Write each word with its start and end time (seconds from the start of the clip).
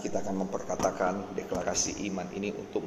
kita 0.00 0.24
akan 0.24 0.48
memperkatakan 0.48 1.14
deklarasi 1.36 2.04
iman 2.08 2.28
ini 2.32 2.54
untuk 2.54 2.84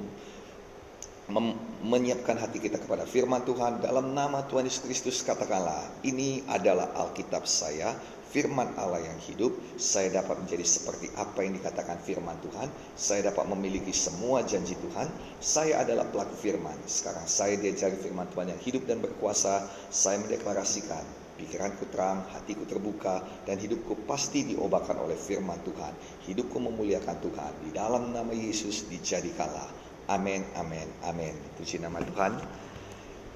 menyiapkan 1.83 2.39
hati 2.39 2.63
kita 2.63 2.79
kepada 2.79 3.03
firman 3.03 3.43
Tuhan. 3.43 3.83
Dalam 3.83 4.15
nama 4.15 4.47
Tuhan 4.47 4.63
Yesus 4.63 4.81
Kristus 4.87 5.17
katakanlah 5.27 5.83
ini 6.07 6.39
adalah 6.47 6.95
Alkitab 6.95 7.43
saya 7.43 7.91
firman 8.31 8.71
Allah 8.79 9.03
yang 9.03 9.19
hidup. 9.27 9.51
Saya 9.75 10.23
dapat 10.23 10.39
menjadi 10.39 10.63
seperti 10.63 11.11
apa 11.19 11.43
yang 11.43 11.59
dikatakan 11.59 11.99
firman 11.99 12.39
Tuhan. 12.39 12.71
Saya 12.95 13.27
dapat 13.27 13.43
memiliki 13.51 13.91
semua 13.91 14.43
janji 14.47 14.79
Tuhan. 14.79 15.11
Saya 15.43 15.83
adalah 15.83 16.07
pelaku 16.07 16.35
firman. 16.39 16.75
Sekarang 16.87 17.27
saya 17.27 17.59
diajari 17.59 17.99
firman 17.99 18.27
Tuhan 18.31 18.55
yang 18.55 18.61
hidup 18.63 18.87
dan 18.87 19.03
berkuasa. 19.03 19.67
Saya 19.91 20.23
mendeklarasikan 20.23 21.26
pikiranku 21.37 21.87
terang, 21.93 22.25
hatiku 22.33 22.65
terbuka, 22.65 23.45
dan 23.45 23.61
hidupku 23.61 24.03
pasti 24.09 24.43
diobatkan 24.49 24.97
oleh 24.97 25.15
firman 25.15 25.61
Tuhan. 25.61 25.93
Hidupku 26.25 26.57
memuliakan 26.57 27.17
Tuhan. 27.21 27.53
Di 27.63 27.71
dalam 27.71 28.09
nama 28.09 28.33
Yesus 28.33 28.89
dijadikanlah. 28.89 29.69
Amin, 30.09 30.41
amin, 30.57 30.89
amin. 31.05 31.37
Puji 31.55 31.77
nama 31.77 32.01
Tuhan. 32.01 32.33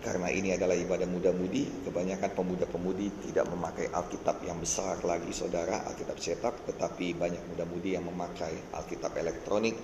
Karena 0.02 0.34
ini 0.34 0.50
adalah 0.58 0.74
ibadah 0.74 1.06
muda-mudi, 1.06 1.86
kebanyakan 1.86 2.34
pemuda-pemudi 2.34 3.30
tidak 3.30 3.46
memakai 3.54 3.86
Alkitab 3.94 4.42
yang 4.42 4.58
besar 4.58 4.98
lagi 5.06 5.30
saudara, 5.30 5.86
Alkitab 5.86 6.18
cetak, 6.18 6.66
tetapi 6.66 7.14
banyak 7.14 7.46
muda-mudi 7.54 7.94
yang 7.94 8.10
memakai 8.10 8.74
Alkitab 8.74 9.14
elektronik. 9.14 9.78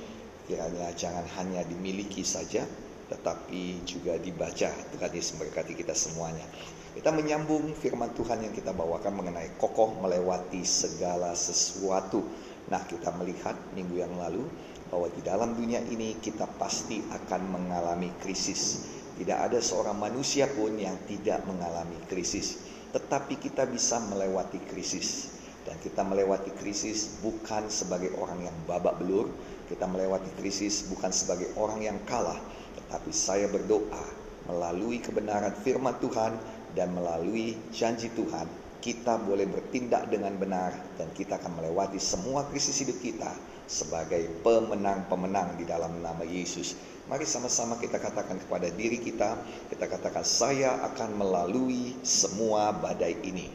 Kiranya 0.50 0.90
jangan 0.98 1.22
hanya 1.38 1.62
dimiliki 1.70 2.26
saja, 2.26 2.66
tetapi 3.14 3.86
juga 3.86 4.18
dibaca. 4.18 4.74
Tuhan 4.74 5.12
Yesus 5.14 5.38
memberkati 5.38 5.78
kita 5.78 5.94
semuanya. 5.94 6.50
Kita 6.98 7.14
menyambung 7.14 7.78
firman 7.78 8.10
Tuhan 8.18 8.42
yang 8.42 8.50
kita 8.58 8.74
bawakan 8.74 9.22
mengenai 9.22 9.54
kokoh 9.62 10.02
melewati 10.02 10.66
segala 10.66 11.38
sesuatu. 11.38 12.26
Nah, 12.74 12.82
kita 12.90 13.14
melihat 13.14 13.54
minggu 13.78 14.02
yang 14.02 14.18
lalu 14.18 14.42
bahwa 14.90 15.06
di 15.14 15.22
dalam 15.22 15.54
dunia 15.54 15.78
ini 15.94 16.18
kita 16.18 16.50
pasti 16.58 16.98
akan 17.14 17.54
mengalami 17.54 18.10
krisis. 18.18 18.90
Tidak 19.14 19.38
ada 19.38 19.62
seorang 19.62 19.94
manusia 19.94 20.50
pun 20.50 20.74
yang 20.74 20.98
tidak 21.06 21.46
mengalami 21.46 22.02
krisis, 22.10 22.66
tetapi 22.90 23.38
kita 23.38 23.70
bisa 23.70 24.02
melewati 24.02 24.58
krisis. 24.66 25.38
Dan 25.70 25.78
kita 25.78 26.02
melewati 26.02 26.50
krisis 26.58 27.22
bukan 27.22 27.70
sebagai 27.70 28.10
orang 28.18 28.42
yang 28.42 28.58
babak 28.66 28.98
belur, 28.98 29.30
kita 29.70 29.86
melewati 29.86 30.34
krisis 30.42 30.90
bukan 30.90 31.14
sebagai 31.14 31.54
orang 31.62 31.78
yang 31.94 32.02
kalah, 32.10 32.42
tetapi 32.74 33.14
saya 33.14 33.46
berdoa 33.54 34.26
melalui 34.48 35.04
kebenaran 35.04 35.52
firman 35.60 35.94
Tuhan 36.00 36.57
dan 36.78 36.94
melalui 36.94 37.58
janji 37.74 38.14
Tuhan 38.14 38.46
kita 38.78 39.18
boleh 39.26 39.50
bertindak 39.50 40.08
dengan 40.14 40.38
benar 40.38 40.72
dan 41.02 41.10
kita 41.18 41.42
akan 41.42 41.58
melewati 41.58 41.98
semua 41.98 42.46
krisis 42.46 42.78
hidup 42.86 43.02
kita 43.02 43.34
sebagai 43.66 44.30
pemenang-pemenang 44.46 45.60
di 45.60 45.66
dalam 45.68 46.00
nama 46.00 46.24
Yesus. 46.24 46.78
Mari 47.10 47.26
sama-sama 47.28 47.76
kita 47.82 48.00
katakan 48.00 48.40
kepada 48.40 48.70
diri 48.72 49.02
kita, 49.02 49.36
kita 49.74 49.92
katakan 49.92 50.24
saya 50.24 50.78
akan 50.94 51.20
melalui 51.20 51.98
semua 52.06 52.72
badai 52.72 53.18
ini. 53.28 53.50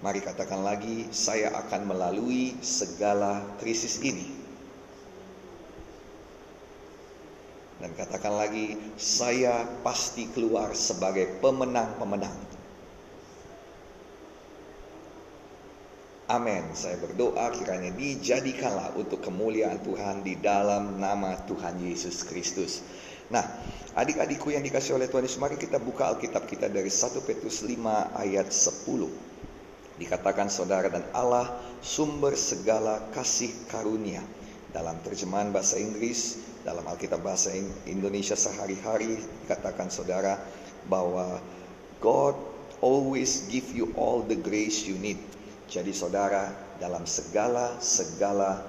Mari 0.00 0.20
katakan 0.20 0.60
lagi, 0.60 1.08
saya 1.12 1.48
akan 1.64 1.88
melalui 1.88 2.56
segala 2.60 3.40
krisis 3.56 4.00
ini. 4.04 4.43
Dan 7.84 7.92
katakan 8.00 8.32
lagi, 8.32 8.80
saya 8.96 9.68
pasti 9.84 10.24
keluar 10.32 10.72
sebagai 10.72 11.36
pemenang-pemenang. 11.44 12.32
Amin. 16.32 16.64
Saya 16.72 16.96
berdoa 16.96 17.52
kiranya 17.52 17.92
dijadikanlah 17.92 18.96
untuk 18.96 19.20
kemuliaan 19.20 19.84
Tuhan 19.84 20.24
di 20.24 20.40
dalam 20.40 20.96
nama 20.96 21.36
Tuhan 21.44 21.76
Yesus 21.84 22.24
Kristus. 22.24 22.80
Nah, 23.28 23.44
adik-adikku 23.92 24.48
yang 24.48 24.64
dikasih 24.64 24.96
oleh 24.96 25.04
Tuhan 25.04 25.28
Yesus, 25.28 25.36
mari 25.36 25.60
kita 25.60 25.76
buka 25.76 26.08
Alkitab 26.16 26.48
kita 26.48 26.72
dari 26.72 26.88
1 26.88 27.20
Petrus 27.20 27.68
5 27.68 28.16
ayat 28.16 28.48
10. 28.48 29.12
Dikatakan 30.00 30.48
saudara 30.48 30.88
dan 30.88 31.04
Allah 31.12 31.52
sumber 31.84 32.32
segala 32.32 33.12
kasih 33.12 33.52
karunia. 33.68 34.24
Dalam 34.74 34.98
terjemahan 35.06 35.54
bahasa 35.54 35.78
Inggris, 35.78 36.42
dalam 36.66 36.82
Alkitab 36.82 37.22
bahasa 37.22 37.54
Indonesia 37.86 38.34
sehari-hari 38.34 39.22
dikatakan 39.46 39.86
saudara 39.86 40.34
bahwa 40.90 41.38
God 42.02 42.34
always 42.82 43.46
give 43.46 43.70
you 43.70 43.94
all 43.94 44.26
the 44.26 44.34
grace 44.34 44.82
you 44.82 44.98
need. 44.98 45.22
Jadi 45.70 45.94
saudara 45.94 46.50
dalam 46.82 47.06
segala 47.06 47.78
segala 47.78 48.66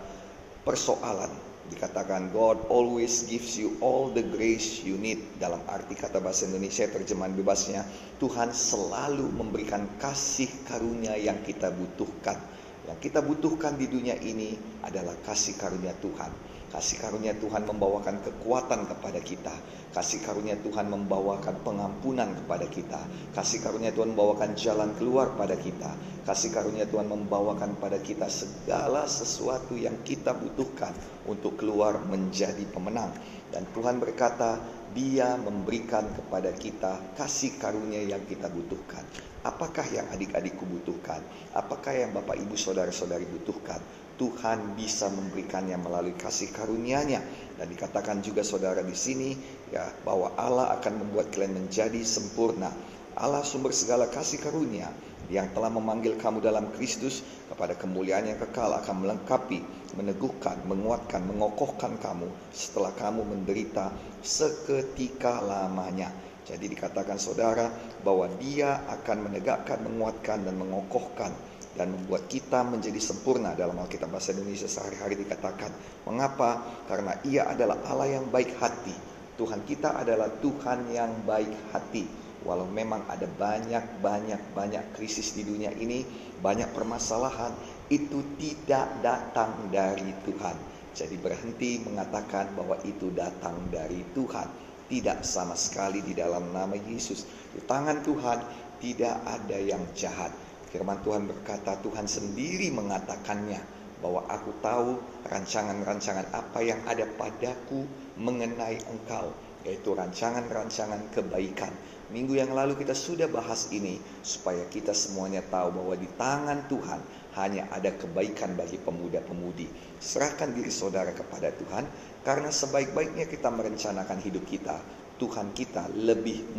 persoalan 0.61 1.33
dikatakan 1.73 2.29
God 2.29 2.61
always 2.69 3.25
gives 3.25 3.57
you 3.57 3.73
all 3.81 4.13
the 4.13 4.21
grace 4.21 4.85
you 4.85 5.01
need 5.01 5.17
dalam 5.41 5.57
arti 5.65 5.97
kata 5.97 6.21
bahasa 6.21 6.45
Indonesia 6.45 6.85
terjemahan 6.85 7.33
bebasnya 7.33 7.81
Tuhan 8.21 8.53
selalu 8.53 9.25
memberikan 9.33 9.89
kasih 9.97 10.49
karunia 10.69 11.17
yang 11.17 11.41
kita 11.41 11.73
butuhkan 11.73 12.37
yang 12.85 12.97
kita 13.01 13.25
butuhkan 13.25 13.75
di 13.75 13.89
dunia 13.89 14.15
ini 14.21 14.53
adalah 14.85 15.17
kasih 15.25 15.57
karunia 15.57 15.93
Tuhan 15.97 16.55
Kasih 16.75 16.99
karunia 16.99 17.31
Tuhan 17.39 17.63
membawakan 17.63 18.19
kekuatan 18.19 18.89
kepada 18.91 19.23
kita. 19.23 19.55
Kasih 19.95 20.19
karunia 20.27 20.59
Tuhan 20.59 20.91
membawakan 20.91 21.63
pengampunan 21.63 22.35
kepada 22.35 22.67
kita. 22.67 22.99
Kasih 23.31 23.63
karunia 23.63 23.95
Tuhan 23.95 24.11
membawakan 24.11 24.59
jalan 24.59 24.91
keluar 24.99 25.39
pada 25.39 25.55
kita. 25.55 25.95
Kasih 26.27 26.51
karunia 26.51 26.83
Tuhan 26.83 27.07
membawakan 27.07 27.79
pada 27.79 27.95
kita 28.01 28.27
segala 28.27 29.07
sesuatu 29.07 29.79
yang 29.79 30.03
kita 30.03 30.35
butuhkan 30.35 30.91
untuk 31.31 31.55
keluar 31.55 31.95
menjadi 32.11 32.67
pemenang. 32.67 33.15
Dan 33.55 33.63
Tuhan 33.71 33.95
berkata, 34.03 34.59
Dia 34.91 35.39
memberikan 35.39 36.03
kepada 36.11 36.51
kita 36.51 37.15
kasih 37.15 37.55
karunia 37.55 38.03
yang 38.03 38.27
kita 38.27 38.51
butuhkan. 38.51 39.34
Apakah 39.45 39.85
yang 39.93 40.09
adik-adikku 40.09 40.65
butuhkan? 40.65 41.21
Apakah 41.53 41.93
yang 41.93 42.17
Bapak 42.17 42.33
Ibu 42.33 42.57
Saudara-saudari 42.57 43.29
butuhkan? 43.29 43.77
Tuhan 44.17 44.73
bisa 44.73 45.11
memberikannya 45.13 45.77
melalui 45.77 46.17
kasih 46.17 46.49
karunia-Nya. 46.49 47.21
Dan 47.55 47.69
dikatakan 47.69 48.25
juga 48.25 48.41
saudara 48.41 48.81
di 48.81 48.97
sini 48.97 49.37
ya 49.69 49.85
bahwa 50.01 50.33
Allah 50.33 50.73
akan 50.81 51.05
membuat 51.05 51.29
kalian 51.29 51.61
menjadi 51.61 52.01
sempurna. 52.01 52.73
Allah 53.15 53.45
sumber 53.45 53.71
segala 53.71 54.09
kasih 54.09 54.41
karunia 54.41 54.89
yang 55.29 55.49
telah 55.53 55.69
memanggil 55.69 56.17
kamu 56.17 56.41
dalam 56.41 56.69
Kristus 56.73 57.21
kepada 57.47 57.77
kemuliaan 57.77 58.27
yang 58.27 58.41
kekal 58.49 58.75
akan 58.81 59.05
melengkapi, 59.07 59.61
meneguhkan, 59.95 60.57
menguatkan, 60.67 61.21
mengokohkan 61.23 61.95
kamu 62.01 62.27
setelah 62.49 62.91
kamu 62.97 63.23
menderita 63.23 63.93
seketika 64.25 65.39
lamanya. 65.41 66.11
Jadi 66.45 66.69
dikatakan 66.69 67.17
saudara 67.17 67.73
bahwa 68.05 68.29
dia 68.37 68.85
akan 68.85 69.29
menegakkan, 69.29 69.81
menguatkan 69.81 70.45
dan 70.45 70.55
mengokohkan 70.55 71.33
dan 71.75 71.91
membuat 71.91 72.29
kita 72.31 72.63
menjadi 72.63 73.01
sempurna 73.01 73.57
dalam 73.57 73.75
Alkitab 73.75 74.13
bahasa 74.13 74.31
Indonesia 74.31 74.69
sehari-hari 74.69 75.19
dikatakan. 75.25 75.73
Mengapa? 76.07 76.63
Karena 76.87 77.17
ia 77.27 77.49
adalah 77.51 77.81
Allah 77.89 78.21
yang 78.21 78.29
baik 78.31 78.55
hati. 78.61 78.95
Tuhan 79.35 79.67
kita 79.67 79.99
adalah 79.99 80.31
Tuhan 80.39 80.95
yang 80.95 81.11
baik 81.27 81.75
hati. 81.75 82.07
Walau 82.45 82.69
memang 82.69 83.09
ada 83.09 83.25
banyak-banyak-banyak 83.25 84.93
krisis 84.95 85.33
di 85.33 85.43
dunia 85.43 85.73
ini, 85.75 86.05
banyak 86.39 86.71
permasalahan, 86.71 87.51
itu 87.89 88.21
tidak 88.37 89.01
datang 89.01 89.73
dari 89.73 90.13
Tuhan. 90.23 90.55
Jadi 90.95 91.15
berhenti 91.19 91.83
mengatakan 91.83 92.55
bahwa 92.55 92.79
itu 92.87 93.11
datang 93.11 93.59
dari 93.67 93.99
Tuhan. 94.15 94.64
Tidak 94.85 95.25
sama 95.25 95.57
sekali 95.57 96.05
di 96.05 96.13
dalam 96.13 96.53
nama 96.53 96.77
Yesus. 96.77 97.25
Di 97.51 97.61
tangan 97.65 98.05
Tuhan 98.05 98.39
tidak 98.79 99.15
ada 99.25 99.57
yang 99.57 99.81
jahat 99.97 100.29
Firman 100.75 100.99
Tuhan 101.07 101.23
berkata, 101.23 101.79
Tuhan 101.79 102.03
sendiri 102.03 102.67
mengatakannya 102.67 103.63
bahwa 104.03 104.27
aku 104.27 104.51
tahu 104.59 104.99
rancangan-rancangan 105.23 106.35
apa 106.35 106.59
yang 106.59 106.83
ada 106.83 107.07
padaku 107.15 107.87
mengenai 108.19 108.83
engkau, 108.91 109.31
yaitu 109.63 109.95
rancangan-rancangan 109.95 111.15
kebaikan. 111.15 111.71
Minggu 112.11 112.35
yang 112.35 112.51
lalu 112.51 112.75
kita 112.75 112.91
sudah 112.91 113.31
bahas 113.31 113.71
ini 113.71 114.03
supaya 114.19 114.67
kita 114.67 114.91
semuanya 114.91 115.47
tahu 115.47 115.79
bahwa 115.79 115.95
di 115.95 116.11
tangan 116.19 116.67
Tuhan 116.67 116.99
hanya 117.35 117.67
ada 117.71 117.91
kebaikan 117.91 118.55
bagi 118.55 118.79
pemuda-pemudi. 118.79 119.67
Serahkan 119.99 120.55
diri 120.55 120.71
saudara 120.71 121.11
kepada 121.11 121.51
Tuhan 121.51 121.85
karena 122.23 122.49
sebaik-baiknya 122.49 123.27
kita 123.27 123.51
merencanakan 123.51 124.19
hidup 124.23 124.47
kita, 124.47 124.79
Tuhan 125.15 125.51
kita 125.55 125.91
lebih 125.95 126.55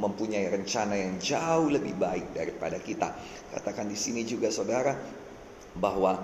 mempunyai 0.00 0.48
rencana 0.48 0.96
yang 0.96 1.16
jauh 1.20 1.68
lebih 1.68 1.96
baik 1.96 2.36
daripada 2.36 2.80
kita. 2.80 3.12
Katakan 3.52 3.88
di 3.88 3.96
sini 3.96 4.24
juga 4.24 4.48
saudara 4.52 4.96
bahwa 5.76 6.16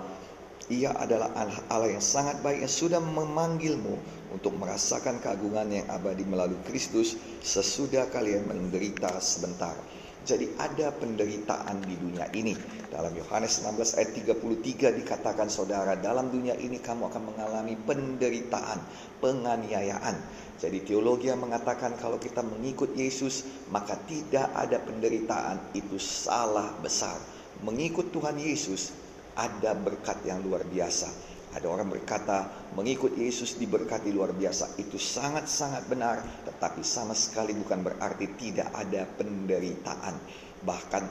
ia 0.65 0.89
adalah 0.97 1.29
Allah 1.69 1.93
yang 1.93 2.01
sangat 2.01 2.41
baik 2.41 2.65
yang 2.65 2.73
sudah 2.73 2.97
memanggilmu 2.97 4.01
untuk 4.33 4.57
merasakan 4.57 5.21
keagungan 5.21 5.69
yang 5.69 5.85
abadi 5.93 6.25
melalui 6.25 6.57
Kristus 6.65 7.13
sesudah 7.45 8.09
kalian 8.09 8.49
menderita 8.49 9.21
sebentar. 9.21 9.77
Jadi 10.25 10.57
ada 10.57 10.89
penderitaan 10.89 11.85
di 11.85 11.93
dunia 12.01 12.25
ini. 12.33 12.57
Dalam 12.89 13.13
Yohanes 13.13 13.61
16 13.61 14.01
ayat 14.01 14.11
33 14.17 14.97
dikatakan 14.97 15.53
saudara, 15.53 15.93
dalam 15.93 16.33
dunia 16.33 16.57
ini 16.57 16.81
kamu 16.81 17.13
akan 17.13 17.23
mengalami 17.29 17.77
penderitaan, 17.77 18.81
penganiayaan. 19.21 20.17
Jadi 20.57 20.81
teologi 20.81 21.29
yang 21.29 21.45
mengatakan 21.45 21.93
kalau 22.01 22.17
kita 22.17 22.41
mengikut 22.41 22.97
Yesus 22.97 23.45
maka 23.69 24.01
tidak 24.09 24.49
ada 24.57 24.81
penderitaan 24.81 25.77
itu 25.77 26.01
salah 26.01 26.73
besar. 26.81 27.21
Mengikut 27.61 28.09
Tuhan 28.09 28.41
Yesus 28.41 28.95
ada 29.37 29.77
berkat 29.77 30.25
yang 30.25 30.41
luar 30.41 30.65
biasa. 30.65 31.34
Ada 31.55 31.71
orang 31.71 31.87
berkata 31.87 32.67
mengikut 32.75 33.15
Yesus 33.15 33.55
diberkati 33.55 34.11
luar 34.11 34.35
biasa. 34.35 34.75
Itu 34.75 34.99
sangat-sangat 34.99 35.87
benar, 35.87 36.19
tetapi 36.43 36.83
sama 36.83 37.15
sekali 37.15 37.55
bukan 37.55 37.79
berarti 37.79 38.27
tidak 38.35 38.75
ada 38.75 39.07
penderitaan. 39.07 40.15
Bahkan 40.59 41.03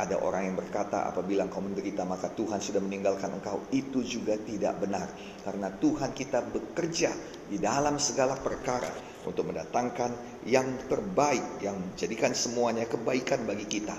ada 0.00 0.16
orang 0.24 0.48
yang 0.48 0.56
berkata 0.56 1.08
apabila 1.08 1.44
engkau 1.44 1.60
menderita 1.60 2.08
maka 2.08 2.32
Tuhan 2.32 2.60
sudah 2.60 2.80
meninggalkan 2.80 3.36
engkau. 3.36 3.64
Itu 3.72 4.00
juga 4.00 4.36
tidak 4.36 4.80
benar. 4.80 5.08
Karena 5.44 5.68
Tuhan 5.72 6.16
kita 6.16 6.40
bekerja 6.44 7.12
di 7.48 7.60
dalam 7.60 8.00
segala 8.00 8.36
perkara 8.36 8.88
untuk 9.28 9.52
mendatangkan 9.52 10.44
yang 10.48 10.88
terbaik, 10.88 11.60
yang 11.60 11.76
menjadikan 11.76 12.32
semuanya 12.32 12.88
kebaikan 12.88 13.44
bagi 13.44 13.68
kita. 13.68 13.96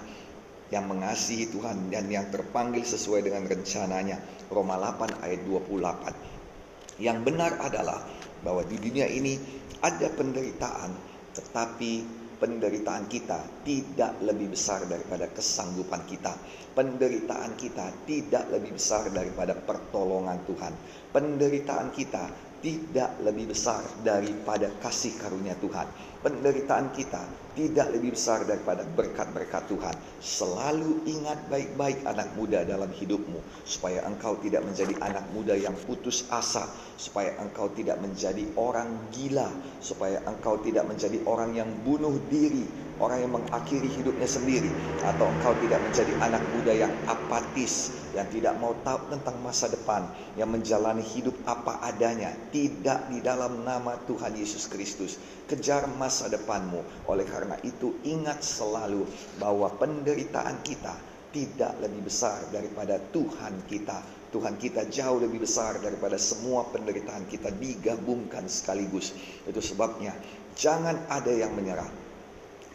Yang 0.72 0.86
mengasihi 0.88 1.46
Tuhan 1.52 1.92
dan 1.92 2.08
yang 2.08 2.32
terpanggil 2.32 2.88
sesuai 2.88 3.28
dengan 3.28 3.44
rencananya. 3.44 4.18
Roma 4.48 4.80
8 4.80 5.20
ayat 5.20 5.44
28. 5.44 7.04
Yang 7.04 7.18
benar 7.28 7.60
adalah 7.60 8.00
bahwa 8.42 8.64
di 8.66 8.80
dunia 8.80 9.06
ini 9.06 9.36
ada 9.84 10.08
penderitaan, 10.16 10.92
tetapi 11.36 12.22
penderitaan 12.42 13.06
kita 13.06 13.62
tidak 13.62 14.18
lebih 14.26 14.58
besar 14.58 14.82
daripada 14.90 15.30
kesanggupan 15.30 16.02
kita. 16.10 16.34
Penderitaan 16.74 17.54
kita 17.54 18.08
tidak 18.10 18.50
lebih 18.50 18.74
besar 18.74 19.14
daripada 19.14 19.54
pertolongan 19.54 20.42
Tuhan. 20.50 20.74
Penderitaan 21.14 21.94
kita 21.94 22.50
tidak 22.62 23.18
lebih 23.22 23.54
besar 23.54 23.82
daripada 24.06 24.70
kasih 24.82 25.18
karunia 25.22 25.58
Tuhan. 25.58 25.86
Penderitaan 26.22 26.94
kita 26.94 27.26
tidak 27.58 27.98
lebih 27.98 28.14
besar 28.14 28.46
daripada 28.46 28.86
berkat-berkat 28.86 29.66
Tuhan. 29.68 29.96
Selalu 30.22 31.04
ingat 31.10 31.50
baik-baik 31.50 32.06
anak 32.06 32.32
muda 32.38 32.62
dalam 32.62 32.94
hidupmu 32.94 33.42
supaya 33.66 34.06
engkau 34.06 34.38
tidak 34.38 34.62
menjadi 34.62 34.94
anak 35.02 35.26
muda 35.34 35.58
yang 35.58 35.74
putus 35.74 36.30
asa, 36.30 36.70
supaya 36.94 37.34
engkau 37.42 37.74
tidak 37.74 37.98
menjadi 38.00 38.46
orang 38.54 39.10
gila, 39.10 39.50
supaya 39.82 40.22
engkau 40.30 40.62
tidak 40.62 40.86
menjadi 40.86 41.18
orang 41.26 41.58
yang 41.58 41.74
bunuh 41.82 42.14
diri, 42.30 42.70
orang 43.02 43.26
yang 43.26 43.34
mengakhiri 43.34 43.90
hidupnya 43.90 44.30
sendiri 44.30 44.70
atau 45.02 45.34
engkau 45.34 45.58
tidak 45.58 45.82
menjadi 45.82 46.14
anak 46.22 46.46
muda 46.54 46.70
yang 46.70 46.94
apatis 47.10 47.98
yang 48.14 48.30
tidak 48.30 48.54
mau 48.62 48.78
tahu 48.86 49.10
tentang 49.10 49.42
masa 49.42 49.66
depan 49.74 50.06
yang 50.38 50.54
menjalani 50.54 51.02
hidup 51.02 51.34
apa 51.50 51.82
adanya 51.82 52.30
tidak 52.54 53.10
di 53.10 53.18
dalam 53.26 53.66
nama 53.66 53.98
Tuhan 54.06 54.38
Yesus 54.38 54.70
Kristus 54.70 55.18
kejar 55.52 55.92
masa 56.00 56.32
depanmu 56.32 56.80
oleh 57.12 57.28
karena 57.28 57.60
itu 57.68 58.00
ingat 58.08 58.40
selalu 58.40 59.04
bahwa 59.36 59.68
penderitaan 59.76 60.64
kita 60.64 60.96
tidak 61.36 61.76
lebih 61.84 62.08
besar 62.08 62.40
daripada 62.56 62.96
Tuhan 63.12 63.68
kita 63.68 64.22
Tuhan 64.32 64.56
kita 64.56 64.88
jauh 64.88 65.20
lebih 65.20 65.44
besar 65.44 65.76
daripada 65.84 66.16
semua 66.16 66.64
penderitaan 66.72 67.28
kita 67.28 67.52
digabungkan 67.52 68.48
sekaligus. 68.48 69.12
Itu 69.44 69.60
sebabnya 69.60 70.16
jangan 70.56 71.12
ada 71.12 71.36
yang 71.36 71.52
menyerah. 71.52 72.01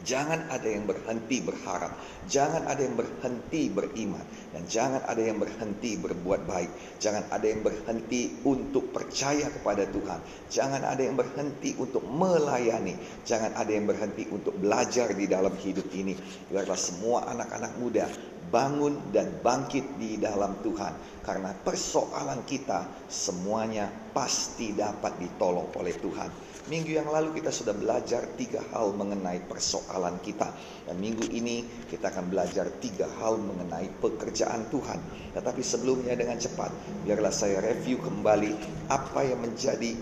Jangan 0.05 0.53
ada 0.53 0.69
yang 0.69 0.85
berhenti 0.85 1.41
berharap, 1.41 1.97
jangan 2.29 2.69
ada 2.69 2.85
yang 2.85 3.01
berhenti 3.01 3.73
beriman, 3.73 4.21
dan 4.53 4.69
jangan 4.69 5.01
ada 5.09 5.23
yang 5.25 5.41
berhenti 5.41 5.97
berbuat 5.97 6.45
baik. 6.45 7.01
Jangan 7.01 7.33
ada 7.33 7.47
yang 7.49 7.65
berhenti 7.65 8.37
untuk 8.45 8.93
percaya 8.93 9.49
kepada 9.49 9.89
Tuhan, 9.89 10.21
jangan 10.53 10.85
ada 10.85 11.01
yang 11.01 11.17
berhenti 11.17 11.73
untuk 11.81 12.05
melayani, 12.05 12.93
jangan 13.25 13.57
ada 13.57 13.73
yang 13.73 13.89
berhenti 13.89 14.29
untuk 14.29 14.53
belajar 14.61 15.17
di 15.17 15.25
dalam 15.25 15.57
hidup 15.57 15.89
ini. 15.97 16.13
Biarlah 16.53 16.77
semua 16.77 17.33
anak-anak 17.33 17.73
muda 17.81 18.05
bangun 18.49 19.11
dan 19.11 19.43
bangkit 19.43 19.99
di 19.99 20.17
dalam 20.17 20.59
Tuhan, 20.63 21.23
karena 21.27 21.51
persoalan 21.53 22.47
kita 22.47 23.07
semuanya 23.11 23.91
pasti 24.15 24.73
dapat 24.73 25.19
ditolong 25.19 25.71
oleh 25.77 25.95
Tuhan. 25.99 26.31
Minggu 26.67 26.99
yang 26.99 27.07
lalu 27.07 27.39
kita 27.39 27.55
sudah 27.55 27.71
belajar 27.79 28.27
tiga 28.35 28.59
hal 28.75 28.91
mengenai 28.91 29.39
persoalan 29.47 30.19
kita. 30.19 30.51
Dan 30.83 30.99
minggu 30.99 31.31
ini 31.31 31.63
kita 31.87 32.11
akan 32.11 32.27
belajar 32.27 32.67
tiga 32.83 33.07
hal 33.23 33.39
mengenai 33.39 33.87
pekerjaan 34.03 34.67
Tuhan. 34.67 34.99
Tetapi 35.31 35.63
sebelumnya 35.63 36.19
dengan 36.19 36.35
cepat, 36.43 36.75
biarlah 37.07 37.31
saya 37.31 37.63
review 37.63 38.03
kembali 38.03 38.51
apa 38.91 39.21
yang 39.23 39.47
menjadi 39.47 39.95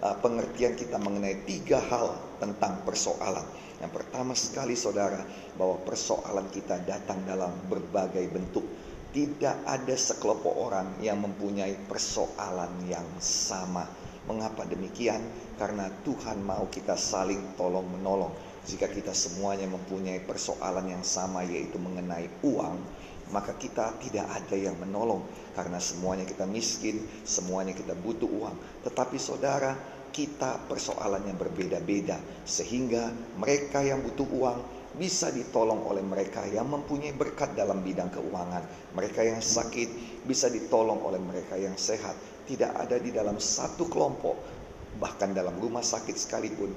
uh, 0.00 0.16
pengertian 0.20 0.74
kita 0.76 0.96
mengenai 0.96 1.44
tiga 1.44 1.80
hal 1.80 2.16
tentang 2.40 2.80
persoalan. 2.84 3.44
Yang 3.80 3.92
pertama 3.96 4.32
sekali 4.36 4.76
saudara, 4.76 5.24
bahwa 5.56 5.80
persoalan 5.84 6.48
kita 6.52 6.84
datang 6.84 7.24
dalam 7.24 7.52
berbagai 7.68 8.28
bentuk. 8.28 8.64
Tidak 9.10 9.66
ada 9.66 9.96
sekelompok 9.96 10.54
orang 10.54 11.02
yang 11.02 11.18
mempunyai 11.18 11.74
persoalan 11.90 12.70
yang 12.86 13.08
sama. 13.18 13.82
Mengapa 14.30 14.62
demikian? 14.68 15.18
Karena 15.58 15.90
Tuhan 16.06 16.38
mau 16.46 16.70
kita 16.70 16.94
saling 16.94 17.58
tolong 17.58 17.90
menolong. 17.90 18.30
Jika 18.70 18.86
kita 18.86 19.10
semuanya 19.10 19.66
mempunyai 19.66 20.22
persoalan 20.22 20.94
yang 20.94 21.02
sama 21.02 21.42
yaitu 21.42 21.80
mengenai 21.80 22.30
uang, 22.46 22.78
maka 23.30 23.54
kita 23.54 23.94
tidak 24.02 24.26
ada 24.26 24.56
yang 24.58 24.76
menolong 24.78 25.22
karena 25.54 25.78
semuanya 25.78 26.26
kita 26.26 26.46
miskin, 26.46 27.02
semuanya 27.22 27.74
kita 27.74 27.94
butuh 27.98 28.26
uang. 28.26 28.56
Tetapi 28.86 29.16
saudara, 29.18 29.74
kita 30.10 30.66
persoalannya 30.66 31.34
berbeda-beda 31.38 32.18
sehingga 32.42 33.10
mereka 33.38 33.82
yang 33.82 34.02
butuh 34.02 34.26
uang 34.26 34.58
bisa 34.98 35.30
ditolong 35.30 35.86
oleh 35.86 36.02
mereka 36.02 36.42
yang 36.50 36.66
mempunyai 36.66 37.14
berkat 37.14 37.54
dalam 37.54 37.78
bidang 37.86 38.10
keuangan. 38.10 38.94
Mereka 38.98 39.22
yang 39.22 39.38
sakit 39.38 40.22
bisa 40.26 40.50
ditolong 40.50 40.98
oleh 41.06 41.22
mereka 41.22 41.54
yang 41.54 41.78
sehat. 41.78 42.18
Tidak 42.50 42.74
ada 42.74 42.98
di 42.98 43.14
dalam 43.14 43.38
satu 43.38 43.86
kelompok 43.86 44.34
bahkan 44.98 45.30
dalam 45.30 45.54
rumah 45.62 45.86
sakit 45.86 46.18
sekalipun 46.18 46.74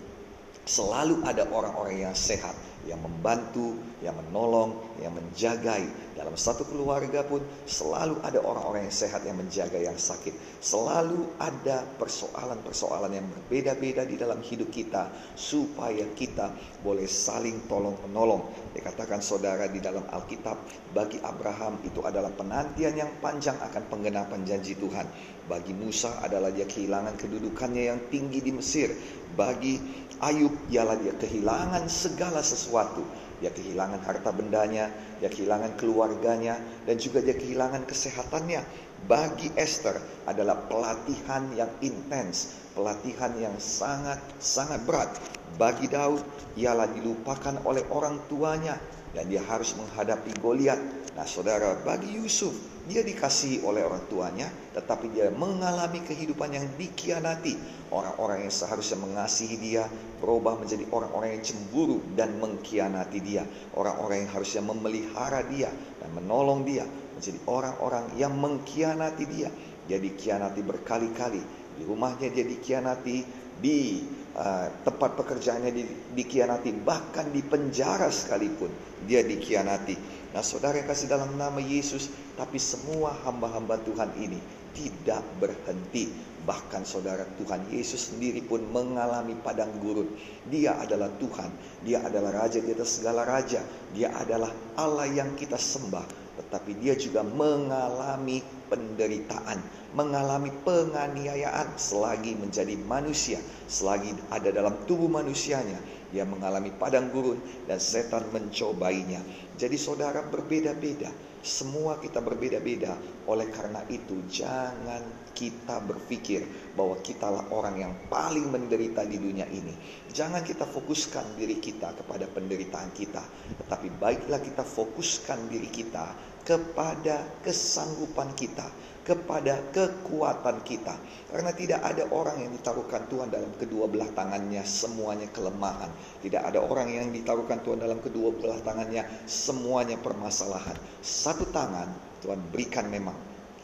selalu 0.63 1.25
ada 1.25 1.49
orang-orang 1.49 2.07
yang 2.07 2.15
sehat 2.15 2.53
yang 2.87 2.99
membantu, 2.99 3.79
yang 4.03 4.15
menolong, 4.15 4.75
yang 4.99 5.15
menjagai. 5.15 5.87
Dalam 6.23 6.39
satu 6.39 6.63
keluarga 6.63 7.19
pun 7.27 7.43
selalu 7.67 8.15
ada 8.23 8.39
orang-orang 8.39 8.87
yang 8.87 8.95
sehat 8.95 9.27
yang 9.27 9.35
menjaga 9.35 9.75
yang 9.75 9.99
sakit. 9.99 10.31
Selalu 10.63 11.35
ada 11.35 11.83
persoalan-persoalan 11.99 13.11
yang 13.11 13.27
berbeda-beda 13.27 14.07
di 14.07 14.15
dalam 14.15 14.39
hidup 14.39 14.71
kita 14.71 15.11
supaya 15.35 16.07
kita 16.15 16.55
boleh 16.79 17.11
saling 17.11 17.67
tolong 17.67 17.99
menolong. 18.07 18.39
Dikatakan 18.71 19.19
saudara 19.19 19.67
di 19.67 19.83
dalam 19.83 20.07
Alkitab, 20.07 20.63
bagi 20.95 21.19
Abraham 21.19 21.83
itu 21.83 21.99
adalah 22.07 22.31
penantian 22.31 22.95
yang 22.95 23.11
panjang 23.19 23.59
akan 23.59 23.83
penggenapan 23.91 24.47
janji 24.47 24.79
Tuhan. 24.79 25.03
Bagi 25.43 25.75
Musa 25.75 26.23
adalah 26.23 26.55
dia 26.55 26.63
kehilangan 26.63 27.19
kedudukannya 27.19 27.83
yang 27.91 27.99
tinggi 28.07 28.39
di 28.39 28.55
Mesir. 28.55 28.95
Bagi 29.35 30.02
Ayub 30.23 30.55
ialah 30.71 30.95
dia 31.03 31.11
kehilangan 31.19 31.91
segala 31.91 32.39
sesuatu. 32.39 33.03
Dia 33.43 33.51
kehilangan 33.51 33.99
harta 34.07 34.31
bendanya, 34.31 34.87
dia 35.19 35.27
kehilangan 35.27 35.75
keluarganya, 35.75 36.55
dan 36.87 36.95
juga 36.95 37.19
dia 37.19 37.35
kehilangan 37.35 37.83
kesehatannya. 37.83 38.63
Bagi 39.03 39.51
Esther 39.59 39.99
adalah 40.23 40.63
pelatihan 40.71 41.43
yang 41.51 41.67
intens, 41.83 42.55
pelatihan 42.71 43.35
yang 43.35 43.51
sangat-sangat 43.59 44.79
berat. 44.87 45.11
Bagi 45.59 45.91
Daud 45.91 46.23
ialah 46.55 46.87
dilupakan 46.95 47.59
oleh 47.67 47.83
orang 47.91 48.23
tuanya 48.31 48.79
dan 49.11 49.27
dia 49.27 49.43
harus 49.43 49.75
menghadapi 49.75 50.39
Goliat. 50.39 50.79
Nah, 51.19 51.27
saudara, 51.27 51.75
bagi 51.83 52.15
Yusuf 52.15 52.72
dia 52.83 52.99
dikasihi 52.99 53.63
oleh 53.63 53.87
orang 53.87 54.03
tuanya, 54.11 54.51
tetapi 54.75 55.15
dia 55.15 55.31
mengalami 55.31 56.03
kehidupan 56.03 56.51
yang 56.51 56.67
dikhianati. 56.75 57.55
Orang-orang 57.95 58.43
yang 58.43 58.51
seharusnya 58.51 58.99
mengasihi 58.99 59.55
dia 59.55 59.87
berubah 60.19 60.59
menjadi 60.59 60.83
orang-orang 60.91 61.39
yang 61.39 61.43
cemburu 61.47 62.03
dan 62.19 62.35
mengkhianati 62.43 63.19
dia. 63.23 63.47
Orang-orang 63.79 64.27
yang 64.27 64.31
harusnya 64.35 64.61
memelihara 64.67 65.47
dia 65.47 65.71
dan 65.71 66.09
menolong 66.11 66.67
dia 66.67 66.83
menjadi 67.15 67.39
orang-orang 67.47 68.05
yang 68.19 68.35
mengkhianati 68.35 69.23
dia. 69.31 69.47
Dia 69.87 69.99
dikhianati 70.03 70.59
berkali-kali. 70.59 71.43
Di 71.79 71.83
rumahnya 71.87 72.35
dia 72.35 72.43
dikhianati, 72.43 73.17
di 73.63 74.03
uh, 74.35 74.67
tempat 74.83 75.15
pekerjaannya 75.15 75.71
di, 75.71 75.83
dikhianati, 76.19 76.75
bahkan 76.83 77.31
di 77.31 77.39
penjara 77.39 78.11
sekalipun 78.11 78.71
dia 79.07 79.23
dikhianati. 79.23 80.22
Nah, 80.33 80.41
saudara 80.41 80.81
yang 80.81 80.89
kasih 80.89 81.05
dalam 81.05 81.37
nama 81.37 81.61
Yesus, 81.61 82.09
tapi 82.33 82.57
semua 82.57 83.13
hamba-hamba 83.21 83.77
Tuhan 83.85 84.09
ini 84.17 84.41
tidak 84.73 85.21
berhenti. 85.37 86.09
Bahkan 86.43 86.83
saudara 86.83 87.23
Tuhan 87.39 87.69
Yesus 87.71 88.11
sendiri 88.11 88.43
pun 88.43 88.65
mengalami 88.73 89.37
padang 89.39 89.71
gurun. 89.79 90.09
Dia 90.49 90.75
adalah 90.75 91.13
Tuhan, 91.21 91.53
dia 91.85 92.03
adalah 92.03 92.43
Raja 92.43 92.59
di 92.59 92.73
atas 92.73 92.99
segala 92.99 93.23
Raja. 93.23 93.61
Dia 93.93 94.11
adalah 94.11 94.51
Allah 94.75 95.07
yang 95.07 95.37
kita 95.37 95.55
sembah 95.55 96.23
tetapi 96.33 96.81
dia 96.81 96.97
juga 96.97 97.21
mengalami 97.21 98.41
penderitaan, 98.65 99.61
mengalami 99.93 100.49
penganiayaan 100.65 101.77
selagi 101.77 102.33
menjadi 102.33 102.73
manusia, 102.89 103.37
selagi 103.69 104.17
ada 104.33 104.49
dalam 104.49 104.73
tubuh 104.89 105.05
manusianya, 105.05 105.77
dia 106.09 106.25
mengalami 106.25 106.73
padang 106.73 107.13
gurun 107.13 107.37
dan 107.69 107.77
setan 107.77 108.25
mencobainya. 108.33 109.21
Jadi 109.53 109.77
saudara 109.77 110.25
berbeda-beda, 110.25 111.13
semua 111.43 111.99
kita 112.01 112.23
berbeda-beda. 112.23 112.97
Oleh 113.29 113.51
karena 113.53 113.85
itu 113.91 114.17
jangan 114.31 115.03
kita 115.37 115.83
berpikir 115.83 116.45
bahwa 116.73 116.97
kitalah 117.05 117.45
orang 117.53 117.75
yang 117.77 117.93
paling 118.07 118.49
menderita 118.49 119.05
di 119.05 119.21
dunia 119.21 119.45
ini. 119.51 119.75
Jangan 120.09 120.41
kita 120.41 120.65
fokuskan 120.65 121.37
diri 121.37 121.61
kita 121.61 121.93
kepada 121.99 122.25
penderitaan 122.31 122.89
kita, 122.97 123.21
tetapi 123.65 123.93
baiklah 124.01 124.41
kita 124.41 124.63
fokuskan 124.65 125.51
diri 125.51 125.69
kita 125.69 126.33
kepada 126.43 127.23
kesanggupan 127.41 128.35
kita, 128.35 128.67
kepada 129.03 129.59
kekuatan 129.75 130.63
kita. 130.63 130.95
Karena 131.29 131.51
tidak 131.51 131.83
ada 131.83 132.07
orang 132.09 132.47
yang 132.47 132.51
ditaruhkan 132.55 133.05
Tuhan 133.11 133.27
dalam 133.29 133.51
kedua 133.59 133.85
belah 133.91 134.09
tangannya 134.15 134.63
semuanya 134.63 135.27
kelemahan. 135.29 135.91
Tidak 136.23 136.39
ada 136.39 136.63
orang 136.63 136.87
yang 136.89 137.11
ditaruhkan 137.11 137.59
Tuhan 137.61 137.83
dalam 137.83 137.99
kedua 137.99 138.31
belah 138.31 138.59
tangannya 138.63 139.03
semuanya 139.27 139.99
permasalahan. 139.99 140.79
Satu 141.03 141.45
tangan 141.51 141.91
Tuhan 142.23 142.39
berikan 142.49 142.87
memang 142.87 143.15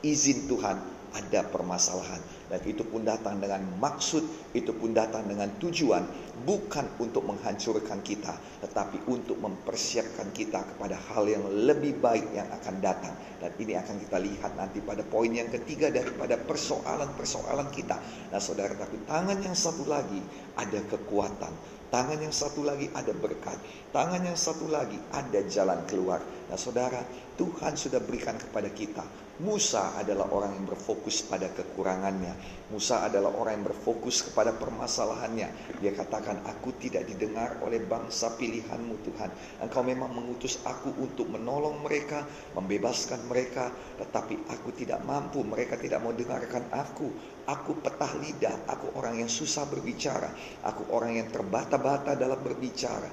izin 0.03 0.47
Tuhan 0.47 0.98
ada 1.15 1.45
permasalahan 1.47 2.21
dan 2.49 2.65
itu 2.65 2.81
pun 2.81 3.05
datang 3.05 3.37
dengan 3.37 3.61
maksud, 3.77 4.25
itu 4.57 4.73
pun 4.73 4.89
datang 4.89 5.29
dengan 5.29 5.53
tujuan 5.61 6.01
bukan 6.49 6.97
untuk 6.97 7.29
menghancurkan 7.29 8.01
kita, 8.01 8.33
tetapi 8.65 9.05
untuk 9.05 9.37
mempersiapkan 9.37 10.33
kita 10.33 10.65
kepada 10.73 10.97
hal 11.13 11.29
yang 11.29 11.45
lebih 11.45 12.01
baik 12.01 12.25
yang 12.33 12.49
akan 12.49 12.81
datang. 12.81 13.13
Dan 13.37 13.53
ini 13.61 13.77
akan 13.77 14.01
kita 14.01 14.17
lihat 14.17 14.57
nanti 14.57 14.81
pada 14.81 15.05
poin 15.05 15.29
yang 15.29 15.45
ketiga 15.53 15.93
daripada 15.93 16.41
persoalan-persoalan 16.41 17.69
kita. 17.69 18.01
Nah, 18.33 18.41
saudara, 18.41 18.73
tapi 18.73 18.97
tangan 19.05 19.37
yang 19.45 19.53
satu 19.53 19.85
lagi 19.85 20.17
ada 20.57 20.81
kekuatan. 20.89 21.53
Tangan 21.93 22.17
yang 22.17 22.33
satu 22.33 22.65
lagi 22.65 22.89
ada 22.97 23.13
berkat. 23.13 23.61
Tangan 23.93 24.25
yang 24.25 24.37
satu 24.37 24.65
lagi 24.69 24.97
ada 25.13 25.41
jalan 25.45 25.85
keluar. 25.85 26.21
Nah, 26.49 26.57
saudara, 26.57 27.05
Tuhan 27.37 27.77
sudah 27.77 28.01
berikan 28.01 28.41
kepada 28.41 28.73
kita 28.73 29.28
Musa 29.39 29.95
adalah 29.95 30.27
orang 30.35 30.51
yang 30.51 30.67
berfokus 30.67 31.23
pada 31.23 31.47
kekurangannya. 31.47 32.35
Musa 32.75 33.07
adalah 33.07 33.31
orang 33.39 33.63
yang 33.63 33.71
berfokus 33.71 34.19
kepada 34.19 34.51
permasalahannya. 34.51 35.79
Dia 35.79 35.95
katakan, 35.95 36.43
aku 36.43 36.75
tidak 36.75 37.07
didengar 37.07 37.55
oleh 37.63 37.79
bangsa 37.79 38.35
pilihanmu 38.35 38.99
Tuhan. 38.99 39.31
Engkau 39.63 39.79
memang 39.79 40.11
mengutus 40.11 40.59
aku 40.67 40.91
untuk 40.99 41.31
menolong 41.31 41.79
mereka, 41.79 42.27
membebaskan 42.51 43.31
mereka. 43.31 43.71
Tetapi 43.95 44.51
aku 44.51 44.75
tidak 44.75 45.07
mampu, 45.07 45.39
mereka 45.47 45.79
tidak 45.79 46.03
mau 46.03 46.11
dengarkan 46.11 46.67
aku. 46.75 47.07
Aku 47.47 47.79
petah 47.79 48.19
lidah, 48.19 48.67
aku 48.67 48.91
orang 48.99 49.23
yang 49.23 49.31
susah 49.31 49.63
berbicara. 49.71 50.35
Aku 50.67 50.91
orang 50.91 51.15
yang 51.15 51.31
terbata-bata 51.31 52.11
dalam 52.19 52.43
berbicara. 52.43 53.07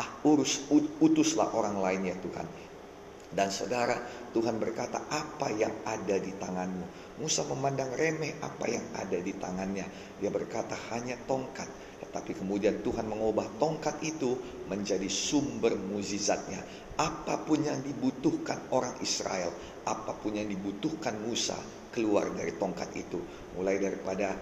Ah, 0.00 0.24
urus, 0.24 0.72
utuslah 1.04 1.52
orang 1.52 1.84
lainnya 1.84 2.16
Tuhan. 2.24 2.65
Dan 3.26 3.50
saudara, 3.50 3.98
Tuhan 4.30 4.62
berkata, 4.62 5.10
apa 5.10 5.50
yang 5.50 5.72
ada 5.82 6.16
di 6.16 6.30
tanganmu? 6.38 7.18
Musa 7.18 7.42
memandang 7.48 7.90
remeh 7.96 8.38
apa 8.38 8.70
yang 8.70 8.86
ada 8.94 9.18
di 9.18 9.32
tangannya. 9.34 9.86
Dia 10.22 10.30
berkata, 10.30 10.78
hanya 10.94 11.18
tongkat. 11.26 11.66
Tetapi 12.06 12.38
kemudian 12.38 12.84
Tuhan 12.84 13.08
mengubah 13.08 13.48
tongkat 13.58 13.98
itu 14.04 14.36
menjadi 14.70 15.08
sumber 15.08 15.74
muzizatnya. 15.74 16.60
Apa 16.96 17.44
pun 17.44 17.60
yang 17.60 17.82
dibutuhkan 17.82 18.72
orang 18.72 18.96
Israel, 19.02 19.52
apa 19.84 20.16
pun 20.16 20.36
yang 20.36 20.48
dibutuhkan 20.48 21.16
Musa, 21.24 21.56
keluar 21.92 22.28
dari 22.32 22.52
tongkat 22.56 22.92
itu. 22.94 23.20
Mulai 23.56 23.80
daripada 23.80 24.36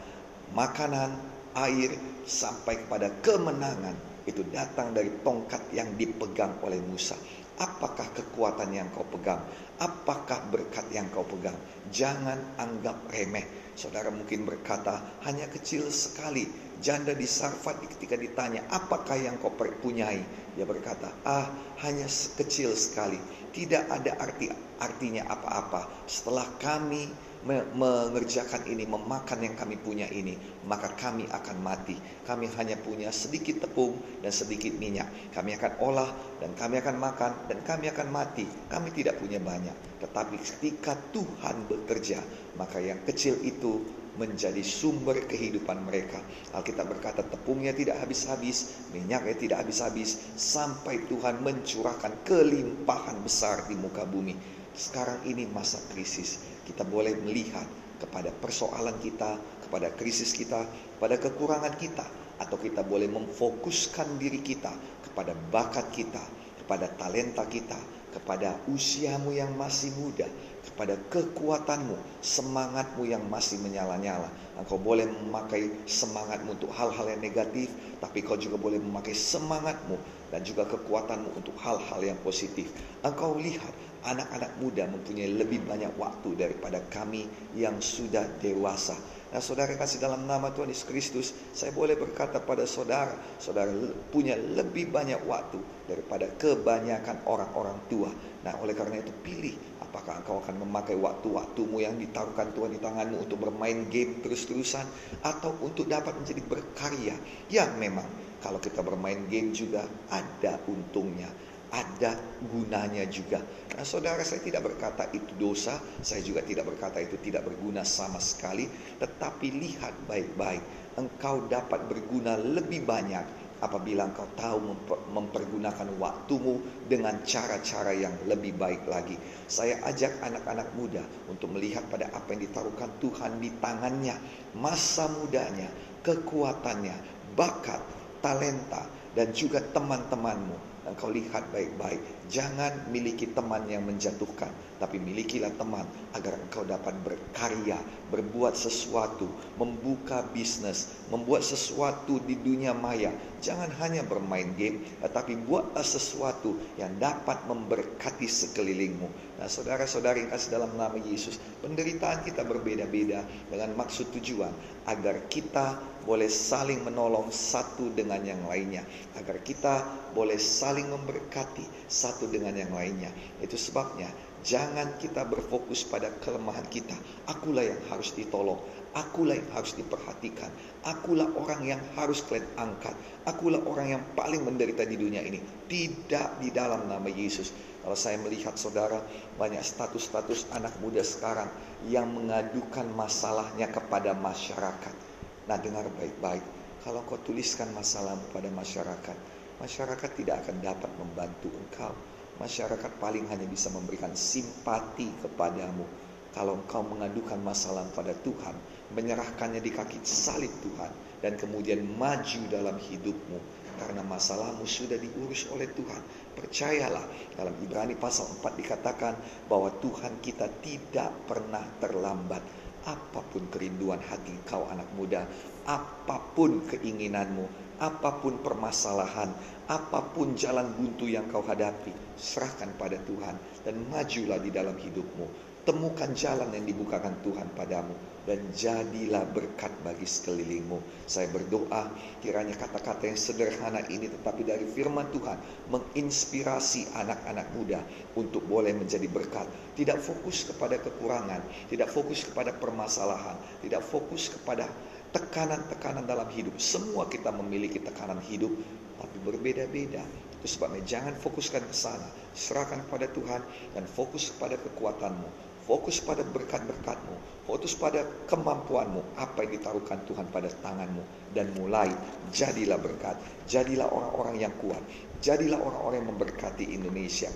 makanan, 0.53 1.15
air, 1.55 1.95
sampai 2.27 2.85
kepada 2.85 3.11
kemenangan. 3.23 3.95
Itu 4.25 4.43
datang 4.51 4.91
dari 4.97 5.13
tongkat 5.23 5.71
yang 5.71 5.95
dipegang 5.95 6.59
oleh 6.65 6.81
Musa. 6.83 7.15
Apakah 7.55 8.11
kekuatan 8.11 8.75
yang 8.75 8.91
kau 8.91 9.07
pegang? 9.07 9.39
Apakah 9.79 10.43
berkat 10.51 10.91
yang 10.91 11.07
kau 11.15 11.23
pegang? 11.23 11.55
Jangan 11.95 12.59
anggap 12.59 13.07
remeh. 13.15 13.47
Saudara 13.75 14.11
mungkin 14.11 14.47
berkata, 14.47 15.23
hanya 15.27 15.47
kecil 15.51 15.91
sekali. 15.91 16.47
Janda 16.83 17.15
di 17.15 17.27
Sarfat 17.27 17.79
ketika 17.87 18.19
ditanya, 18.19 18.67
apakah 18.71 19.15
yang 19.15 19.39
kau 19.39 19.55
punyai? 19.55 20.23
Dia 20.55 20.67
berkata, 20.67 21.11
ah 21.27 21.47
hanya 21.87 22.07
kecil 22.11 22.75
sekali. 22.75 23.19
Tidak 23.55 23.91
ada 23.91 24.19
arti 24.19 24.51
artinya 24.83 25.27
apa-apa. 25.31 26.07
Setelah 26.11 26.47
kami 26.59 27.07
mengerjakan 27.47 28.65
ini, 28.65 28.89
memakan 28.89 29.45
yang 29.45 29.55
kami 29.55 29.77
punya 29.77 30.09
ini, 30.09 30.37
maka 30.65 30.97
kami 30.97 31.29
akan 31.29 31.57
mati. 31.61 31.97
Kami 32.25 32.49
hanya 32.57 32.81
punya 32.81 33.13
sedikit 33.13 33.69
tepung 33.69 34.01
dan 34.25 34.33
sedikit 34.33 34.73
minyak. 34.81 35.07
Kami 35.37 35.53
akan 35.61 35.73
olah 35.85 36.11
dan 36.41 36.57
kami 36.57 36.81
akan 36.81 36.97
makan 36.97 37.33
dan 37.53 37.61
kami 37.61 37.93
akan 37.93 38.09
mati. 38.09 38.49
Kami 38.73 38.89
tidak 38.97 39.21
punya 39.21 39.37
banyak. 39.37 39.77
Tetapi 40.01 40.37
ketika 40.41 40.97
Tuhan 41.13 41.69
bekerja, 41.69 42.25
maka 42.57 42.81
yang 42.81 43.05
kecil 43.05 43.37
itu 43.45 43.85
menjadi 44.15 44.63
sumber 44.63 45.27
kehidupan 45.27 45.85
mereka. 45.85 46.23
Alkitab 46.55 46.87
berkata 46.87 47.27
tepungnya 47.27 47.75
tidak 47.75 47.99
habis-habis, 47.99 48.87
minyaknya 48.95 49.35
tidak 49.35 49.67
habis-habis, 49.67 50.39
sampai 50.39 51.03
Tuhan 51.11 51.43
mencurahkan 51.43 52.23
kelimpahan 52.23 53.19
besar 53.27 53.67
di 53.67 53.75
muka 53.75 54.07
bumi. 54.07 54.63
Sekarang 54.75 55.23
ini 55.23 55.47
masa 55.47 55.79
krisis 55.95 56.43
kita 56.67 56.83
boleh 56.83 57.15
melihat 57.23 57.67
kepada 58.03 58.35
persoalan 58.35 58.99
kita, 58.99 59.39
kepada 59.63 59.89
krisis 59.95 60.35
kita, 60.35 60.67
pada 60.99 61.15
kekurangan 61.15 61.79
kita, 61.79 62.05
atau 62.43 62.59
kita 62.59 62.83
boleh 62.83 63.07
memfokuskan 63.07 64.19
diri 64.19 64.43
kita 64.43 64.75
kepada 65.07 65.33
bakat 65.55 65.87
kita, 65.95 66.21
kepada 66.59 66.91
talenta 66.99 67.47
kita, 67.47 67.79
kepada 68.11 68.59
usiamu 68.71 69.31
yang 69.31 69.55
masih 69.55 69.95
muda, 69.95 70.27
kepada 70.67 70.99
kekuatanmu, 71.11 71.95
semangatmu 72.23 73.03
yang 73.07 73.23
masih 73.31 73.59
menyala-nyala. 73.63 74.31
Engkau 74.59 74.79
boleh 74.79 75.07
memakai 75.07 75.71
semangatmu 75.87 76.55
untuk 76.59 76.71
hal-hal 76.75 77.11
yang 77.11 77.23
negatif, 77.23 77.71
tapi 77.99 78.23
kau 78.23 78.39
juga 78.39 78.59
boleh 78.59 78.79
memakai 78.79 79.15
semangatmu 79.15 79.99
dan 80.31 80.43
juga 80.47 80.67
kekuatanmu 80.67 81.31
untuk 81.39 81.55
hal-hal 81.63 82.01
yang 82.03 82.19
positif. 82.23 82.71
Engkau 83.03 83.35
lihat 83.39 83.71
anak-anak 84.05 84.61
muda 84.61 84.85
mempunyai 84.85 85.33
lebih 85.33 85.65
banyak 85.65 85.97
waktu 85.97 86.37
daripada 86.37 86.85
kami 86.93 87.25
yang 87.57 87.81
sudah 87.81 88.25
dewasa. 88.39 88.95
Nah 89.35 89.43
saudara 89.43 89.75
kasih 89.75 89.99
dalam 89.99 90.31
nama 90.31 90.55
Tuhan 90.55 90.71
Yesus 90.71 90.87
Kristus, 90.87 91.27
saya 91.51 91.75
boleh 91.75 91.99
berkata 91.99 92.39
pada 92.39 92.71
saudara, 92.71 93.19
saudara 93.43 93.73
punya 94.15 94.39
lebih 94.39 94.95
banyak 94.95 95.27
waktu 95.27 95.59
daripada 95.91 96.31
kebanyakan 96.39 97.27
orang-orang 97.27 97.75
tua. 97.91 98.15
Nah 98.47 98.55
oleh 98.63 98.79
karena 98.79 99.03
itu 99.03 99.11
pilih 99.27 99.59
apakah 99.83 100.23
engkau 100.23 100.39
akan 100.39 100.63
memakai 100.63 100.95
waktu-waktumu 100.95 101.83
yang 101.83 101.99
ditaruhkan 101.99 102.55
Tuhan 102.55 102.75
di 102.75 102.81
tanganmu 102.83 103.27
untuk 103.27 103.43
bermain 103.43 103.91
game 103.91 104.23
terus-terusan 104.23 104.87
atau 105.27 105.51
untuk 105.67 105.91
dapat 105.91 106.15
menjadi 106.15 106.43
berkarya 106.47 107.17
yang 107.51 107.75
memang 107.75 108.07
kalau 108.39 108.61
kita 108.61 108.87
bermain 108.87 109.27
game 109.27 109.51
juga 109.51 109.83
ada 110.11 110.63
untungnya 110.71 111.27
ada 111.75 112.15
gunanya 112.47 113.03
juga. 113.11 113.43
Nah, 113.75 113.83
saudara 113.83 114.23
saya 114.23 114.39
tidak 114.47 114.63
berkata 114.63 115.11
itu 115.11 115.35
dosa, 115.35 115.83
saya 115.99 116.23
juga 116.23 116.47
tidak 116.47 116.71
berkata 116.71 117.03
itu 117.03 117.19
tidak 117.19 117.43
berguna 117.51 117.83
sama 117.83 118.23
sekali, 118.23 118.71
tetapi 119.03 119.51
lihat 119.51 120.07
baik-baik, 120.07 120.63
engkau 120.95 121.51
dapat 121.51 121.91
berguna 121.91 122.39
lebih 122.39 122.87
banyak 122.87 123.27
apabila 123.59 124.07
engkau 124.07 124.29
tahu 124.39 124.77
mempergunakan 125.11 125.89
waktumu 125.99 126.63
dengan 126.87 127.19
cara-cara 127.27 127.91
yang 127.97 128.15
lebih 128.31 128.55
baik 128.55 128.87
lagi. 128.87 129.19
Saya 129.51 129.83
ajak 129.91 130.23
anak-anak 130.23 130.71
muda 130.79 131.03
untuk 131.27 131.51
melihat 131.51 131.83
pada 131.91 132.07
apa 132.15 132.39
yang 132.39 132.47
ditaruhkan 132.47 132.93
Tuhan 133.03 133.43
di 133.43 133.51
tangannya, 133.59 134.15
masa 134.55 135.11
mudanya, 135.11 135.67
kekuatannya, 136.07 136.95
bakat, 137.35 137.83
talenta, 138.23 138.87
dan 139.19 139.35
juga 139.35 139.59
teman-temanmu 139.75 140.74
engkau 140.89 141.13
lihat 141.13 141.49
baik-baik. 141.53 142.01
Jangan 142.29 142.89
miliki 142.89 143.29
teman 143.33 143.69
yang 143.69 143.85
menjatuhkan, 143.85 144.49
tapi 144.81 144.97
milikilah 144.97 145.53
teman 145.61 145.85
agar 146.17 146.41
engkau 146.41 146.65
dapat 146.65 146.97
berkarya, 147.05 147.77
berbuat 148.09 148.57
sesuatu, 148.57 149.29
membuka 149.61 150.25
bisnis, 150.33 150.89
membuat 151.13 151.45
sesuatu 151.45 152.19
di 152.25 152.41
dunia 152.41 152.73
maya. 152.73 153.13
Jangan 153.45 153.69
hanya 153.85 154.09
bermain 154.09 154.57
game, 154.57 154.81
tetapi 155.05 155.37
buatlah 155.45 155.85
sesuatu 155.85 156.57
yang 156.81 156.97
dapat 156.97 157.45
memberkati 157.45 158.25
sekelilingmu. 158.25 159.37
Nah, 159.37 159.51
saudara-saudari 159.51 160.33
kasih 160.33 160.57
dalam 160.57 160.73
nama 160.81 160.97
Yesus, 160.97 161.37
penderitaan 161.61 162.25
kita 162.25 162.41
berbeda-beda 162.49 163.21
dengan 163.53 163.77
maksud 163.77 164.09
tujuan 164.17 164.55
agar 164.89 165.29
kita 165.29 165.77
boleh 166.05 166.29
saling 166.29 166.85
menolong 166.85 167.33
satu 167.33 167.89
dengan 167.93 168.21
yang 168.25 168.45
lainnya, 168.45 168.85
agar 169.17 169.41
kita 169.41 169.85
boleh 170.13 170.37
saling 170.37 170.74
memberkati 170.83 171.87
satu 171.87 172.27
dengan 172.27 172.59
yang 172.59 172.75
lainnya. 172.75 173.15
Itu 173.39 173.55
sebabnya 173.55 174.11
jangan 174.43 174.99
kita 174.99 175.23
berfokus 175.31 175.87
pada 175.87 176.11
kelemahan 176.19 176.67
kita. 176.67 176.99
Akulah 177.31 177.63
yang 177.63 177.79
harus 177.87 178.11
ditolong, 178.19 178.59
akulah 178.99 179.39
yang 179.39 179.47
harus 179.55 179.79
diperhatikan, 179.79 180.51
akulah 180.83 181.31
orang 181.39 181.63
yang 181.63 181.81
harus 181.95 182.27
kalian 182.27 182.51
angkat, 182.59 182.99
akulah 183.23 183.63
orang 183.63 183.95
yang 183.95 184.03
paling 184.19 184.43
menderita 184.43 184.83
di 184.83 184.99
dunia 184.99 185.23
ini. 185.23 185.39
Tidak 185.71 186.43
di 186.43 186.51
dalam 186.51 186.91
nama 186.91 187.07
Yesus. 187.07 187.55
Kalau 187.85 187.95
saya 187.95 188.19
melihat 188.19 188.59
saudara, 188.59 188.99
banyak 189.39 189.63
status-status 189.63 190.51
anak 190.51 190.75
muda 190.83 191.05
sekarang 191.07 191.53
yang 191.87 192.11
mengadukan 192.11 192.89
masalahnya 192.97 193.69
kepada 193.71 194.17
masyarakat 194.17 195.15
Nah 195.45 195.61
dengar 195.61 195.85
baik-baik, 196.01 196.45
kalau 196.81 197.05
kau 197.05 197.21
tuliskan 197.21 197.69
masalahmu 197.77 198.25
pada 198.33 198.49
masyarakat, 198.49 199.17
masyarakat 199.61 200.11
tidak 200.19 200.47
akan 200.47 200.57
dapat 200.63 200.91
membantu 200.99 201.49
engkau. 201.51 201.95
Masyarakat 202.35 202.99
paling 202.99 203.31
hanya 203.31 203.47
bisa 203.47 203.71
memberikan 203.71 204.11
simpati 204.19 205.07
kepadamu. 205.23 205.87
Kalau 206.35 206.59
engkau 206.59 206.83
mengadukan 206.83 207.39
masalah 207.39 207.87
pada 207.95 208.11
Tuhan, 208.11 208.59
menyerahkannya 208.91 209.63
di 209.63 209.71
kaki 209.71 210.03
salib 210.03 210.51
Tuhan, 210.67 210.91
dan 211.23 211.39
kemudian 211.39 211.87
maju 211.95 212.43
dalam 212.51 212.75
hidupmu, 212.75 213.39
karena 213.79 214.03
masalahmu 214.03 214.67
sudah 214.67 214.99
diurus 214.99 215.47
oleh 215.55 215.71
Tuhan. 215.71 216.03
Percayalah, 216.35 217.07
dalam 217.39 217.55
Ibrani 217.63 217.95
pasal 217.95 218.27
4 218.43 218.51
dikatakan 218.59 219.15
bahwa 219.47 219.71
Tuhan 219.79 220.19
kita 220.19 220.51
tidak 220.59 221.15
pernah 221.31 221.63
terlambat 221.79 222.43
apa 222.85 223.25
pun 223.33 223.49
kerinduan 223.49 224.03
hati 224.03 224.35
kau 224.45 224.69
anak 224.69 224.91
muda, 224.93 225.25
apa 225.65 226.21
pun 226.37 226.67
keinginanmu, 226.69 227.64
apa 227.81 228.21
pun 228.23 228.39
permasalahan, 228.39 229.31
apa 229.67 230.01
pun 230.13 230.37
jalan 230.37 230.71
buntu 230.77 231.09
yang 231.09 231.27
kau 231.33 231.43
hadapi, 231.43 231.91
serahkan 232.15 232.77
pada 232.77 233.01
Tuhan 233.03 233.35
dan 233.65 233.75
majulah 233.89 234.39
di 234.39 234.53
dalam 234.53 234.77
hidupmu. 234.77 235.57
Temukan 235.65 236.13
jalan 236.13 236.53
yang 236.53 236.69
dibukakan 236.69 237.25
Tuhan 237.25 237.49
padamu 237.57 237.97
dan 238.29 238.37
jadilah 238.53 239.25
berkat 239.33 239.73
bagi 239.81 240.05
sekelilingmu. 240.05 241.09
Saya 241.09 241.29
berdoa 241.33 241.89
kiranya 242.21 242.53
kata-kata 242.57 243.09
yang 243.09 243.17
sederhana 243.17 243.81
ini 243.89 244.13
tetapi 244.13 244.45
dari 244.45 244.69
firman 244.69 245.09
Tuhan 245.13 245.41
menginspirasi 245.73 246.93
anak-anak 246.97 247.49
muda 247.57 247.81
untuk 248.13 248.45
boleh 248.45 248.77
menjadi 248.77 249.09
berkat. 249.09 249.49
Tidak 249.73 249.97
fokus 250.01 250.45
kepada 250.49 250.81
kekurangan, 250.81 251.41
tidak 251.73 251.89
fokus 251.89 252.29
kepada 252.29 252.53
permasalahan, 252.57 253.41
tidak 253.65 253.81
fokus 253.85 254.33
kepada 254.33 254.69
tekanan-tekanan 255.15 256.05
dalam 256.05 256.27
hidup. 256.35 256.59
Semua 256.59 257.07
kita 257.07 257.31
memiliki 257.31 257.79
tekanan 257.79 258.19
hidup 258.27 258.51
tapi 258.99 259.17
berbeda-beda. 259.23 260.03
Itu 260.43 260.47
sebabnya 260.51 260.83
jangan 260.83 261.15
fokuskan 261.17 261.63
ke 261.65 261.75
sana. 261.75 262.11
Serahkan 262.35 262.83
kepada 262.91 263.07
Tuhan 263.15 263.41
dan 263.73 263.87
fokus 263.87 264.35
kepada 264.35 264.59
kekuatanmu 264.59 265.55
Fokus 265.65 265.97
pada 266.05 266.21
berkat-berkatmu. 266.21 267.49
Fokus 267.49 267.73
pada 267.73 268.05
kemampuanmu. 268.29 269.17
Apa 269.17 269.49
yang 269.49 269.57
ditaruhkan 269.57 269.97
Tuhan 270.05 270.29
pada 270.29 270.53
tanganmu. 270.61 271.33
Dan 271.33 271.57
mulai 271.57 271.89
jadilah 272.37 272.77
berkat. 272.77 273.17
Jadilah 273.49 273.89
orang-orang 273.89 274.45
yang 274.45 274.53
kuat. 274.61 274.85
Jadilah 275.25 275.57
orang-orang 275.57 276.05
yang 276.05 276.11
memberkati 276.13 276.69
Indonesia. 276.69 277.33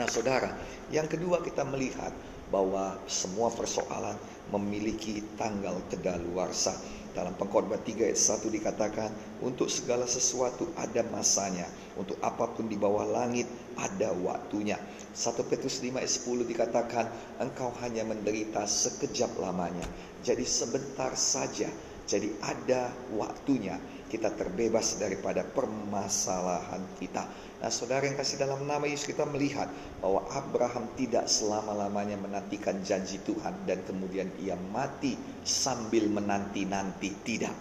Nah 0.00 0.08
saudara, 0.08 0.56
yang 0.88 1.04
kedua 1.04 1.44
kita 1.44 1.60
melihat 1.68 2.16
bahwa 2.48 2.96
semua 3.04 3.52
persoalan 3.52 4.16
memiliki 4.52 5.24
tanggal 5.40 5.80
kedaluarsa. 5.88 6.76
Dalam 7.12 7.36
pengkhotbah 7.36 7.76
3 7.76 8.08
ayat 8.08 8.16
1 8.16 8.48
dikatakan, 8.48 9.10
untuk 9.44 9.68
segala 9.68 10.08
sesuatu 10.08 10.72
ada 10.80 11.04
masanya, 11.12 11.68
untuk 12.00 12.16
apa 12.24 12.48
pun 12.56 12.72
di 12.72 12.76
bawah 12.80 13.04
langit 13.04 13.44
ada 13.76 14.16
waktunya. 14.16 14.80
1 15.12 15.44
Petrus 15.44 15.84
5 15.84 16.00
ayat 16.00 16.08
10 16.08 16.48
dikatakan, 16.48 17.06
engkau 17.36 17.68
hanya 17.84 18.08
menderita 18.08 18.64
sekejap 18.64 19.36
lamanya. 19.44 19.84
Jadi 20.24 20.44
sebentar 20.48 21.12
saja, 21.12 21.68
jadi 22.08 22.32
ada 22.40 22.88
waktunya 23.12 23.76
kita 24.08 24.32
terbebas 24.32 24.96
daripada 24.96 25.44
permasalahan 25.44 26.80
kita. 26.96 27.28
Nah 27.62 27.70
saudara 27.70 28.02
yang 28.02 28.18
kasih 28.18 28.42
dalam 28.42 28.66
nama 28.66 28.82
Yesus 28.90 29.06
kita 29.06 29.22
melihat 29.22 29.70
bahwa 30.02 30.26
Abraham 30.34 30.90
tidak 30.98 31.30
selama-lamanya 31.30 32.18
menantikan 32.18 32.82
janji 32.82 33.22
Tuhan 33.22 33.54
dan 33.70 33.86
kemudian 33.86 34.26
ia 34.42 34.58
mati 34.74 35.14
sambil 35.46 36.10
menanti-nanti. 36.10 37.14
Tidak. 37.22 37.54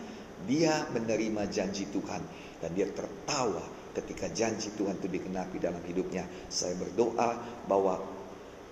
Dia 0.49 0.89
menerima 0.89 1.45
janji 1.53 1.85
Tuhan 1.93 2.17
dan 2.65 2.73
dia 2.73 2.89
tertawa 2.89 3.61
ketika 3.93 4.25
janji 4.33 4.73
Tuhan 4.73 4.97
itu 4.97 5.05
dikenapi 5.05 5.61
dalam 5.61 5.85
hidupnya. 5.85 6.25
Saya 6.49 6.73
berdoa 6.81 7.37
bahwa 7.69 8.01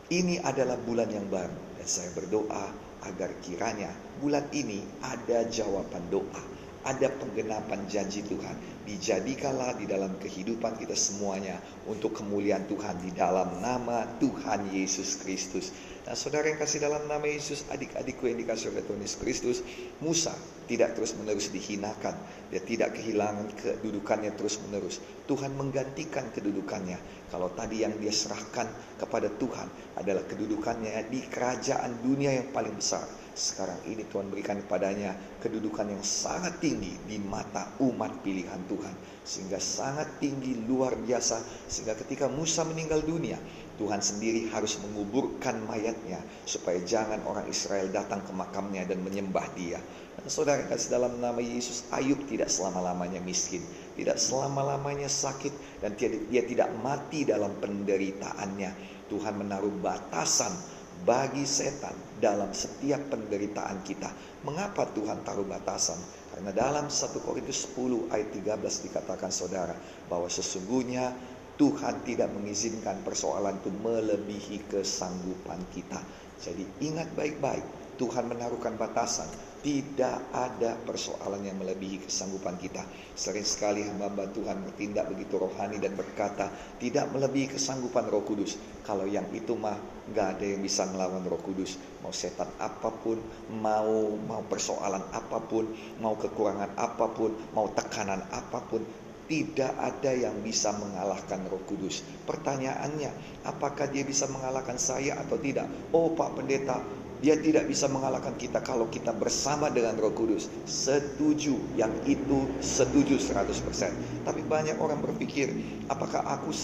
ini 0.09 0.41
adalah 0.41 0.81
bulan 0.81 1.13
yang 1.13 1.29
baru 1.29 1.77
dan 1.77 1.85
saya 1.85 2.09
berdoa 2.17 2.89
agar 3.05 3.37
kiranya 3.45 3.93
bulan 4.17 4.49
ini 4.49 4.81
ada 5.05 5.45
jawaban 5.45 6.09
doa 6.09 6.58
ada 6.87 7.11
penggenapan 7.11 7.83
janji 7.91 8.23
Tuhan. 8.23 8.55
Dijadikanlah 8.87 9.75
di 9.75 9.85
dalam 9.85 10.15
kehidupan 10.17 10.79
kita 10.79 10.95
semuanya 10.95 11.59
untuk 11.85 12.15
kemuliaan 12.15 12.65
Tuhan 12.71 13.03
di 13.03 13.11
dalam 13.11 13.59
nama 13.59 14.07
Tuhan 14.17 14.71
Yesus 14.71 15.19
Kristus. 15.19 15.75
Nah 16.07 16.15
saudara 16.15 16.49
yang 16.49 16.57
kasih 16.57 16.81
dalam 16.81 17.05
nama 17.05 17.21
Yesus, 17.27 17.67
adik-adikku 17.69 18.25
yang 18.25 18.39
dikasih 18.39 18.73
oleh 18.73 18.81
Tuhan 18.87 19.01
Yesus 19.03 19.19
Kristus, 19.19 19.57
Musa 20.01 20.33
tidak 20.65 20.97
terus-menerus 20.97 21.51
dihinakan. 21.53 22.15
Dia 22.49 22.61
tidak 22.63 22.97
kehilangan 22.97 23.45
kedudukannya 23.53 24.33
terus-menerus. 24.33 25.03
Tuhan 25.29 25.53
menggantikan 25.53 26.31
kedudukannya. 26.33 26.97
Kalau 27.29 27.53
tadi 27.53 27.85
yang 27.85 27.93
dia 28.01 28.09
serahkan 28.09 28.65
kepada 28.97 29.29
Tuhan 29.37 29.69
adalah 30.01 30.25
kedudukannya 30.25 31.13
di 31.13 31.21
kerajaan 31.29 32.01
dunia 32.01 32.41
yang 32.41 32.49
paling 32.49 32.73
besar 32.73 33.05
sekarang 33.39 33.80
ini 33.88 34.04
Tuhan 34.04 34.28
berikan 34.28 34.60
kepadanya 34.60 35.15
kedudukan 35.39 35.88
yang 35.88 36.04
sangat 36.04 36.60
tinggi 36.60 36.91
di 37.08 37.15
mata 37.23 37.71
umat 37.80 38.19
pilihan 38.19 38.60
Tuhan. 38.67 39.23
Sehingga 39.23 39.58
sangat 39.63 40.19
tinggi 40.19 40.60
luar 40.67 40.99
biasa. 40.99 41.39
Sehingga 41.71 41.95
ketika 41.95 42.28
Musa 42.28 42.67
meninggal 42.67 42.99
dunia, 42.99 43.39
Tuhan 43.80 44.04
sendiri 44.04 44.52
harus 44.52 44.75
menguburkan 44.84 45.63
mayatnya. 45.63 46.19
Supaya 46.43 46.84
jangan 46.84 47.23
orang 47.23 47.47
Israel 47.47 47.88
datang 47.88 48.28
ke 48.28 48.36
makamnya 48.36 48.84
dan 48.84 48.99
menyembah 48.99 49.47
dia. 49.56 49.80
Dan 50.19 50.28
saudara 50.28 50.67
kasih 50.67 50.99
dalam 50.99 51.15
nama 51.23 51.39
Yesus, 51.39 51.88
Ayub 51.95 52.19
tidak 52.28 52.52
selama-lamanya 52.52 53.23
miskin. 53.23 53.63
Tidak 53.95 54.19
selama-lamanya 54.19 55.08
sakit. 55.08 55.80
Dan 55.80 55.95
dia 55.97 56.43
tidak 56.43 56.75
mati 56.84 57.23
dalam 57.23 57.56
penderitaannya. 57.63 58.99
Tuhan 59.10 59.41
menaruh 59.41 59.73
batasan 59.82 60.78
bagi 61.03 61.47
setan 61.47 61.95
dalam 62.19 62.51
setiap 62.51 63.07
penderitaan 63.07 63.83
kita. 63.83 64.12
Mengapa 64.43 64.88
Tuhan 64.91 65.23
taruh 65.23 65.47
batasan? 65.47 65.99
Karena 66.35 66.51
dalam 66.55 66.88
1 66.88 67.19
Korintus 67.25 67.67
10 67.75 68.12
ayat 68.12 68.29
13 68.31 68.85
dikatakan 68.88 69.31
saudara 69.31 69.75
bahwa 70.07 70.27
sesungguhnya 70.31 71.12
Tuhan 71.59 72.07
tidak 72.07 72.31
mengizinkan 72.31 73.03
persoalan 73.03 73.59
itu 73.59 73.71
melebihi 73.83 74.71
kesanggupan 74.71 75.59
kita. 75.75 75.99
Jadi 76.39 76.63
ingat 76.88 77.12
baik-baik, 77.19 77.99
Tuhan 77.99 78.31
menaruhkan 78.31 78.79
batasan 78.79 79.27
tidak 79.59 80.31
ada 80.31 80.79
persoalan 80.79 81.43
yang 81.43 81.59
melebihi 81.59 82.07
kesanggupan 82.07 82.55
kita. 82.55 82.83
Sering 83.15 83.43
sekali 83.43 83.83
hamba 83.83 84.27
Tuhan 84.31 84.63
bertindak 84.63 85.11
begitu 85.11 85.35
rohani 85.35 85.77
dan 85.83 85.99
berkata, 85.99 86.47
tidak 86.79 87.11
melebihi 87.11 87.59
kesanggupan 87.59 88.07
roh 88.07 88.23
kudus. 88.23 88.55
Kalau 88.87 89.03
yang 89.03 89.27
itu 89.35 89.59
mah 89.59 89.75
gak 90.15 90.39
ada 90.39 90.45
yang 90.47 90.63
bisa 90.63 90.87
melawan 90.87 91.21
roh 91.27 91.43
kudus. 91.43 91.75
Mau 91.99 92.15
setan 92.15 92.47
apa 92.55 92.87
pun, 92.87 93.19
mau 93.59 94.15
mau 94.15 94.41
persoalan 94.47 95.03
apa 95.11 95.43
pun, 95.43 95.67
mau 95.99 96.15
kekurangan 96.15 96.79
apa 96.79 97.05
pun, 97.11 97.35
mau 97.51 97.67
tekanan 97.75 98.23
apa 98.31 98.63
pun, 98.63 98.81
tidak 99.29 99.77
ada 99.77 100.09
yang 100.09 100.41
bisa 100.41 100.73
mengalahkan 100.73 101.45
Roh 101.45 101.61
Kudus. 101.69 102.01
Pertanyaannya, 102.25 103.45
apakah 103.45 103.85
dia 103.85 104.01
bisa 104.01 104.25
mengalahkan 104.25 104.81
saya 104.81 105.21
atau 105.21 105.37
tidak? 105.37 105.69
Oh, 105.93 106.17
Pak 106.17 106.33
Pendeta, 106.33 106.81
Dia 107.19 107.36
tidak 107.36 107.67
bisa 107.67 107.91
mengalahkan 107.91 108.39
kita 108.39 108.63
kalau 108.63 108.88
kita 108.88 109.12
bersama 109.12 109.67
dengan 109.67 109.99
Roh 109.99 110.15
Kudus. 110.15 110.47
Setuju, 110.63 111.60
yang 111.75 111.91
itu 112.08 112.47
setuju 112.63 113.19
100%. 113.19 114.23
Tapi 114.23 114.41
banyak 114.47 114.79
orang 114.79 115.03
berpikir, 115.03 115.51
apakah 115.91 116.23
aku 116.23 116.55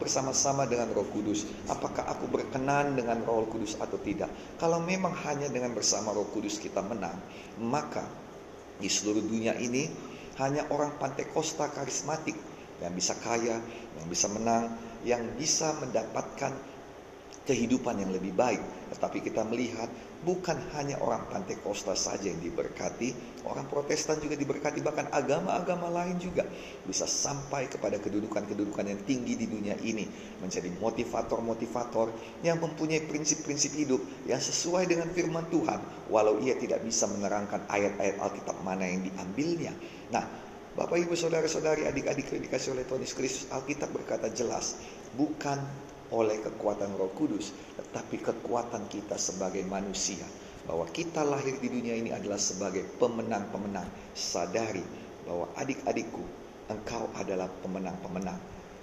bersama-sama 0.00 0.64
dengan 0.64 0.88
Roh 0.96 1.04
Kudus? 1.12 1.44
Apakah 1.68 2.08
aku 2.08 2.24
berkenan 2.24 2.96
dengan 2.96 3.20
Roh 3.28 3.44
Kudus 3.52 3.76
atau 3.76 4.00
tidak? 4.00 4.32
Kalau 4.56 4.80
memang 4.80 5.12
hanya 5.28 5.52
dengan 5.52 5.76
bersama 5.76 6.16
Roh 6.16 6.32
Kudus 6.32 6.56
kita 6.56 6.80
menang, 6.80 7.20
maka 7.60 8.08
di 8.80 8.88
seluruh 8.88 9.20
dunia 9.20 9.60
ini 9.60 9.92
hanya 10.40 10.64
orang 10.72 10.96
Pantai 10.96 11.28
Costa 11.28 11.68
karismatik 11.68 12.38
yang 12.80 12.94
bisa 12.94 13.12
kaya, 13.18 13.60
yang 13.98 14.06
bisa 14.08 14.30
menang, 14.30 14.72
yang 15.02 15.22
bisa 15.34 15.74
mendapatkan 15.82 16.54
kehidupan 17.48 17.96
yang 17.96 18.12
lebih 18.12 18.36
baik. 18.36 18.60
Tetapi 18.92 19.24
kita 19.24 19.40
melihat 19.48 19.88
bukan 20.20 20.60
hanya 20.76 21.00
orang 21.00 21.24
Pantai 21.32 21.56
Costa 21.64 21.96
saja 21.96 22.28
yang 22.28 22.44
diberkati, 22.44 23.40
orang 23.48 23.64
Protestan 23.64 24.20
juga 24.20 24.36
diberkati, 24.36 24.84
bahkan 24.84 25.08
agama-agama 25.08 25.88
lain 25.88 26.20
juga 26.20 26.44
bisa 26.84 27.08
sampai 27.08 27.72
kepada 27.72 27.96
kedudukan-kedudukan 27.96 28.84
yang 28.84 29.00
tinggi 29.08 29.40
di 29.40 29.46
dunia 29.48 29.80
ini, 29.80 30.04
menjadi 30.44 30.68
motivator-motivator 30.76 32.12
yang 32.44 32.60
mempunyai 32.60 33.08
prinsip-prinsip 33.08 33.72
hidup 33.72 34.00
yang 34.28 34.40
sesuai 34.40 34.84
dengan 34.84 35.08
firman 35.08 35.48
Tuhan, 35.48 36.10
walau 36.12 36.36
ia 36.44 36.52
tidak 36.60 36.84
bisa 36.84 37.08
menerangkan 37.08 37.64
ayat-ayat 37.72 38.20
Alkitab 38.20 38.60
mana 38.60 38.84
yang 38.84 39.08
diambilnya. 39.08 39.72
Nah, 40.12 40.48
Bapak, 40.78 40.94
Ibu, 40.94 41.18
Saudara-saudari, 41.18 41.90
adik-adik 41.90 42.30
yang 42.30 42.42
dikasih 42.46 42.70
oleh 42.70 42.86
Tuhan 42.86 43.02
Yesus 43.02 43.16
Kristus, 43.18 43.44
Alkitab 43.50 43.90
berkata 43.90 44.30
jelas, 44.30 44.78
bukan 45.18 45.58
oleh 46.12 46.40
kekuatan 46.40 46.96
Roh 46.96 47.12
Kudus, 47.12 47.52
tetapi 47.76 48.20
kekuatan 48.22 48.88
kita 48.88 49.16
sebagai 49.20 49.64
manusia. 49.68 50.24
Bahwa 50.68 50.84
kita 50.88 51.24
lahir 51.24 51.56
di 51.56 51.68
dunia 51.72 51.96
ini 51.96 52.12
adalah 52.12 52.36
sebagai 52.36 52.84
pemenang-pemenang. 53.00 53.88
Sadari 54.12 54.84
bahwa 55.24 55.48
adik-adikku, 55.56 56.24
engkau 56.68 57.08
adalah 57.16 57.48
pemenang-pemenang. 57.64 58.36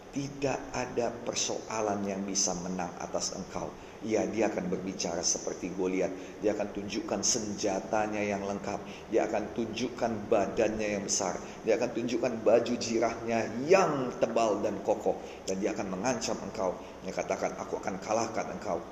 Tidak 0.09 0.59
ada 0.73 1.11
persoalan 1.11 2.07
yang 2.07 2.23
bisa 2.23 2.55
menang 2.63 2.89
atas 3.03 3.35
engkau 3.35 3.67
ya 4.03 4.27
dia 4.27 4.51
akan 4.51 4.67
berbicara 4.67 5.23
seperti 5.23 5.71
Goliat. 5.71 6.11
Dia 6.43 6.57
akan 6.57 6.73
tunjukkan 6.75 7.21
senjatanya 7.23 8.19
yang 8.19 8.43
lengkap. 8.43 8.81
Dia 9.13 9.29
akan 9.29 9.55
tunjukkan 9.55 10.27
badannya 10.27 10.99
yang 10.99 11.03
besar. 11.07 11.39
Dia 11.63 11.79
akan 11.79 11.95
tunjukkan 11.95 12.43
baju 12.43 12.73
jirahnya 12.75 13.69
yang 13.69 14.11
tebal 14.19 14.59
dan 14.59 14.75
kokoh. 14.83 15.15
Dan 15.47 15.63
dia 15.63 15.71
akan 15.71 15.95
mengancam 15.95 16.35
engkau. 16.43 16.75
Dia 17.07 17.13
katakan, 17.15 17.55
aku 17.55 17.79
akan 17.79 17.95
kalahkan 18.03 18.51
engkau. 18.51 18.83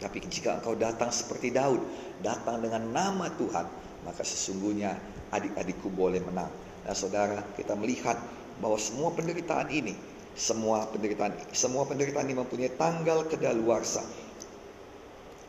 Tapi 0.00 0.16
jika 0.32 0.56
engkau 0.56 0.72
datang 0.72 1.12
seperti 1.12 1.52
Daud, 1.52 1.84
datang 2.24 2.64
dengan 2.64 2.80
nama 2.88 3.28
Tuhan, 3.36 3.68
maka 4.08 4.24
sesungguhnya 4.24 4.96
adik-adikku 5.28 5.92
boleh 5.92 6.24
menang. 6.24 6.48
Nah 6.88 6.96
saudara, 6.96 7.44
kita 7.52 7.76
melihat 7.76 8.16
bahwa 8.64 8.80
semua 8.80 9.12
penderitaan 9.12 9.68
ini, 9.68 9.92
semua 10.32 10.88
penderitaan, 10.88 11.36
semua 11.52 11.84
penderitaan 11.84 12.24
ini 12.28 12.36
mempunyai 12.40 12.72
tanggal 12.80 13.28
kedaluarsa. 13.28 14.00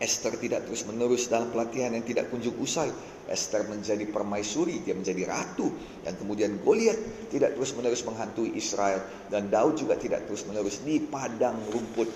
Esther 0.01 0.33
tidak 0.41 0.65
terus 0.65 0.81
menerus 0.89 1.29
dalam 1.29 1.53
pelatihan 1.53 1.93
yang 1.93 2.01
tidak 2.01 2.33
kunjung 2.33 2.57
usai. 2.57 2.89
Esther 3.29 3.69
menjadi 3.69 4.01
permaisuri, 4.09 4.81
dia 4.81 4.97
menjadi 4.97 5.29
ratu. 5.29 5.69
Dan 6.01 6.17
kemudian 6.17 6.57
Goliat 6.65 7.29
tidak 7.29 7.53
terus 7.53 7.77
menerus 7.77 8.01
menghantui 8.01 8.57
Israel. 8.57 9.05
Dan 9.29 9.53
Daud 9.53 9.77
juga 9.77 9.95
tidak 10.01 10.25
terus 10.25 10.41
menerus 10.49 10.81
di 10.81 10.97
padang 11.05 11.61
rumput. 11.69 12.09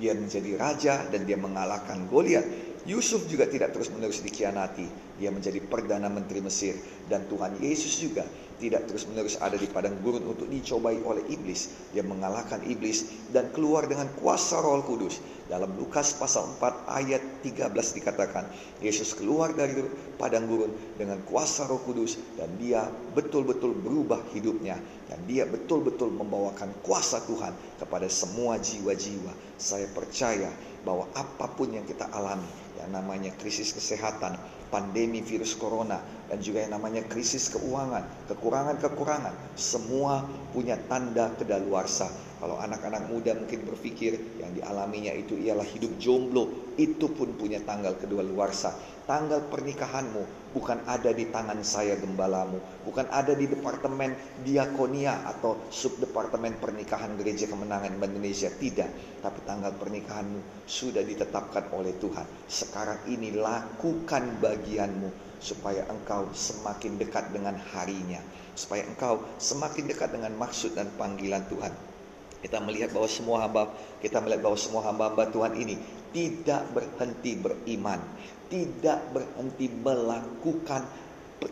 Dia 0.00 0.16
menjadi 0.16 0.56
raja 0.56 0.94
dan 1.12 1.28
dia 1.28 1.36
mengalahkan 1.36 2.08
Goliat. 2.08 2.48
Yusuf 2.88 3.28
juga 3.28 3.44
tidak 3.44 3.76
terus 3.76 3.92
menerus 3.92 4.24
dikhianati. 4.24 5.07
Dia 5.18 5.34
menjadi 5.34 5.58
perdana 5.60 6.06
menteri 6.06 6.40
Mesir. 6.40 6.78
Dan 7.10 7.26
Tuhan 7.26 7.58
Yesus 7.58 7.98
juga 8.00 8.24
tidak 8.58 8.90
terus-menerus 8.90 9.38
ada 9.38 9.54
di 9.54 9.70
padang 9.70 9.94
gurun 10.02 10.26
untuk 10.26 10.50
dicobai 10.50 10.98
oleh 11.02 11.22
iblis. 11.30 11.70
Dia 11.94 12.02
mengalahkan 12.02 12.62
iblis 12.66 13.06
dan 13.30 13.50
keluar 13.54 13.86
dengan 13.86 14.10
kuasa 14.18 14.58
Roh 14.58 14.82
Kudus. 14.82 15.22
Dalam 15.48 15.72
Lukas 15.80 16.12
pasal 16.12 16.44
4 16.60 16.92
ayat 16.92 17.22
13 17.40 17.72
dikatakan, 17.72 18.44
Yesus 18.84 19.16
keluar 19.16 19.56
dari 19.56 19.80
padang 20.20 20.44
gurun 20.44 20.68
dengan 20.98 21.22
kuasa 21.24 21.64
Roh 21.64 21.80
Kudus 21.80 22.20
dan 22.36 22.52
dia 22.60 22.84
betul-betul 23.16 23.72
berubah 23.72 24.20
hidupnya 24.36 24.76
dan 25.08 25.18
dia 25.24 25.48
betul-betul 25.48 26.12
membawakan 26.12 26.68
kuasa 26.84 27.24
Tuhan 27.24 27.56
kepada 27.80 28.10
semua 28.12 28.60
jiwa-jiwa. 28.60 29.32
Saya 29.56 29.88
percaya 29.88 30.52
bahwa 30.84 31.08
apa 31.16 31.48
pun 31.56 31.72
yang 31.72 31.88
kita 31.88 32.12
alami, 32.12 32.48
yang 32.76 32.92
namanya 32.92 33.32
krisis 33.40 33.72
kesehatan, 33.72 34.36
pandemi 34.68 35.24
virus 35.24 35.56
corona, 35.56 36.00
dan 36.28 36.38
juga 36.44 36.64
yang 36.64 36.76
namanya 36.76 37.02
krisis 37.08 37.48
keuangan, 37.48 38.04
kekurangan-kekurangan, 38.28 39.56
semua 39.56 40.24
punya 40.52 40.76
tanda 40.88 41.32
kedaluarsa 41.40 42.27
kalau 42.38 42.54
anak-anak 42.62 43.10
muda 43.10 43.34
mungkin 43.34 43.66
berpikir 43.66 44.38
yang 44.38 44.54
dialaminya 44.54 45.10
itu 45.10 45.34
ialah 45.34 45.66
hidup 45.66 45.98
jomblo, 45.98 46.74
itu 46.78 47.10
pun 47.10 47.34
punya 47.34 47.58
tanggal 47.66 47.98
kedua 47.98 48.22
luarsa. 48.22 48.78
Tanggal 49.08 49.48
pernikahanmu 49.50 50.52
bukan 50.52 50.84
ada 50.84 51.10
di 51.10 51.26
tangan 51.32 51.58
saya 51.64 51.96
gembalamu, 51.98 52.60
bukan 52.84 53.08
ada 53.10 53.32
di 53.32 53.48
departemen 53.48 54.12
diakonia 54.44 55.24
atau 55.24 55.56
subdepartemen 55.72 56.60
pernikahan 56.60 57.16
Gereja 57.16 57.48
Kemenangan 57.48 57.96
Indonesia, 57.98 58.52
tidak. 58.52 58.92
Tapi 59.24 59.38
tanggal 59.48 59.72
pernikahanmu 59.74 60.68
sudah 60.68 61.02
ditetapkan 61.02 61.72
oleh 61.72 61.96
Tuhan. 61.96 62.28
Sekarang 62.46 63.00
ini 63.08 63.32
lakukan 63.32 64.38
bagianmu 64.44 65.40
supaya 65.40 65.86
engkau 65.88 66.28
semakin 66.34 66.98
dekat 67.00 67.30
dengan 67.32 67.56
harinya, 67.74 68.20
supaya 68.54 68.84
engkau 68.86 69.24
semakin 69.40 69.88
dekat 69.88 70.12
dengan 70.12 70.34
maksud 70.36 70.76
dan 70.76 70.90
panggilan 71.00 71.42
Tuhan. 71.48 71.97
Kita 72.38 72.62
melihat 72.62 72.94
bahwa 72.94 73.08
semua 73.10 73.42
hamba 73.42 73.74
kita 73.98 74.22
melihat 74.22 74.46
bahwa 74.46 74.58
semua 74.58 74.82
hamba-hamba 74.86 75.26
Tuhan 75.34 75.58
ini 75.58 75.74
tidak 76.14 76.70
berhenti 76.70 77.34
beriman, 77.34 77.98
tidak 78.46 79.10
berhenti 79.10 79.66
melakukan 79.66 80.86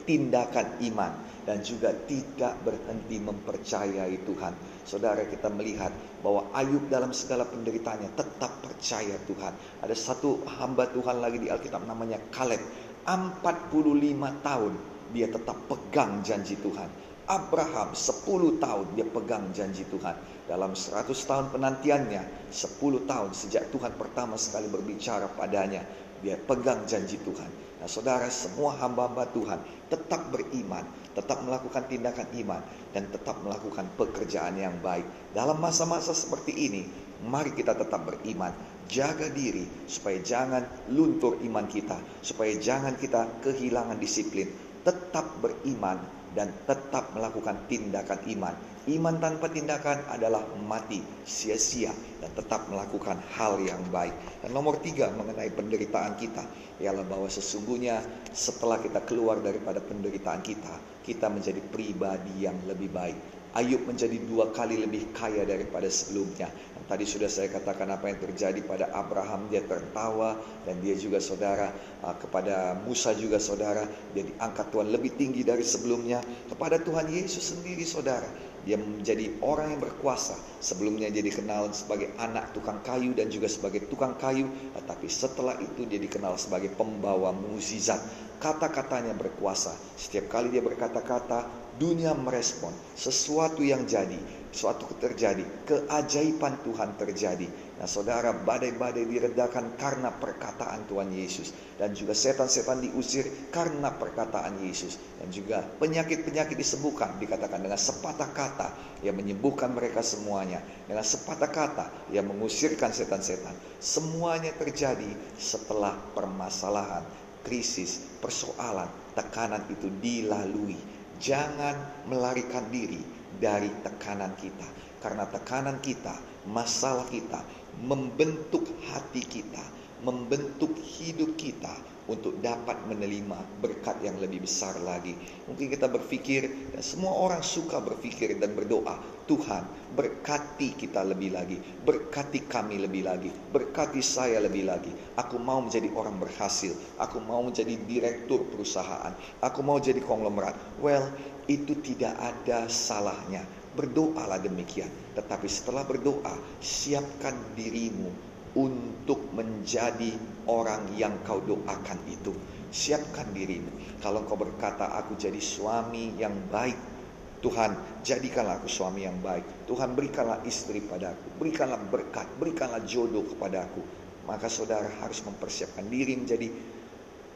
tindakan 0.06 0.66
iman 0.82 1.12
dan 1.46 1.62
juga 1.62 1.94
tidak 2.06 2.58
berhenti 2.62 3.22
mempercayai 3.22 4.14
Tuhan. 4.26 4.54
Saudara 4.86 5.22
kita 5.26 5.50
melihat 5.50 5.90
bahwa 6.22 6.50
Ayub 6.54 6.90
dalam 6.90 7.10
segala 7.14 7.46
penderitaannya 7.46 8.14
tetap 8.14 8.62
percaya 8.62 9.14
Tuhan. 9.26 9.82
Ada 9.82 9.94
satu 9.94 10.42
hamba 10.46 10.90
Tuhan 10.90 11.22
lagi 11.22 11.42
di 11.42 11.48
Alkitab 11.50 11.86
namanya 11.86 12.18
Kaleb. 12.30 12.62
45 13.06 14.42
tahun 14.42 14.72
dia 15.14 15.30
tetap 15.30 15.58
pegang 15.70 16.22
janji 16.26 16.58
Tuhan. 16.58 16.90
Abraham 17.26 17.94
10 17.94 18.62
tahun 18.62 18.86
dia 18.94 19.06
pegang 19.06 19.50
janji 19.54 19.82
Tuhan 19.86 20.35
dalam 20.46 20.78
100 20.78 21.10
tahun 21.10 21.46
penantiannya 21.50 22.50
10 22.54 23.10
tahun 23.10 23.30
sejak 23.34 23.70
Tuhan 23.74 23.98
pertama 23.98 24.38
sekali 24.38 24.70
berbicara 24.70 25.26
padanya 25.34 25.82
dia 26.22 26.38
pegang 26.40 26.86
janji 26.88 27.20
Tuhan. 27.20 27.50
Nah 27.82 27.88
saudara 27.90 28.30
semua 28.32 28.72
hamba-hamba 28.80 29.28
Tuhan 29.36 29.60
tetap 29.92 30.32
beriman 30.32 30.86
tetap 31.16 31.40
melakukan 31.40 31.88
tindakan 31.88 32.28
iman 32.44 32.60
dan 32.92 33.08
tetap 33.08 33.40
melakukan 33.40 33.88
pekerjaan 33.96 34.60
yang 34.60 34.76
baik. 34.84 35.08
Dalam 35.32 35.56
masa-masa 35.56 36.12
seperti 36.12 36.52
ini 36.52 36.84
mari 37.24 37.56
kita 37.56 37.72
tetap 37.72 38.04
beriman 38.04 38.52
jaga 38.84 39.32
diri 39.32 39.64
supaya 39.88 40.20
jangan 40.20 40.62
luntur 40.92 41.40
iman 41.40 41.64
kita 41.64 41.96
supaya 42.20 42.52
jangan 42.60 43.00
kita 43.00 43.40
kehilangan 43.40 43.96
disiplin. 43.96 44.52
Tetap 44.84 45.40
beriman 45.42 45.98
dan 46.36 46.52
tetap 46.68 47.16
melakukan 47.16 47.64
tindakan 47.66 48.20
iman 48.36 48.54
Iman 48.86 49.18
tanpa 49.18 49.50
tindakan 49.50 50.06
adalah 50.06 50.46
mati, 50.62 51.02
sia-sia, 51.26 51.90
dan 52.22 52.30
tetap 52.38 52.70
melakukan 52.70 53.18
hal 53.34 53.58
yang 53.58 53.82
baik. 53.90 54.14
Dan 54.38 54.54
nomor 54.54 54.78
tiga 54.78 55.10
mengenai 55.10 55.50
penderitaan 55.50 56.14
kita, 56.14 56.46
ialah 56.78 57.02
bahwa 57.02 57.26
sesungguhnya 57.26 57.98
setelah 58.30 58.78
kita 58.78 59.02
keluar 59.02 59.42
daripada 59.42 59.82
penderitaan 59.82 60.38
kita, 60.38 61.02
kita 61.02 61.26
menjadi 61.26 61.58
pribadi 61.66 62.46
yang 62.46 62.54
lebih 62.62 62.94
baik. 62.94 63.35
Ayub 63.54 63.86
menjadi 63.86 64.18
dua 64.26 64.50
kali 64.50 64.82
lebih 64.82 65.14
kaya 65.14 65.46
daripada 65.46 65.86
sebelumnya. 65.86 66.50
Tadi 66.86 67.02
sudah 67.02 67.26
saya 67.26 67.50
katakan 67.50 67.90
apa 67.90 68.06
yang 68.06 68.22
terjadi 68.22 68.62
pada 68.62 68.86
Abraham, 68.94 69.50
dia 69.50 69.58
tertawa 69.66 70.38
dan 70.62 70.78
dia 70.78 70.94
juga 70.94 71.18
saudara 71.18 71.74
ah, 72.06 72.14
kepada 72.14 72.78
Musa 72.86 73.10
juga 73.18 73.42
saudara, 73.42 73.82
dia 74.14 74.22
diangkat 74.22 74.70
Tuhan 74.70 74.94
lebih 74.94 75.18
tinggi 75.18 75.42
dari 75.42 75.66
sebelumnya. 75.66 76.22
Kepada 76.46 76.78
Tuhan 76.78 77.10
Yesus 77.10 77.58
sendiri 77.58 77.82
saudara, 77.82 78.30
dia 78.66 78.74
menjadi 78.74 79.30
orang 79.46 79.78
yang 79.78 79.80
berkuasa. 79.86 80.34
Sebelumnya 80.58 81.06
dia 81.06 81.22
dikenal 81.22 81.70
sebagai 81.70 82.10
anak 82.18 82.50
tukang 82.50 82.82
kayu 82.82 83.14
dan 83.14 83.30
juga 83.30 83.46
sebagai 83.46 83.86
tukang 83.86 84.18
kayu. 84.18 84.50
Tetapi 84.74 85.06
setelah 85.06 85.54
itu 85.62 85.86
dia 85.86 86.02
dikenal 86.02 86.34
sebagai 86.34 86.74
pembawa 86.74 87.30
mukjizat. 87.30 88.02
Kata-katanya 88.42 89.14
berkuasa. 89.14 89.72
Setiap 89.94 90.26
kali 90.28 90.50
dia 90.50 90.66
berkata-kata, 90.66 91.46
dunia 91.78 92.12
merespon. 92.18 92.74
Sesuatu 92.98 93.62
yang 93.62 93.86
jadi, 93.86 94.18
suatu 94.50 94.90
terjadi. 94.98 95.46
Keajaiban 95.62 96.58
Tuhan 96.66 96.98
terjadi. 96.98 97.46
Nah 97.76 97.84
saudara 97.84 98.32
badai-badai 98.32 99.04
diredakan 99.04 99.76
karena 99.76 100.08
perkataan 100.08 100.88
Tuhan 100.88 101.12
Yesus. 101.12 101.52
Dan 101.76 101.92
juga 101.92 102.16
setan-setan 102.16 102.80
diusir 102.80 103.28
karena 103.52 103.92
perkataan 103.92 104.64
Yesus. 104.64 104.96
Dan 105.20 105.28
juga 105.28 105.60
penyakit-penyakit 105.60 106.56
disembuhkan 106.56 107.20
dikatakan 107.20 107.60
dengan 107.60 107.76
sepatah 107.76 108.32
kata 108.32 108.68
yang 109.04 109.12
menyembuhkan 109.12 109.76
mereka 109.76 110.00
semuanya. 110.00 110.64
Dengan 110.88 111.04
sepatah 111.04 111.52
kata 111.52 111.86
yang 112.16 112.24
mengusirkan 112.32 112.96
setan-setan. 112.96 113.52
Semuanya 113.76 114.56
terjadi 114.56 115.12
setelah 115.36 115.92
permasalahan, 116.16 117.04
krisis, 117.44 118.00
persoalan, 118.24 118.88
tekanan 119.12 119.60
itu 119.68 119.92
dilalui. 120.00 120.80
Jangan 121.20 122.08
melarikan 122.08 122.64
diri 122.72 123.04
dari 123.36 123.68
tekanan 123.84 124.32
kita. 124.40 124.64
Karena 124.96 125.28
tekanan 125.28 125.76
kita, 125.84 126.16
masalah 126.48 127.04
kita, 127.12 127.44
membentuk 127.84 128.64
hati 128.88 129.20
kita, 129.20 129.64
membentuk 130.00 130.72
hidup 130.76 131.36
kita 131.36 131.72
untuk 132.06 132.38
dapat 132.38 132.78
menerima 132.86 133.58
berkat 133.58 133.98
yang 133.98 134.14
lebih 134.22 134.46
besar 134.46 134.78
lagi. 134.86 135.12
Mungkin 135.50 135.66
kita 135.66 135.90
berpikir 135.90 136.70
dan 136.70 136.82
semua 136.82 137.12
orang 137.12 137.42
suka 137.42 137.82
berpikir 137.82 138.38
dan 138.38 138.54
berdoa, 138.54 139.02
Tuhan 139.26 139.66
berkati 139.98 140.78
kita 140.78 141.02
lebih 141.02 141.34
lagi, 141.34 141.58
berkati 141.58 142.46
kami 142.46 142.78
lebih 142.78 143.02
lagi, 143.02 143.30
berkati 143.50 143.98
saya 143.98 144.38
lebih 144.38 144.70
lagi. 144.70 144.92
Aku 145.18 145.42
mau 145.42 145.58
menjadi 145.58 145.90
orang 145.98 146.22
berhasil, 146.22 146.78
aku 146.94 147.18
mau 147.18 147.42
menjadi 147.42 147.74
direktur 147.90 148.46
perusahaan, 148.54 149.12
aku 149.42 149.60
mau 149.66 149.82
jadi 149.82 149.98
konglomerat. 149.98 150.54
Well, 150.78 151.10
itu 151.50 151.74
tidak 151.82 152.14
ada 152.22 152.70
salahnya. 152.70 153.42
Berdoalah 153.76 154.40
demikian. 154.40 154.88
Tetapi 155.12 155.46
setelah 155.46 155.84
berdoa, 155.84 156.32
siapkan 156.58 157.36
dirimu 157.52 158.08
untuk 158.56 159.20
menjadi 159.36 160.16
orang 160.48 160.96
yang 160.96 161.12
kau 161.28 161.44
doakan 161.44 162.00
itu. 162.08 162.32
Siapkan 162.72 163.30
dirimu. 163.36 164.00
Kalau 164.00 164.24
kau 164.24 164.40
berkata, 164.40 164.96
aku 164.96 165.14
jadi 165.20 165.38
suami 165.38 166.16
yang 166.16 166.32
baik. 166.48 166.96
Tuhan, 167.44 168.00
jadikanlah 168.00 168.64
aku 168.64 168.66
suami 168.66 169.04
yang 169.04 169.20
baik. 169.20 169.68
Tuhan, 169.68 169.92
berikanlah 169.92 170.40
istri 170.48 170.80
padaku. 170.80 171.36
Berikanlah 171.36 171.78
berkat, 171.92 172.26
berikanlah 172.40 172.80
jodoh 172.88 173.28
kepadaku. 173.28 173.84
Maka 174.24 174.50
saudara 174.50 174.88
harus 175.04 175.22
mempersiapkan 175.22 175.86
diri 175.86 176.16
menjadi 176.18 176.48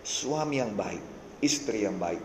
suami 0.02 0.58
yang 0.58 0.72
baik, 0.74 1.04
istri 1.44 1.84
yang 1.84 2.00
baik. 2.00 2.20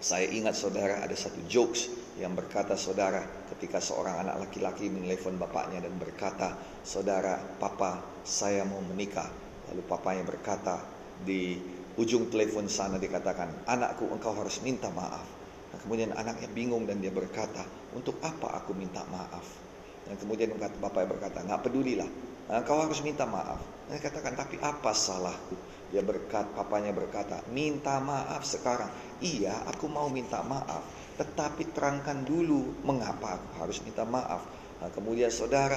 Saya 0.00 0.28
ingat 0.30 0.56
saudara 0.56 1.02
ada 1.04 1.12
satu 1.12 1.40
jokes 1.50 1.88
yang 2.20 2.36
berkata 2.36 2.76
saudara 2.76 3.24
ketika 3.56 3.80
seorang 3.80 4.20
anak 4.20 4.44
laki-laki 4.44 4.92
menelpon 4.92 5.40
bapaknya 5.40 5.80
dan 5.80 5.96
berkata 5.96 6.52
saudara 6.84 7.40
papa 7.56 8.20
saya 8.20 8.60
mau 8.68 8.84
menikah. 8.84 9.32
Lalu 9.72 9.82
papanya 9.88 10.28
berkata 10.28 10.84
di 11.24 11.56
ujung 11.96 12.28
telepon 12.28 12.68
sana 12.68 13.00
dikatakan 13.00 13.64
anakku 13.64 14.04
engkau 14.12 14.36
harus 14.36 14.60
minta 14.60 14.92
maaf. 14.92 15.24
Nah, 15.72 15.78
kemudian 15.80 16.12
anaknya 16.12 16.52
bingung 16.52 16.84
dan 16.84 17.00
dia 17.00 17.08
berkata 17.08 17.64
untuk 17.96 18.20
apa 18.20 18.60
aku 18.60 18.76
minta 18.76 19.00
maaf? 19.08 19.46
Dan 20.04 20.20
kemudian 20.20 20.52
bapaknya 20.60 21.08
berkata 21.08 21.40
nggak 21.40 21.60
pedulilah 21.64 22.10
engkau 22.52 22.84
harus 22.84 23.00
minta 23.00 23.24
maaf. 23.24 23.64
Dan 23.88 23.96
dia 23.96 24.12
katakan 24.12 24.36
tapi 24.36 24.60
apa 24.60 24.92
salahku? 24.92 25.56
Dia 25.88 26.04
berkat 26.04 26.52
papanya 26.52 26.92
berkata 26.92 27.40
minta 27.48 27.96
maaf 27.96 28.44
sekarang. 28.44 28.92
Iya 29.24 29.64
aku 29.72 29.88
mau 29.88 30.12
minta 30.12 30.44
maaf 30.44 30.99
tetapi 31.20 31.76
terangkan 31.76 32.24
dulu 32.24 32.80
mengapa 32.80 33.36
aku 33.36 33.60
harus 33.60 33.84
minta 33.84 34.08
maaf. 34.08 34.40
Nah, 34.80 34.88
kemudian 34.88 35.28
saudara, 35.28 35.76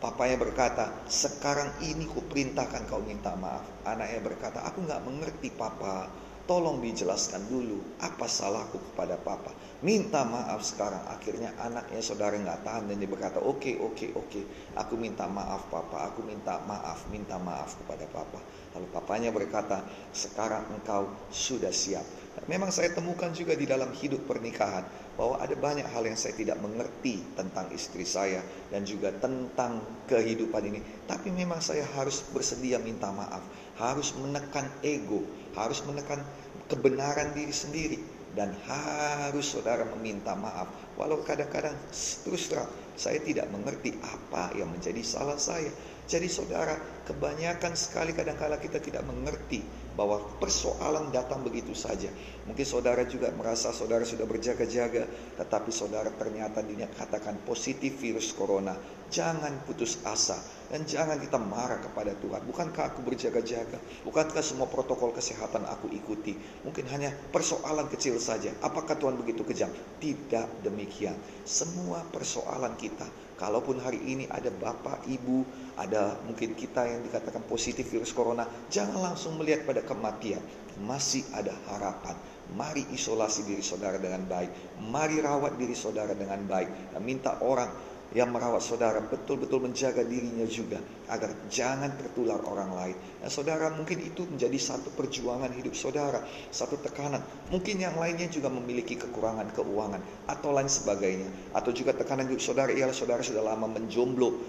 papanya 0.00 0.40
berkata, 0.40 1.04
sekarang 1.04 1.84
ini 1.84 2.08
ku 2.08 2.24
perintahkan 2.24 2.88
kau 2.88 3.04
minta 3.04 3.36
maaf. 3.36 3.68
Anaknya 3.84 4.24
berkata, 4.24 4.64
aku 4.64 4.88
nggak 4.88 5.04
mengerti 5.04 5.52
papa. 5.52 6.08
Tolong 6.48 6.80
dijelaskan 6.80 7.44
dulu 7.44 8.00
apa 8.00 8.24
salahku 8.24 8.80
kepada 8.80 9.20
papa. 9.20 9.52
Minta 9.84 10.24
maaf 10.24 10.64
sekarang. 10.64 11.04
Akhirnya 11.12 11.52
anaknya 11.60 12.00
saudara 12.00 12.40
nggak 12.40 12.64
tahan 12.64 12.88
dan 12.88 12.96
dia 12.96 13.04
berkata, 13.04 13.44
oke 13.44 13.60
okay, 13.60 13.74
oke 13.76 13.92
okay, 13.92 14.10
oke, 14.16 14.32
okay. 14.32 14.44
aku 14.72 14.96
minta 14.96 15.28
maaf 15.28 15.68
papa. 15.68 16.08
Aku 16.08 16.24
minta 16.24 16.56
maaf, 16.64 17.04
minta 17.12 17.36
maaf 17.36 17.76
kepada 17.84 18.08
papa. 18.08 18.40
Lalu 18.72 18.88
papanya 18.88 19.28
berkata, 19.28 19.84
sekarang 20.16 20.72
engkau 20.72 21.12
sudah 21.28 21.68
siap 21.68 22.17
Memang 22.46 22.70
saya 22.70 22.94
temukan 22.94 23.34
juga 23.34 23.58
di 23.58 23.66
dalam 23.66 23.90
hidup 23.90 24.28
pernikahan 24.30 24.86
bahwa 25.18 25.42
ada 25.42 25.58
banyak 25.58 25.82
hal 25.90 26.06
yang 26.06 26.14
saya 26.14 26.38
tidak 26.38 26.62
mengerti 26.62 27.18
tentang 27.34 27.66
istri 27.74 28.06
saya 28.06 28.38
dan 28.70 28.86
juga 28.86 29.10
tentang 29.18 29.82
kehidupan 30.06 30.62
ini. 30.70 30.80
Tapi 31.10 31.34
memang 31.34 31.58
saya 31.58 31.82
harus 31.98 32.22
bersedia 32.30 32.78
minta 32.78 33.10
maaf, 33.10 33.42
harus 33.82 34.14
menekan 34.14 34.70
ego, 34.86 35.26
harus 35.58 35.82
menekan 35.82 36.22
kebenaran 36.70 37.34
diri 37.34 37.50
sendiri 37.50 37.98
dan 38.36 38.54
harus 38.70 39.50
saudara 39.50 39.82
meminta 39.98 40.38
maaf. 40.38 40.70
Walau 40.94 41.26
kadang-kadang 41.26 41.74
terus 42.22 42.46
terang 42.46 42.70
saya 42.98 43.22
tidak 43.22 43.46
mengerti 43.54 43.94
apa 44.02 44.54
yang 44.58 44.70
menjadi 44.70 45.02
salah 45.06 45.38
saya. 45.38 45.70
Jadi 46.08 46.26
saudara, 46.26 46.74
kebanyakan 47.06 47.76
sekali 47.78 48.16
kadang-kala 48.16 48.58
kita 48.58 48.82
tidak 48.82 49.06
mengerti 49.06 49.60
bahwa 49.98 50.22
persoalan 50.38 51.10
datang 51.10 51.42
begitu 51.42 51.74
saja. 51.74 52.06
Mungkin 52.46 52.62
saudara 52.62 53.02
juga 53.02 53.34
merasa 53.34 53.74
saudara 53.74 54.06
sudah 54.06 54.30
berjaga-jaga, 54.30 55.10
tetapi 55.34 55.74
saudara 55.74 56.14
ternyata 56.14 56.62
dinyatakan 56.62 57.42
positif 57.42 57.98
virus 57.98 58.30
corona. 58.30 58.78
Jangan 59.10 59.66
putus 59.66 59.98
asa 60.06 60.38
dan 60.70 60.84
jangan 60.86 61.18
kita 61.18 61.40
marah 61.40 61.82
kepada 61.82 62.14
Tuhan. 62.14 62.44
Bukankah 62.46 62.94
aku 62.94 63.00
berjaga-jaga? 63.02 63.80
Bukankah 64.06 64.44
semua 64.44 64.70
protokol 64.70 65.10
kesehatan 65.16 65.66
aku 65.66 65.90
ikuti? 65.90 66.38
Mungkin 66.62 66.86
hanya 66.94 67.10
persoalan 67.34 67.90
kecil 67.90 68.20
saja. 68.22 68.54
Apakah 68.62 68.94
Tuhan 69.00 69.18
begitu 69.18 69.42
kejam? 69.42 69.72
Tidak 69.98 70.62
demikian. 70.62 71.16
Semua 71.42 72.04
persoalan 72.12 72.76
kita, 72.76 73.08
kalaupun 73.38 73.78
hari 73.78 74.02
ini 74.02 74.26
ada 74.26 74.50
bapak, 74.50 75.06
ibu, 75.06 75.46
ada 75.78 76.18
mungkin 76.26 76.58
kita 76.58 76.84
yang 76.84 77.00
dikatakan 77.06 77.46
positif 77.46 77.86
virus 77.88 78.10
corona, 78.10 78.44
jangan 78.68 79.14
langsung 79.14 79.38
melihat 79.38 79.64
pada 79.64 79.80
kematian. 79.86 80.42
Masih 80.82 81.24
ada 81.34 81.54
harapan. 81.70 82.18
Mari 82.54 82.86
isolasi 82.94 83.44
diri 83.44 83.62
saudara 83.62 84.00
dengan 84.00 84.24
baik. 84.24 84.78
Mari 84.90 85.20
rawat 85.20 85.54
diri 85.60 85.76
saudara 85.76 86.16
dengan 86.16 86.42
baik. 86.48 86.96
Minta 87.02 87.38
orang 87.44 87.70
yang 88.16 88.32
merawat 88.32 88.64
saudara 88.64 89.04
betul-betul 89.04 89.68
menjaga 89.68 90.00
dirinya 90.00 90.48
juga 90.48 90.80
agar 91.12 91.28
jangan 91.52 91.92
tertular 91.92 92.40
orang 92.48 92.70
lain. 92.72 92.96
Nah, 93.20 93.28
saudara 93.28 93.68
mungkin 93.68 94.00
itu 94.00 94.24
menjadi 94.24 94.56
satu 94.56 94.88
perjuangan 94.96 95.52
hidup 95.52 95.76
saudara, 95.76 96.24
satu 96.48 96.80
tekanan. 96.80 97.20
Mungkin 97.52 97.76
yang 97.76 98.00
lainnya 98.00 98.32
juga 98.32 98.48
memiliki 98.48 98.96
kekurangan 98.96 99.52
keuangan 99.52 100.00
atau 100.24 100.56
lain 100.56 100.72
sebagainya. 100.72 101.28
Atau 101.52 101.76
juga 101.76 101.92
tekanan 101.92 102.32
hidup 102.32 102.40
saudara 102.40 102.72
ialah 102.72 102.96
saudara 102.96 103.20
sudah 103.20 103.44
lama 103.44 103.68
menjomblo. 103.68 104.40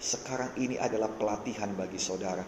Sekarang 0.00 0.56
ini 0.56 0.80
adalah 0.80 1.12
pelatihan 1.12 1.68
bagi 1.76 2.00
saudara. 2.00 2.42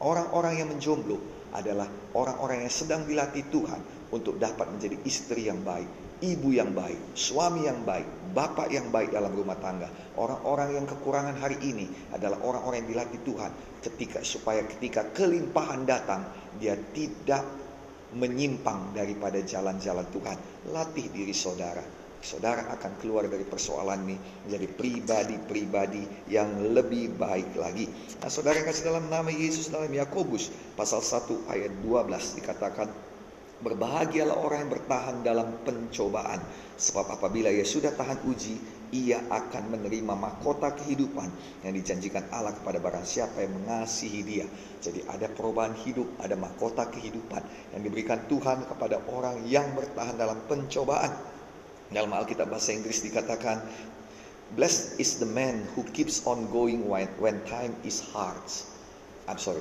Orang-orang 0.00 0.64
yang 0.64 0.68
menjomblo 0.72 1.20
adalah 1.52 1.88
orang-orang 2.16 2.64
yang 2.64 2.72
sedang 2.72 3.02
dilatih 3.04 3.44
Tuhan 3.52 3.80
untuk 4.08 4.40
dapat 4.40 4.72
menjadi 4.72 4.96
istri 5.04 5.48
yang 5.48 5.60
baik, 5.60 5.88
ibu 6.24 6.50
yang 6.50 6.74
baik, 6.74 7.14
suami 7.14 7.66
yang 7.66 7.86
baik, 7.86 8.34
bapak 8.34 8.68
yang 8.70 8.90
baik 8.90 9.14
dalam 9.14 9.30
rumah 9.34 9.58
tangga. 9.58 9.86
Orang-orang 10.18 10.82
yang 10.82 10.86
kekurangan 10.86 11.38
hari 11.38 11.58
ini 11.62 11.86
adalah 12.10 12.42
orang-orang 12.42 12.84
yang 12.84 12.90
dilatih 12.98 13.20
Tuhan 13.22 13.52
ketika 13.78 14.18
supaya 14.26 14.66
ketika 14.66 15.06
kelimpahan 15.14 15.86
datang 15.86 16.26
dia 16.58 16.74
tidak 16.90 17.46
menyimpang 18.18 18.96
daripada 18.96 19.38
jalan-jalan 19.44 20.06
Tuhan. 20.10 20.38
Latih 20.72 21.06
diri 21.12 21.34
saudara. 21.36 21.84
Saudara 22.18 22.66
akan 22.74 22.98
keluar 22.98 23.30
dari 23.30 23.46
persoalan 23.46 24.02
ini 24.10 24.18
menjadi 24.18 24.66
pribadi-pribadi 24.74 26.26
yang 26.26 26.50
lebih 26.74 27.14
baik 27.14 27.54
lagi. 27.54 27.86
Nah, 28.18 28.26
saudara 28.26 28.58
kasih 28.66 28.90
dalam 28.90 29.06
nama 29.06 29.30
Yesus 29.30 29.70
dalam 29.70 29.86
Yakobus 29.86 30.50
pasal 30.74 30.98
1 30.98 31.46
ayat 31.46 31.70
12 31.86 32.42
dikatakan 32.42 32.90
Berbahagialah 33.58 34.38
orang 34.38 34.58
yang 34.66 34.72
bertahan 34.78 35.16
dalam 35.26 35.66
pencobaan, 35.66 36.38
sebab 36.78 37.18
apabila 37.18 37.50
ia 37.50 37.66
sudah 37.66 37.90
tahan 37.90 38.22
uji, 38.30 38.54
ia 38.94 39.18
akan 39.28 39.74
menerima 39.74 40.14
mahkota 40.14 40.78
kehidupan 40.78 41.26
yang 41.66 41.74
dijanjikan 41.74 42.30
Allah 42.30 42.54
kepada 42.54 42.78
barang 42.78 43.02
siapa 43.02 43.42
yang 43.42 43.52
mengasihi 43.58 44.20
dia. 44.22 44.46
Jadi 44.78 45.02
ada 45.10 45.26
perubahan 45.26 45.74
hidup, 45.74 46.06
ada 46.22 46.38
mahkota 46.38 46.86
kehidupan 46.86 47.42
yang 47.74 47.82
diberikan 47.82 48.22
Tuhan 48.30 48.62
kepada 48.64 49.02
orang 49.10 49.42
yang 49.50 49.74
bertahan 49.74 50.14
dalam 50.14 50.38
pencobaan. 50.46 51.10
Dalam 51.90 52.14
Alkitab 52.14 52.46
bahasa 52.46 52.70
Inggris 52.70 53.02
dikatakan, 53.02 53.58
Blessed 54.56 54.96
is 54.96 55.20
the 55.20 55.28
man 55.28 55.66
who 55.76 55.84
keeps 55.92 56.24
on 56.24 56.48
going 56.48 56.88
when, 56.88 57.36
time 57.44 57.76
is 57.84 58.00
hard. 58.14 58.40
I'm 59.28 59.36
sorry, 59.36 59.60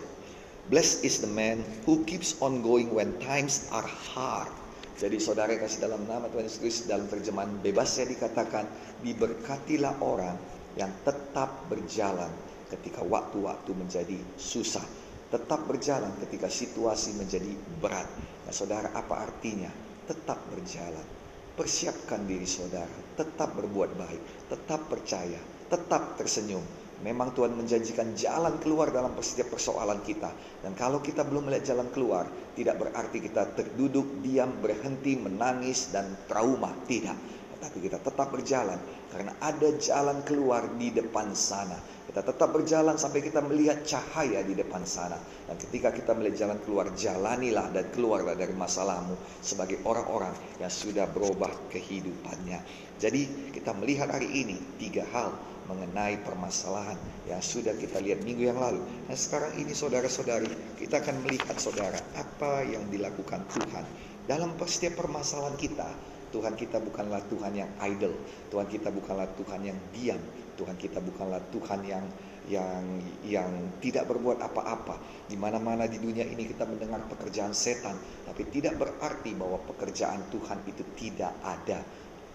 Blessed 0.68 1.08
is 1.08 1.24
the 1.24 1.32
man 1.32 1.64
who 1.88 2.04
keeps 2.04 2.36
on 2.44 2.60
going 2.60 2.92
when 2.92 3.16
times 3.24 3.72
are 3.72 3.88
hard. 3.88 4.52
Jadi 5.00 5.16
saudara 5.16 5.56
kasih 5.56 5.88
dalam 5.88 6.04
nama 6.04 6.28
Tuhan 6.28 6.44
Yesus 6.44 6.60
Kristus 6.60 6.86
dalam 6.92 7.08
terjemahan 7.08 7.56
bebasnya 7.64 8.04
dikatakan 8.12 8.68
diberkatilah 9.00 10.04
orang 10.04 10.36
yang 10.76 10.92
tetap 11.08 11.72
berjalan 11.72 12.28
ketika 12.68 13.00
waktu-waktu 13.00 13.72
menjadi 13.80 14.20
susah. 14.36 14.84
Tetap 15.32 15.64
berjalan 15.72 16.12
ketika 16.28 16.52
situasi 16.52 17.16
menjadi 17.16 17.48
berat. 17.80 18.12
Nah, 18.44 18.52
saudara, 18.52 18.92
apa 18.92 19.24
artinya? 19.24 19.72
Tetap 20.04 20.52
berjalan. 20.52 21.08
Persiapkan 21.56 22.28
diri 22.28 22.44
saudara, 22.44 23.16
tetap 23.16 23.56
berbuat 23.56 23.96
baik, 23.96 24.52
tetap 24.52 24.92
percaya, 24.92 25.40
tetap 25.72 26.20
tersenyum. 26.20 26.64
Memang 27.06 27.34
Tuhan 27.38 27.54
menjanjikan 27.54 28.18
jalan 28.18 28.58
keluar 28.58 28.90
dalam 28.90 29.14
setiap 29.22 29.54
persoalan 29.54 30.02
kita. 30.02 30.34
Dan 30.66 30.74
kalau 30.74 30.98
kita 30.98 31.22
belum 31.22 31.50
melihat 31.50 31.78
jalan 31.78 31.94
keluar, 31.94 32.26
tidak 32.58 32.82
berarti 32.82 33.22
kita 33.22 33.54
terduduk, 33.54 34.26
diam, 34.26 34.50
berhenti, 34.58 35.14
menangis, 35.14 35.94
dan 35.94 36.10
trauma. 36.26 36.74
Tidak 36.90 37.38
tapi 37.58 37.82
kita 37.82 37.98
tetap 37.98 38.30
berjalan 38.30 38.78
karena 39.10 39.34
ada 39.42 39.70
jalan 39.82 40.22
keluar 40.24 40.78
di 40.78 40.94
depan 40.94 41.34
sana. 41.34 41.78
Kita 42.08 42.24
tetap 42.24 42.50
berjalan 42.54 42.96
sampai 42.96 43.20
kita 43.20 43.44
melihat 43.44 43.84
cahaya 43.84 44.46
di 44.46 44.54
depan 44.56 44.86
sana. 44.88 45.18
Dan 45.50 45.58
ketika 45.60 45.92
kita 45.92 46.16
melihat 46.16 46.48
jalan 46.48 46.60
keluar, 46.64 46.88
jalanilah 46.96 47.68
dan 47.74 47.86
keluarlah 47.92 48.38
dari 48.38 48.54
masalahmu 48.56 49.18
sebagai 49.44 49.84
orang-orang 49.84 50.34
yang 50.62 50.72
sudah 50.72 51.10
berubah 51.10 51.52
kehidupannya. 51.74 52.64
Jadi 52.98 53.52
kita 53.54 53.76
melihat 53.76 54.14
hari 54.14 54.30
ini 54.32 54.58
tiga 54.80 55.04
hal 55.12 55.36
mengenai 55.68 56.24
permasalahan 56.24 56.96
yang 57.28 57.44
sudah 57.44 57.76
kita 57.76 58.00
lihat 58.00 58.24
minggu 58.24 58.48
yang 58.50 58.60
lalu. 58.60 58.80
Nah 59.08 59.16
sekarang 59.16 59.60
ini 59.60 59.76
saudara-saudari, 59.76 60.48
kita 60.80 61.04
akan 61.04 61.28
melihat 61.28 61.56
saudara 61.60 62.00
apa 62.16 62.64
yang 62.64 62.88
dilakukan 62.88 63.44
Tuhan 63.52 63.84
dalam 64.28 64.56
setiap 64.64 65.04
permasalahan 65.04 65.56
kita 65.60 65.88
Tuhan 66.28 66.60
kita 66.60 66.84
bukanlah 66.84 67.24
Tuhan 67.32 67.54
yang 67.56 67.72
idle. 67.88 68.16
Tuhan 68.52 68.68
kita 68.68 68.92
bukanlah 68.92 69.32
Tuhan 69.40 69.62
yang 69.64 69.80
diam. 69.96 70.20
Tuhan 70.60 70.76
kita 70.76 71.00
bukanlah 71.00 71.40
Tuhan 71.54 71.80
yang 71.88 72.06
yang 72.48 72.84
yang 73.24 73.52
tidak 73.80 74.12
berbuat 74.12 74.40
apa-apa. 74.44 75.00
Di 75.28 75.40
mana-mana 75.40 75.88
di 75.88 76.00
dunia 76.00 76.28
ini 76.28 76.44
kita 76.48 76.68
mendengar 76.68 77.04
pekerjaan 77.08 77.56
setan, 77.56 77.96
tapi 78.28 78.48
tidak 78.52 78.76
berarti 78.76 79.32
bahwa 79.36 79.60
pekerjaan 79.72 80.28
Tuhan 80.28 80.60
itu 80.68 80.84
tidak 81.00 81.32
ada. 81.44 81.80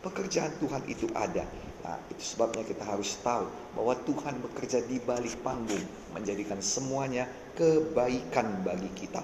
Pekerjaan 0.03 0.57
Tuhan 0.59 0.83
itu 0.89 1.07
ada. 1.13 1.45
Nah, 1.83 1.99
itu 2.15 2.23
sebabnya 2.23 2.63
kita 2.63 2.87
harus 2.87 3.19
tahu 3.27 3.51
bahwa 3.75 3.95
Tuhan 4.07 4.39
bekerja 4.39 4.79
di 4.87 5.03
balik 5.03 5.35
panggung, 5.43 5.83
menjadikan 6.15 6.63
semuanya 6.63 7.27
kebaikan 7.59 8.63
bagi 8.63 8.91
kita. 8.95 9.23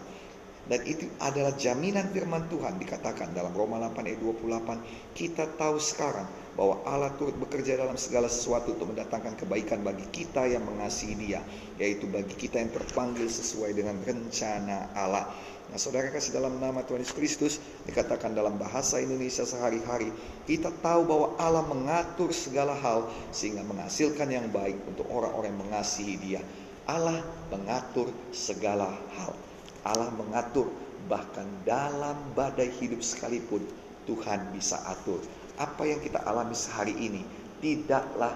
Dan 0.69 0.85
itu 0.85 1.09
adalah 1.17 1.57
jaminan 1.57 2.13
firman 2.13 2.45
Tuhan 2.53 2.77
dikatakan 2.77 3.33
dalam 3.33 3.57
Roma 3.57 3.81
8 3.81 4.05
ayat 4.05 4.21
28. 4.21 5.17
Kita 5.17 5.49
tahu 5.57 5.81
sekarang 5.81 6.29
bahwa 6.61 6.85
Allah 6.85 7.09
turut 7.17 7.33
bekerja 7.41 7.81
dalam 7.81 7.97
segala 7.97 8.29
sesuatu 8.29 8.77
untuk 8.77 8.93
mendatangkan 8.93 9.33
kebaikan 9.41 9.81
bagi 9.81 10.05
kita 10.13 10.45
yang 10.45 10.69
mengasihi 10.69 11.17
dia. 11.17 11.41
Yaitu 11.81 12.05
bagi 12.13 12.37
kita 12.37 12.61
yang 12.61 12.69
terpanggil 12.69 13.33
sesuai 13.33 13.73
dengan 13.73 13.97
rencana 14.05 14.93
Allah. 14.93 15.33
Nah 15.69 15.77
saudara 15.77 16.09
kasih 16.09 16.33
dalam 16.33 16.57
nama 16.57 16.81
Tuhan 16.81 17.05
Yesus 17.05 17.17
Kristus 17.17 17.55
dikatakan 17.85 18.33
dalam 18.33 18.57
bahasa 18.57 18.97
Indonesia 19.05 19.45
sehari-hari. 19.45 20.09
Kita 20.49 20.73
tahu 20.81 21.05
bahwa 21.05 21.27
Allah 21.37 21.65
mengatur 21.69 22.33
segala 22.33 22.73
hal 22.73 23.05
sehingga 23.37 23.61
menghasilkan 23.69 24.33
yang 24.33 24.49
baik 24.49 24.81
untuk 24.89 25.05
orang-orang 25.13 25.53
yang 25.53 25.61
mengasihi 25.69 26.15
dia. 26.17 26.41
Allah 26.89 27.21
mengatur 27.53 28.09
segala 28.33 28.97
hal. 29.21 29.37
Allah 29.85 30.09
mengatur 30.17 30.73
bahkan 31.05 31.45
dalam 31.69 32.17
badai 32.33 32.73
hidup 32.81 33.05
sekalipun 33.05 33.61
Tuhan 34.09 34.49
bisa 34.57 34.81
atur. 34.89 35.21
Apa 35.61 35.85
yang 35.85 36.01
kita 36.01 36.25
alami 36.25 36.57
sehari 36.57 36.97
ini 36.97 37.21
tidaklah 37.61 38.33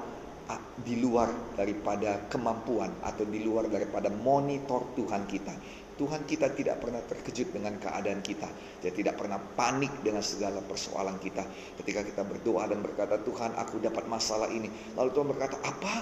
di 0.82 0.98
luar 1.00 1.30
daripada 1.56 2.26
kemampuan 2.28 2.90
atau 3.00 3.24
di 3.24 3.40
luar 3.40 3.70
daripada 3.70 4.10
monitor 4.10 4.84
Tuhan 4.98 5.24
kita. 5.24 5.54
Tuhan 6.02 6.26
kita 6.26 6.50
tidak 6.50 6.82
pernah 6.82 6.98
terkejut 6.98 7.54
dengan 7.54 7.78
keadaan 7.78 8.26
kita. 8.26 8.50
Dia 8.82 8.90
tidak 8.90 9.22
pernah 9.22 9.38
panik 9.38 10.02
dengan 10.02 10.18
segala 10.18 10.58
persoalan 10.58 11.14
kita. 11.22 11.46
Ketika 11.78 12.02
kita 12.02 12.26
berdoa 12.26 12.66
dan 12.66 12.82
berkata, 12.82 13.22
Tuhan 13.22 13.54
aku 13.54 13.78
dapat 13.78 14.10
masalah 14.10 14.50
ini. 14.50 14.66
Lalu 14.98 15.14
Tuhan 15.14 15.30
berkata, 15.30 15.62
apa? 15.62 15.94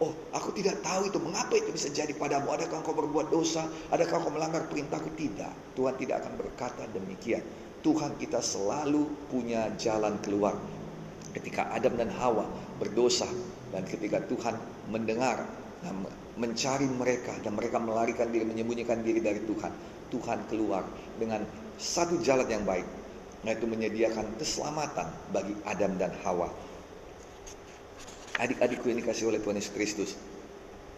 Oh, 0.00 0.16
aku 0.32 0.56
tidak 0.56 0.80
tahu 0.80 1.12
itu 1.12 1.20
mengapa 1.20 1.52
itu 1.52 1.68
bisa 1.68 1.92
jadi 1.92 2.16
padamu. 2.16 2.48
Adakah 2.48 2.80
engkau 2.80 2.96
berbuat 2.96 3.28
dosa? 3.28 3.68
Adakah 3.92 4.24
engkau 4.24 4.32
melanggar 4.32 4.64
perintahku? 4.72 5.12
Tidak. 5.20 5.76
Tuhan 5.76 6.00
tidak 6.00 6.24
akan 6.24 6.32
berkata 6.40 6.88
demikian. 6.88 7.44
Tuhan 7.84 8.16
kita 8.16 8.40
selalu 8.40 9.04
punya 9.28 9.68
jalan 9.76 10.16
keluar. 10.24 10.56
Ketika 11.36 11.76
Adam 11.76 12.00
dan 12.00 12.08
Hawa 12.08 12.48
berdosa 12.80 13.28
dan 13.68 13.84
ketika 13.84 14.24
Tuhan 14.24 14.56
mendengar 14.88 15.44
mencari 16.38 16.88
mereka 16.88 17.36
dan 17.44 17.56
mereka 17.56 17.76
melarikan 17.82 18.28
diri 18.32 18.46
menyembunyikan 18.48 19.04
diri 19.04 19.20
dari 19.20 19.42
Tuhan. 19.44 19.72
Tuhan 20.12 20.44
keluar 20.52 20.84
dengan 21.16 21.40
satu 21.80 22.20
jalan 22.20 22.44
yang 22.44 22.64
baik, 22.68 22.84
yaitu 23.48 23.64
menyediakan 23.64 24.28
keselamatan 24.36 25.08
bagi 25.32 25.56
Adam 25.64 25.96
dan 25.96 26.12
Hawa 26.20 26.52
adik-adikku 28.42 28.88
yang 28.88 28.98
dikasih 28.98 29.28
oleh 29.28 29.40
Tuhan 29.42 29.56
Yesus 29.60 29.74
Kristus. 29.74 30.10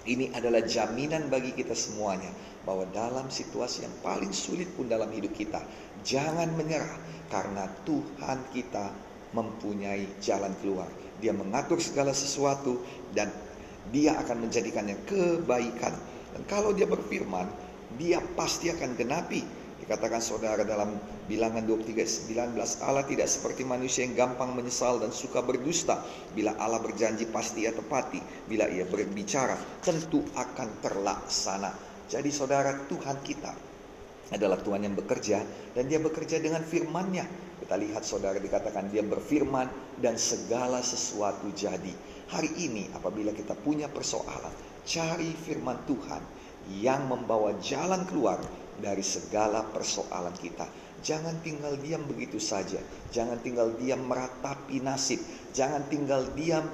Ini 0.05 0.37
adalah 0.37 0.61
jaminan 0.65 1.33
bagi 1.33 1.57
kita 1.57 1.73
semuanya 1.73 2.29
bahwa 2.69 2.85
dalam 2.93 3.33
situasi 3.33 3.89
yang 3.89 3.95
paling 4.05 4.33
sulit 4.37 4.69
pun 4.77 4.85
dalam 4.85 5.09
hidup 5.13 5.33
kita, 5.33 5.65
jangan 6.05 6.53
menyerah 6.57 7.01
karena 7.33 7.65
Tuhan 7.89 8.39
kita 8.53 8.93
mempunyai 9.33 10.21
jalan 10.21 10.53
keluar. 10.61 10.89
Dia 11.25 11.33
mengatur 11.33 11.81
segala 11.81 12.13
sesuatu 12.13 12.85
dan 13.17 13.33
dia 13.91 14.17
akan 14.17 14.49
menjadikannya 14.49 14.97
kebaikan. 15.09 15.95
Dan 16.35 16.43
kalau 16.47 16.73
dia 16.73 16.89
berfirman, 16.89 17.47
dia 17.99 18.19
pasti 18.35 18.71
akan 18.71 18.97
genapi 18.97 19.65
Dikatakan 19.85 20.25
saudara 20.25 20.65
dalam 20.65 20.97
bilangan 21.29 21.61
23:19 21.61 22.57
Allah 22.81 23.05
tidak 23.05 23.29
seperti 23.29 23.69
manusia 23.69 24.09
yang 24.09 24.17
gampang 24.17 24.57
menyesal 24.57 24.97
dan 24.97 25.13
suka 25.13 25.45
berdusta. 25.45 26.01
Bila 26.33 26.57
Allah 26.57 26.81
berjanji 26.81 27.29
pasti 27.29 27.69
ia 27.69 27.73
tepati. 27.77 28.17
Bila 28.49 28.65
ia 28.73 28.89
berbicara 28.89 29.53
tentu 29.85 30.25
akan 30.33 30.81
terlaksana. 30.81 31.69
Jadi 32.09 32.33
saudara 32.33 32.73
Tuhan 32.89 33.21
kita 33.21 33.53
adalah 34.33 34.57
Tuhan 34.65 34.89
yang 34.89 34.97
bekerja 34.97 35.45
dan 35.77 35.85
dia 35.85 36.01
bekerja 36.01 36.41
dengan 36.41 36.65
firman-Nya. 36.65 37.29
Kita 37.61 37.77
lihat 37.77 38.09
saudara 38.09 38.41
dikatakan 38.41 38.89
dia 38.89 39.05
berfirman 39.05 40.01
dan 40.01 40.17
segala 40.17 40.81
sesuatu 40.81 41.45
jadi. 41.53 41.93
Hari 42.25 42.51
ini 42.57 42.89
apabila 42.97 43.37
kita 43.37 43.53
punya 43.53 43.91
persoalan, 43.93 44.53
cari 44.89 45.33
firman 45.37 45.85
Tuhan 45.85 46.23
yang 46.81 47.05
membawa 47.05 47.53
jalan 47.61 48.09
keluar 48.09 48.41
dari 48.81 49.05
segala 49.05 49.61
persoalan 49.69 50.33
kita. 50.41 50.65
Jangan 51.05 51.45
tinggal 51.45 51.77
diam 51.77 52.01
begitu 52.09 52.41
saja. 52.41 52.81
Jangan 53.13 53.37
tinggal 53.45 53.77
diam 53.77 54.09
meratapi 54.09 54.81
nasib. 54.81 55.21
Jangan 55.53 55.85
tinggal 55.93 56.33
diam 56.33 56.65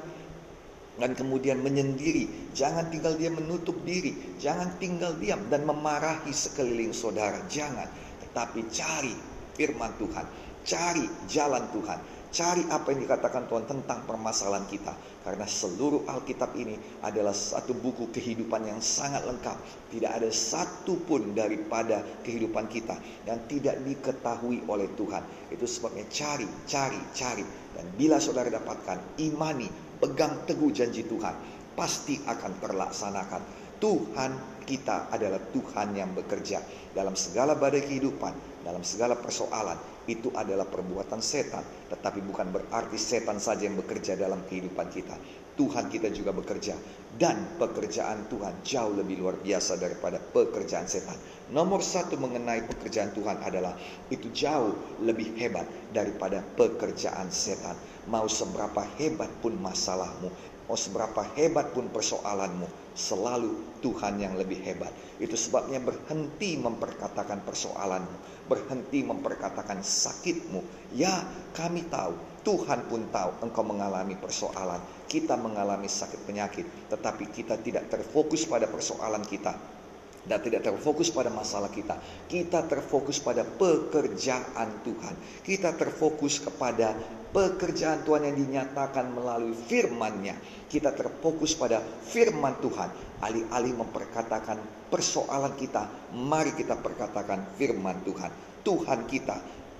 dan 1.03 1.19
kemudian 1.19 1.59
menyendiri. 1.59 2.55
Jangan 2.55 2.87
tinggal 2.95 3.19
diam 3.19 3.35
menutup 3.35 3.75
diri. 3.83 4.39
Jangan 4.39 4.79
tinggal 4.79 5.19
diam 5.19 5.51
dan 5.51 5.67
memarahi 5.67 6.31
sekeliling 6.31 6.95
saudara. 6.95 7.43
Jangan. 7.51 7.91
Tetapi 8.23 8.61
cari 8.71 9.15
firman 9.59 9.99
Tuhan. 9.99 10.27
Cari 10.63 11.05
jalan 11.27 11.67
Tuhan. 11.75 11.99
Cari 12.31 12.63
apa 12.71 12.95
yang 12.95 13.03
dikatakan 13.11 13.51
Tuhan 13.51 13.67
tentang 13.67 14.07
permasalahan 14.07 14.63
kita. 14.71 14.95
Karena 15.27 15.43
seluruh 15.51 16.07
Alkitab 16.07 16.55
ini 16.55 16.79
adalah 17.03 17.35
satu 17.35 17.75
buku 17.75 18.15
kehidupan 18.15 18.71
yang 18.71 18.79
sangat 18.79 19.27
lengkap. 19.27 19.59
Tidak 19.91 20.07
ada 20.07 20.31
satu 20.31 20.95
pun 21.03 21.35
daripada 21.35 21.99
kehidupan 22.23 22.71
kita 22.71 22.95
yang 23.27 23.43
tidak 23.51 23.83
diketahui 23.83 24.63
oleh 24.71 24.87
Tuhan. 24.95 25.51
Itu 25.51 25.67
sebabnya 25.67 26.07
cari, 26.07 26.47
cari, 26.71 27.03
cari. 27.11 27.43
Dan 27.75 27.91
bila 27.99 28.23
saudara 28.23 28.47
dapatkan, 28.47 29.19
imani, 29.19 29.67
pegang 29.99 30.47
teguh 30.47 30.71
janji 30.71 31.03
Tuhan. 31.11 31.35
Pasti 31.75 32.15
akan 32.31 32.63
terlaksanakan. 32.63 33.43
Tuhan 33.83 34.63
kita 34.71 35.11
adalah 35.11 35.43
Tuhan 35.51 35.99
yang 35.99 36.15
bekerja 36.15 36.63
dalam 36.95 37.19
segala 37.19 37.59
badai 37.59 37.83
kehidupan, 37.83 38.63
dalam 38.63 38.87
segala 38.87 39.19
persoalan 39.19 40.00
itu 40.11 40.35
adalah 40.35 40.67
perbuatan 40.67 41.23
setan. 41.23 41.63
Tetapi 41.87 42.19
bukan 42.27 42.51
berarti 42.51 42.99
setan 42.99 43.39
saja 43.39 43.71
yang 43.71 43.79
bekerja 43.79 44.19
dalam 44.19 44.43
kehidupan 44.51 44.91
kita. 44.91 45.15
Tuhan 45.55 45.87
kita 45.87 46.11
juga 46.11 46.35
bekerja. 46.35 46.75
Dan 47.15 47.59
pekerjaan 47.59 48.27
Tuhan 48.27 48.67
jauh 48.67 48.99
lebih 48.99 49.23
luar 49.23 49.39
biasa 49.39 49.79
daripada 49.79 50.19
pekerjaan 50.19 50.91
setan. 50.91 51.15
Nomor 51.55 51.83
satu 51.83 52.19
mengenai 52.19 52.67
pekerjaan 52.67 53.11
Tuhan 53.15 53.43
adalah 53.43 53.75
itu 54.11 54.31
jauh 54.31 54.75
lebih 55.03 55.35
hebat 55.39 55.67
daripada 55.91 56.43
pekerjaan 56.43 57.31
setan. 57.31 57.75
Mau 58.07 58.27
seberapa 58.31 58.87
hebat 58.99 59.31
pun 59.43 59.59
masalahmu, 59.59 60.31
mau 60.71 60.79
seberapa 60.79 61.27
hebat 61.35 61.75
pun 61.75 61.91
persoalanmu, 61.91 62.95
selalu 62.95 63.83
Tuhan 63.83 64.23
yang 64.23 64.39
lebih 64.39 64.63
hebat. 64.63 64.95
Itu 65.19 65.35
sebabnya 65.35 65.83
berhenti 65.83 66.55
memperkatakan 66.63 67.43
persoalanmu, 67.43 68.47
berhenti 68.47 69.03
memperkatakan 69.03 69.83
sakitmu. 69.83 70.63
Ya, 70.95 71.27
kami 71.59 71.91
tahu, 71.91 72.15
Tuhan 72.47 72.87
pun 72.87 73.03
tahu 73.11 73.43
engkau 73.43 73.67
mengalami 73.67 74.15
persoalan, 74.15 74.79
kita 75.11 75.35
mengalami 75.35 75.91
sakit 75.91 76.23
penyakit, 76.23 76.87
tetapi 76.87 77.35
kita 77.35 77.59
tidak 77.59 77.91
terfokus 77.91 78.47
pada 78.47 78.71
persoalan 78.71 79.27
kita, 79.27 79.59
dan 80.23 80.39
tidak 80.39 80.71
terfokus 80.71 81.11
pada 81.11 81.35
masalah 81.35 81.73
kita. 81.75 81.99
Kita 82.31 82.63
terfokus 82.71 83.19
pada 83.19 83.43
pekerjaan 83.43 84.87
Tuhan. 84.87 85.15
Kita 85.43 85.75
terfokus 85.75 86.39
kepada 86.39 86.95
pekerjaan 87.31 88.03
Tuhan 88.03 88.27
yang 88.27 88.37
dinyatakan 88.37 89.15
melalui 89.15 89.55
firman-Nya. 89.55 90.67
Kita 90.71 90.95
terfokus 90.95 91.55
pada 91.59 91.83
firman 91.83 92.59
Tuhan. 92.63 92.91
Alih-alih 93.23 93.75
memperkatakan 93.75 94.89
persoalan 94.91 95.55
kita, 95.59 96.13
mari 96.15 96.55
kita 96.55 96.79
perkatakan 96.79 97.55
firman 97.59 98.03
Tuhan. 98.07 98.31
Tuhan 98.63 99.07
kita 99.09 99.37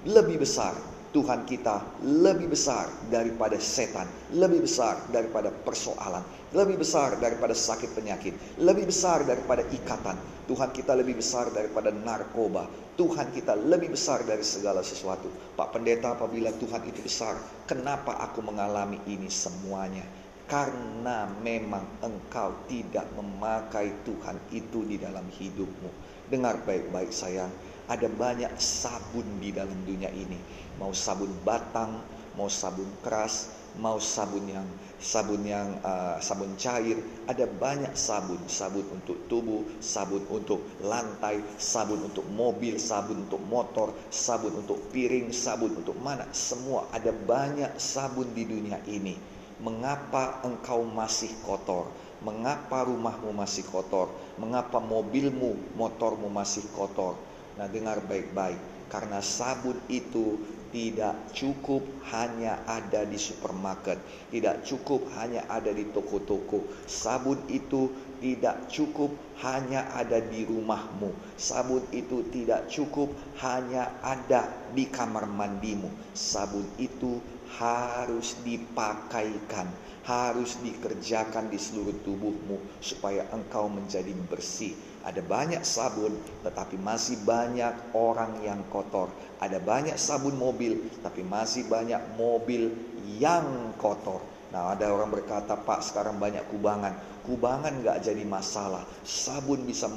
lebih 0.09 0.41
besar 0.41 1.00
Tuhan 1.11 1.43
kita 1.43 2.07
lebih 2.07 2.55
besar 2.55 2.87
daripada 3.11 3.59
setan, 3.59 4.07
lebih 4.31 4.63
besar 4.63 4.95
daripada 5.11 5.51
persoalan, 5.51 6.23
lebih 6.55 6.79
besar 6.79 7.19
daripada 7.19 7.51
sakit 7.51 7.99
penyakit, 7.99 8.31
lebih 8.63 8.87
besar 8.87 9.27
daripada 9.27 9.67
ikatan. 9.75 10.15
Tuhan 10.47 10.71
kita 10.71 10.95
lebih 10.95 11.19
besar 11.19 11.51
daripada 11.51 11.91
narkoba. 11.91 12.71
Tuhan 12.95 13.35
kita 13.35 13.59
lebih 13.59 13.91
besar 13.91 14.23
dari 14.23 14.47
segala 14.47 14.87
sesuatu. 14.87 15.27
Pak 15.59 15.75
Pendeta, 15.75 16.15
apabila 16.15 16.55
Tuhan 16.55 16.87
itu 16.87 17.03
besar, 17.03 17.35
kenapa 17.67 18.15
aku 18.31 18.47
mengalami 18.47 19.03
ini 19.11 19.27
semuanya? 19.27 20.07
Karena 20.47 21.27
memang 21.43 22.07
engkau 22.07 22.55
tidak 22.71 23.07
memakai 23.19 23.91
Tuhan 24.07 24.39
itu 24.55 24.87
di 24.87 24.95
dalam 24.99 25.27
hidupmu. 25.27 25.91
Dengar 26.31 26.63
baik-baik 26.63 27.11
sayang, 27.11 27.51
ada 27.91 28.07
banyak 28.07 28.55
sabun 28.59 29.27
di 29.43 29.51
dalam 29.51 29.75
dunia 29.83 30.11
ini 30.15 30.39
mau 30.81 30.97
sabun 30.97 31.29
batang, 31.45 32.01
mau 32.35 32.49
sabun 32.49 32.89
keras, 33.05 33.53
mau 33.77 34.01
sabun 34.01 34.49
yang 34.49 34.67
sabun 35.01 35.41
yang 35.45 35.81
uh, 35.81 36.21
sabun 36.21 36.57
cair, 36.61 37.01
ada 37.29 37.49
banyak 37.49 37.93
sabun, 37.97 38.41
sabun 38.49 38.85
untuk 38.93 39.29
tubuh, 39.29 39.65
sabun 39.81 40.25
untuk 40.29 40.61
lantai, 40.85 41.41
sabun 41.57 42.05
untuk 42.05 42.25
mobil, 42.29 42.77
sabun 42.77 43.29
untuk 43.29 43.41
motor, 43.45 43.93
sabun 44.13 44.61
untuk 44.61 44.81
piring, 44.93 45.33
sabun 45.33 45.77
untuk 45.77 45.97
mana, 46.01 46.29
semua 46.33 46.89
ada 46.93 47.13
banyak 47.13 47.77
sabun 47.81 48.29
di 48.37 48.45
dunia 48.45 48.81
ini. 48.89 49.17
Mengapa 49.61 50.41
engkau 50.45 50.85
masih 50.89 51.33
kotor? 51.45 51.93
Mengapa 52.25 52.85
rumahmu 52.85 53.33
masih 53.33 53.65
kotor? 53.69 54.13
Mengapa 54.37 54.81
mobilmu, 54.81 55.77
motormu 55.77 56.29
masih 56.33 56.65
kotor? 56.73 57.17
Nah, 57.57 57.69
dengar 57.69 58.01
baik-baik, 58.05 58.57
karena 58.89 59.21
sabun 59.21 59.77
itu 59.89 60.41
tidak 60.71 61.35
cukup 61.35 61.83
hanya 62.15 62.63
ada 62.67 63.03
di 63.03 63.19
supermarket, 63.19 63.99
tidak 64.31 64.63
cukup 64.63 65.03
hanya 65.19 65.47
ada 65.51 65.75
di 65.75 65.91
toko-toko. 65.91 66.63
Sabun 66.87 67.39
itu 67.51 67.91
tidak 68.23 68.71
cukup 68.71 69.11
hanya 69.43 69.91
ada 69.95 70.23
di 70.23 70.47
rumahmu. 70.47 71.11
Sabun 71.35 71.83
itu 71.91 72.23
tidak 72.31 72.71
cukup 72.71 73.11
hanya 73.43 73.99
ada 74.03 74.47
di 74.71 74.87
kamar 74.87 75.27
mandimu. 75.27 75.91
Sabun 76.15 76.67
itu 76.79 77.19
harus 77.59 78.39
dipakaikan, 78.47 79.67
harus 80.07 80.55
dikerjakan 80.63 81.51
di 81.51 81.59
seluruh 81.59 81.99
tubuhmu 82.07 82.63
supaya 82.79 83.27
engkau 83.35 83.67
menjadi 83.67 84.15
bersih 84.31 84.90
ada 85.01 85.25
banyak 85.25 85.65
sabun, 85.65 86.13
tetapi 86.45 86.77
masih 86.77 87.17
banyak 87.25 87.73
orang 87.97 88.45
yang 88.45 88.61
kotor. 88.69 89.09
Ada 89.41 89.57
banyak 89.57 89.97
sabun 89.97 90.37
mobil, 90.37 90.77
tapi 91.01 91.25
masih 91.25 91.65
banyak 91.65 92.01
mobil 92.21 92.69
yang 93.17 93.73
kotor. 93.81 94.21
Nah, 94.51 94.75
ada 94.75 94.91
orang 94.91 95.09
berkata, 95.09 95.57
"Pak, 95.57 95.81
sekarang 95.87 96.19
banyak 96.19 96.43
kubangan." 96.51 97.20
Kubangan 97.27 97.85
nggak 97.85 98.01
jadi 98.01 98.25
masalah. 98.25 98.87
Sabun 99.05 99.69
bisa 99.69 99.91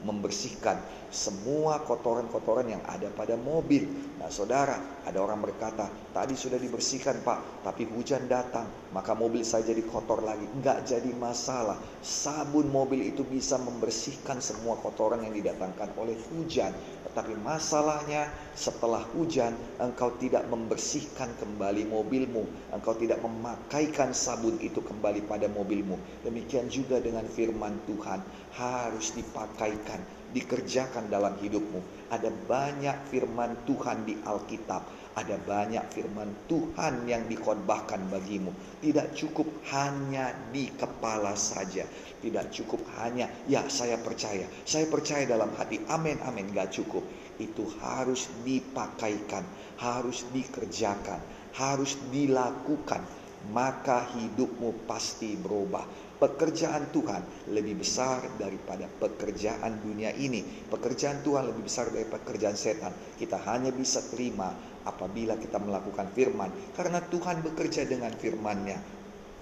membersihkan 0.00 0.80
semua 1.10 1.82
kotoran-kotoran 1.82 2.70
yang 2.70 2.82
ada 2.86 3.10
pada 3.10 3.34
mobil. 3.34 3.82
Nah, 4.22 4.30
saudara, 4.30 4.78
ada 5.02 5.18
orang 5.18 5.42
berkata, 5.42 5.90
"Tadi 6.14 6.38
sudah 6.38 6.54
dibersihkan, 6.54 7.26
Pak, 7.26 7.66
tapi 7.66 7.82
hujan 7.90 8.30
datang, 8.30 8.70
maka 8.94 9.18
mobil 9.18 9.42
saya 9.42 9.66
jadi 9.66 9.82
kotor 9.90 10.22
lagi." 10.22 10.46
Nggak 10.62 10.86
jadi 10.86 11.10
masalah. 11.18 11.82
Sabun 11.98 12.70
mobil 12.70 13.10
itu 13.10 13.26
bisa 13.26 13.58
membersihkan 13.58 14.38
semua 14.38 14.78
kotoran 14.78 15.26
yang 15.26 15.34
didatangkan 15.34 15.90
oleh 15.98 16.14
hujan. 16.30 16.70
Tetapi 17.10 17.34
masalahnya 17.42 18.30
setelah 18.54 19.02
hujan 19.18 19.50
engkau 19.82 20.14
tidak 20.22 20.46
membersihkan 20.46 21.34
kembali 21.42 21.90
mobilmu, 21.90 22.70
engkau 22.70 22.94
tidak 22.94 23.18
memakaikan 23.18 24.14
sabun 24.14 24.54
itu 24.62 24.78
kembali 24.78 25.26
pada 25.26 25.50
mobilmu. 25.50 25.98
Demikian 26.22 26.69
juga 26.70 27.02
dengan 27.02 27.26
firman 27.26 27.82
Tuhan 27.84 28.22
harus 28.54 29.12
dipakaikan, 29.12 30.00
dikerjakan 30.30 31.10
dalam 31.10 31.34
hidupmu. 31.42 32.08
Ada 32.14 32.30
banyak 32.30 32.96
firman 33.10 33.66
Tuhan 33.66 34.06
di 34.06 34.14
Alkitab 34.22 35.00
ada 35.10 35.36
banyak 35.42 35.84
firman 35.90 36.46
Tuhan 36.46 37.04
yang 37.10 37.26
dikhotbahkan 37.26 38.06
bagimu. 38.14 38.54
Tidak 38.78 39.10
cukup 39.12 39.66
hanya 39.74 40.30
di 40.54 40.70
kepala 40.70 41.34
saja. 41.34 41.82
Tidak 42.22 42.46
cukup 42.54 42.86
hanya, 43.02 43.26
ya 43.50 43.66
saya 43.66 43.98
percaya. 43.98 44.46
Saya 44.62 44.86
percaya 44.86 45.26
dalam 45.26 45.50
hati, 45.58 45.82
amin, 45.90 46.22
amin. 46.22 46.54
Gak 46.54 46.78
cukup. 46.78 47.02
Itu 47.42 47.66
harus 47.82 48.30
dipakaikan, 48.46 49.42
harus 49.82 50.22
dikerjakan, 50.30 51.18
harus 51.58 51.98
dilakukan. 52.14 53.02
Maka 53.50 54.04
hidupmu 54.14 54.84
pasti 54.84 55.32
berubah 55.34 56.09
pekerjaan 56.20 56.92
Tuhan 56.92 57.50
lebih 57.50 57.80
besar 57.80 58.20
daripada 58.36 58.84
pekerjaan 58.86 59.80
dunia 59.80 60.12
ini. 60.12 60.44
Pekerjaan 60.68 61.24
Tuhan 61.24 61.48
lebih 61.48 61.64
besar 61.64 61.88
daripada 61.88 62.20
pekerjaan 62.20 62.54
setan. 62.54 62.92
Kita 63.16 63.40
hanya 63.48 63.72
bisa 63.72 64.04
terima 64.12 64.52
apabila 64.84 65.40
kita 65.40 65.56
melakukan 65.56 66.12
firman. 66.12 66.52
Karena 66.76 67.00
Tuhan 67.00 67.40
bekerja 67.40 67.88
dengan 67.88 68.12
firman-Nya. 68.12 69.00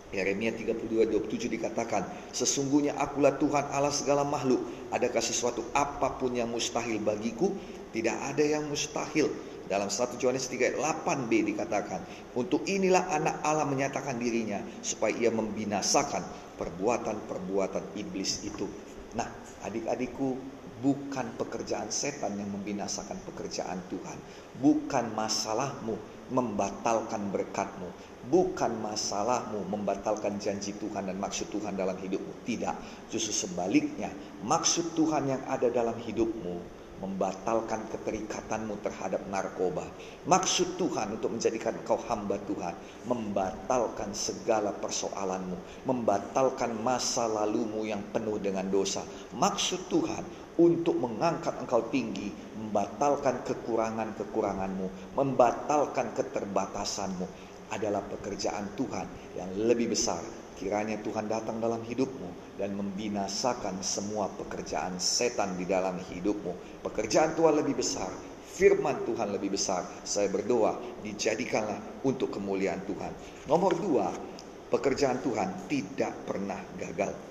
Yeremia 0.09 0.57
32:27 0.57 1.53
dikatakan, 1.53 2.33
Sesungguhnya 2.33 2.97
akulah 2.97 3.37
Tuhan 3.37 3.69
Allah 3.69 3.93
segala 3.93 4.25
makhluk. 4.25 4.65
Adakah 4.89 5.21
sesuatu 5.21 5.61
apa 5.77 6.17
pun 6.17 6.33
yang 6.33 6.49
mustahil 6.49 6.97
bagiku? 7.03 7.53
Tidak 7.93 8.17
ada 8.33 8.41
yang 8.41 8.65
mustahil. 8.71 9.29
Dalam 9.69 9.93
1 9.93 10.17
Yohanes 10.17 10.49
3 10.49 10.65
ayat 10.65 10.77
8b 10.81 11.53
dikatakan, 11.53 12.01
Untuk 12.33 12.65
inilah 12.65 13.05
anak 13.13 13.45
Allah 13.45 13.69
menyatakan 13.69 14.17
dirinya, 14.17 14.65
supaya 14.81 15.13
ia 15.13 15.29
membinasakan 15.29 16.48
perbuatan-perbuatan 16.59 17.95
iblis 17.97 18.43
itu. 18.43 18.67
Nah, 19.15 19.31
adik-adikku, 19.65 20.37
bukan 20.79 21.35
pekerjaan 21.35 21.91
setan 21.91 22.39
yang 22.39 22.51
membinasakan 22.53 23.19
pekerjaan 23.33 23.79
Tuhan. 23.91 24.19
Bukan 24.59 25.15
masalahmu 25.15 25.95
membatalkan 26.35 27.33
berkatmu. 27.33 27.89
Bukan 28.29 28.77
masalahmu 28.85 29.65
membatalkan 29.73 30.37
janji 30.37 30.77
Tuhan 30.77 31.09
dan 31.09 31.17
maksud 31.17 31.49
Tuhan 31.49 31.79
dalam 31.79 31.97
hidupmu. 31.97 32.45
Tidak, 32.45 33.09
justru 33.09 33.33
sebaliknya. 33.33 34.13
Maksud 34.45 34.93
Tuhan 34.93 35.33
yang 35.33 35.43
ada 35.49 35.73
dalam 35.73 35.97
hidupmu 35.97 36.78
membatalkan 36.99 37.87
keterikatanmu 37.95 38.83
terhadap 38.83 39.23
narkoba. 39.31 39.87
Maksud 40.27 40.79
Tuhan 40.79 41.19
untuk 41.19 41.35
menjadikan 41.35 41.75
kau 41.87 41.99
hamba 42.11 42.39
Tuhan, 42.43 42.75
membatalkan 43.07 44.11
segala 44.15 44.75
persoalanmu, 44.75 45.87
membatalkan 45.87 46.75
masa 46.83 47.31
lalumu 47.31 47.87
yang 47.87 48.03
penuh 48.11 48.43
dengan 48.43 48.67
dosa. 48.67 49.07
Maksud 49.35 49.87
Tuhan 49.87 50.25
untuk 50.59 50.99
mengangkat 50.99 51.55
engkau 51.63 51.87
tinggi, 51.87 52.35
membatalkan 52.59 53.47
kekurangan-kekuranganmu, 53.47 55.15
membatalkan 55.15 56.11
keterbatasanmu 56.19 57.27
adalah 57.71 58.03
pekerjaan 58.03 58.75
Tuhan 58.75 59.07
yang 59.39 59.51
lebih 59.55 59.95
besar. 59.95 60.48
Kiranya 60.59 60.99
Tuhan 61.07 61.31
datang 61.31 61.63
dalam 61.63 61.87
hidupmu 61.87 62.59
dan 62.59 62.75
membinasakan 62.75 63.79
semua 63.79 64.27
pekerjaan 64.35 64.99
setan 64.99 65.55
di 65.55 65.63
dalam 65.63 66.03
hidupmu. 66.03 66.83
Pekerjaan 66.83 67.39
Tuhan 67.39 67.63
lebih 67.63 67.79
besar, 67.79 68.11
firman 68.43 69.07
Tuhan 69.07 69.31
lebih 69.31 69.55
besar. 69.55 69.87
Saya 70.03 70.27
berdoa, 70.27 70.83
dijadikanlah 71.07 72.03
untuk 72.03 72.35
kemuliaan 72.35 72.83
Tuhan. 72.91 73.15
Nomor 73.47 73.79
dua, 73.79 74.11
pekerjaan 74.75 75.23
Tuhan 75.23 75.71
tidak 75.71 76.27
pernah 76.27 76.59
gagal. 76.75 77.28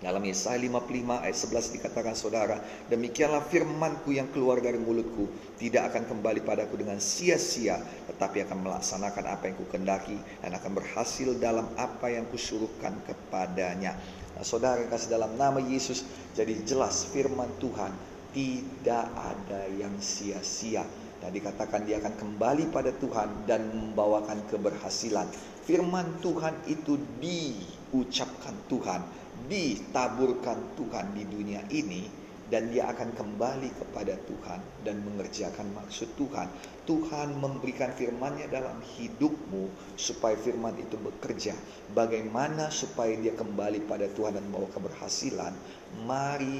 Dalam 0.00 0.24
Yesaya 0.24 0.56
55 0.56 0.88
ayat 1.12 1.36
11 1.36 1.76
dikatakan 1.76 2.16
saudara, 2.16 2.56
demikianlah 2.88 3.44
firmanku 3.44 4.16
yang 4.16 4.32
keluar 4.32 4.56
dari 4.56 4.80
mulutku, 4.80 5.28
tidak 5.60 5.92
akan 5.92 6.08
kembali 6.08 6.40
padaku 6.40 6.80
dengan 6.80 6.96
sia-sia, 6.96 7.76
tetapi 8.08 8.48
akan 8.48 8.64
melaksanakan 8.64 9.24
apa 9.28 9.52
yang 9.52 9.60
kukendaki 9.60 10.16
dan 10.40 10.56
akan 10.56 10.72
berhasil 10.80 11.36
dalam 11.36 11.68
apa 11.76 12.16
yang 12.16 12.24
kusuruhkan 12.32 12.96
kepadanya. 13.04 13.92
Nah, 14.32 14.40
saudara 14.40 14.80
kasih 14.88 15.20
dalam 15.20 15.36
nama 15.36 15.60
Yesus, 15.60 16.08
jadi 16.32 16.56
jelas 16.64 17.04
firman 17.12 17.52
Tuhan 17.60 17.92
tidak 18.32 19.04
ada 19.04 19.68
yang 19.68 19.92
sia-sia. 20.00 20.80
Dan 21.20 21.36
dikatakan 21.36 21.84
dia 21.84 22.00
akan 22.00 22.16
kembali 22.16 22.72
pada 22.72 22.88
Tuhan 22.96 23.44
dan 23.44 23.68
membawakan 23.68 24.48
keberhasilan. 24.48 25.28
Firman 25.68 26.24
Tuhan 26.24 26.56
itu 26.64 26.96
diucapkan 27.20 28.56
Tuhan 28.72 29.20
ditaburkan 29.48 30.76
Tuhan 30.76 31.16
di 31.16 31.24
dunia 31.24 31.64
ini 31.70 32.20
dan 32.50 32.66
dia 32.74 32.90
akan 32.90 33.14
kembali 33.14 33.70
kepada 33.78 34.18
Tuhan 34.26 34.60
dan 34.82 34.98
mengerjakan 35.06 35.70
maksud 35.70 36.18
Tuhan. 36.18 36.50
Tuhan 36.82 37.38
memberikan 37.38 37.94
firman-Nya 37.94 38.50
dalam 38.50 38.82
hidupmu 38.82 39.94
supaya 39.94 40.34
firman 40.34 40.74
itu 40.82 40.98
bekerja. 40.98 41.54
Bagaimana 41.94 42.74
supaya 42.74 43.14
dia 43.14 43.38
kembali 43.38 43.86
pada 43.86 44.10
Tuhan 44.10 44.34
dan 44.34 44.44
membawa 44.50 44.66
keberhasilan? 44.74 45.54
Mari 46.02 46.58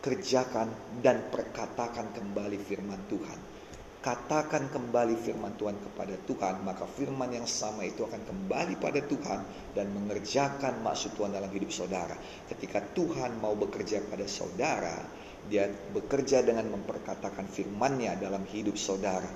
kerjakan 0.00 0.72
dan 1.04 1.28
perkatakan 1.28 2.16
kembali 2.16 2.56
firman 2.56 3.04
Tuhan 3.12 3.59
katakan 4.00 4.72
kembali 4.72 5.12
firman 5.20 5.52
Tuhan 5.60 5.76
kepada 5.76 6.16
Tuhan, 6.24 6.64
maka 6.64 6.88
firman 6.88 7.28
yang 7.36 7.44
sama 7.44 7.84
itu 7.84 8.08
akan 8.08 8.24
kembali 8.24 8.80
pada 8.80 9.04
Tuhan 9.04 9.40
dan 9.76 9.92
mengerjakan 9.92 10.80
maksud 10.80 11.20
Tuhan 11.20 11.36
dalam 11.36 11.52
hidup 11.52 11.68
saudara. 11.68 12.16
Ketika 12.48 12.80
Tuhan 12.96 13.36
mau 13.44 13.52
bekerja 13.52 14.00
pada 14.08 14.24
saudara, 14.24 15.04
dia 15.52 15.68
bekerja 15.68 16.40
dengan 16.40 16.72
memperkatakan 16.72 17.44
firman-Nya 17.44 18.16
dalam 18.16 18.44
hidup 18.48 18.80
saudara, 18.80 19.28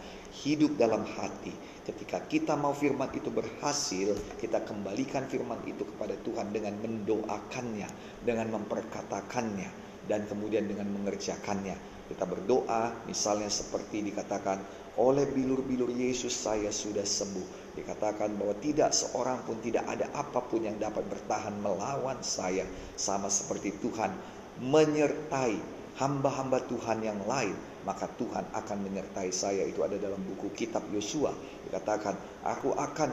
hidup 0.44 0.80
dalam 0.80 1.04
hati. 1.04 1.52
Ketika 1.84 2.24
kita 2.24 2.56
mau 2.56 2.72
firman 2.72 3.12
itu 3.12 3.28
berhasil, 3.28 4.16
kita 4.40 4.64
kembalikan 4.64 5.28
firman 5.28 5.60
itu 5.68 5.84
kepada 5.84 6.16
Tuhan 6.24 6.56
dengan 6.56 6.80
mendoakannya, 6.80 7.88
dengan 8.24 8.48
memperkatakannya, 8.56 9.68
dan 10.08 10.24
kemudian 10.24 10.64
dengan 10.64 10.88
mengerjakannya 10.88 11.93
kita 12.04 12.28
berdoa, 12.28 12.92
misalnya 13.08 13.48
seperti 13.48 14.04
dikatakan, 14.04 14.60
oleh 14.94 15.26
bilur-bilur 15.26 15.90
Yesus 15.90 16.30
saya 16.30 16.70
sudah 16.70 17.02
sembuh. 17.02 17.74
Dikatakan 17.74 18.38
bahwa 18.38 18.54
tidak 18.62 18.94
seorang 18.94 19.42
pun 19.42 19.58
tidak 19.58 19.82
ada 19.90 20.06
apa 20.14 20.38
pun 20.46 20.62
yang 20.62 20.78
dapat 20.78 21.02
bertahan 21.10 21.58
melawan 21.58 22.22
saya. 22.22 22.62
Sama 22.94 23.26
seperti 23.26 23.74
Tuhan 23.82 24.14
menyertai 24.62 25.58
hamba-hamba 25.98 26.62
Tuhan 26.70 27.02
yang 27.02 27.18
lain. 27.26 27.56
Maka 27.82 28.06
Tuhan 28.14 28.46
akan 28.54 28.78
menyertai 28.86 29.34
saya. 29.34 29.66
Itu 29.66 29.82
ada 29.82 29.98
dalam 29.98 30.22
buku 30.22 30.54
kitab 30.54 30.86
Yosua. 30.94 31.34
Dikatakan, 31.66 32.14
aku 32.46 32.70
akan 32.78 33.10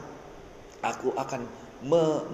aku 0.85 1.17
akan 1.17 1.41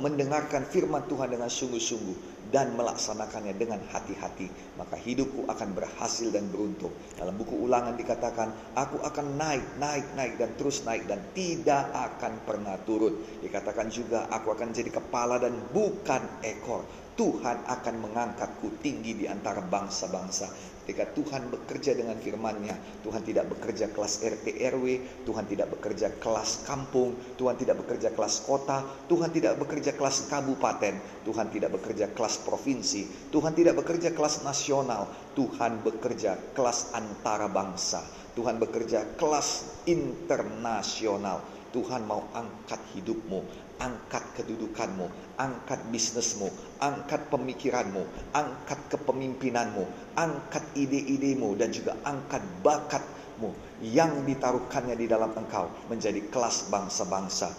mendengarkan 0.03 0.67
firman 0.67 1.07
Tuhan 1.07 1.31
dengan 1.31 1.47
sungguh-sungguh 1.47 2.36
dan 2.49 2.73
melaksanakannya 2.79 3.55
dengan 3.59 3.83
hati-hati, 3.91 4.47
maka 4.79 4.95
hidupku 4.95 5.47
akan 5.47 5.75
berhasil 5.75 6.31
dan 6.31 6.47
beruntung. 6.47 6.91
Dalam 7.19 7.35
buku 7.35 7.55
ulangan 7.55 7.95
dikatakan, 7.99 8.73
aku 8.75 9.03
akan 9.03 9.35
naik, 9.35 9.65
naik, 9.77 10.05
naik 10.15 10.33
dan 10.39 10.51
terus 10.55 10.83
naik 10.87 11.03
dan 11.05 11.19
tidak 11.35 11.91
akan 11.91 12.39
pernah 12.47 12.79
turun. 12.87 13.19
Dikatakan 13.43 13.91
juga, 13.91 14.31
aku 14.31 14.55
akan 14.55 14.71
jadi 14.71 14.91
kepala 14.91 15.39
dan 15.41 15.55
bukan 15.75 16.43
ekor. 16.43 16.87
Tuhan 17.17 17.65
akan 17.65 17.95
mengangkatku 17.97 18.77
tinggi 18.79 19.17
di 19.17 19.25
antara 19.25 19.65
bangsa-bangsa. 19.65 20.76
Ketika 20.87 21.03
Tuhan 21.19 21.51
bekerja 21.51 21.99
dengan 21.99 22.15
firman-Nya, 22.15 23.03
Tuhan 23.03 23.19
tidak 23.19 23.51
bekerja 23.51 23.91
kelas 23.91 24.23
RT 24.23 24.55
RW, 24.71 24.85
Tuhan 25.27 25.43
tidak 25.43 25.75
bekerja 25.75 26.15
kelas 26.15 26.63
kampung, 26.63 27.11
Tuhan 27.35 27.59
tidak 27.59 27.83
bekerja 27.83 28.15
kelas 28.15 28.47
kota, 28.47 28.87
Tuhan 29.11 29.27
tidak 29.35 29.59
bekerja 29.59 29.91
kelas 29.99 30.31
kabupaten, 30.31 30.95
Tuhan 31.27 31.51
tidak 31.51 31.75
bekerja 31.75 32.07
kelas 32.15 32.39
provinsi, 32.39 33.27
Tuhan 33.27 33.51
tidak 33.51 33.83
bekerja 33.83 34.15
kelas 34.15 34.47
nasional, 34.47 35.11
Tuhan 35.35 35.83
bekerja 35.83 36.55
kelas 36.55 36.95
antara 36.95 37.51
bangsa, 37.51 38.07
Tuhan 38.31 38.55
bekerja 38.55 39.19
kelas 39.19 39.83
internasional. 39.91 41.56
Tuhan 41.77 42.09
mau 42.09 42.25
angkat 42.33 42.81
hidupmu, 42.97 43.45
angkat 43.77 44.25
kedudukanmu, 44.33 45.37
angkat 45.37 45.77
bisnismu, 45.93 46.49
angkat 46.81 47.29
pemikiranmu, 47.29 48.01
angkat 48.33 48.81
kepemimpinanmu, 48.89 49.85
angkat 50.17 50.65
ide-idemu 50.73 51.53
dan 51.53 51.69
juga 51.69 51.93
angkat 52.01 52.41
bakatmu 52.65 53.53
yang 53.85 54.25
ditaruhkannya 54.25 54.97
di 54.97 55.05
dalam 55.05 55.37
engkau 55.37 55.69
menjadi 55.85 56.17
kelas 56.33 56.73
bangsa-bangsa. 56.73 57.53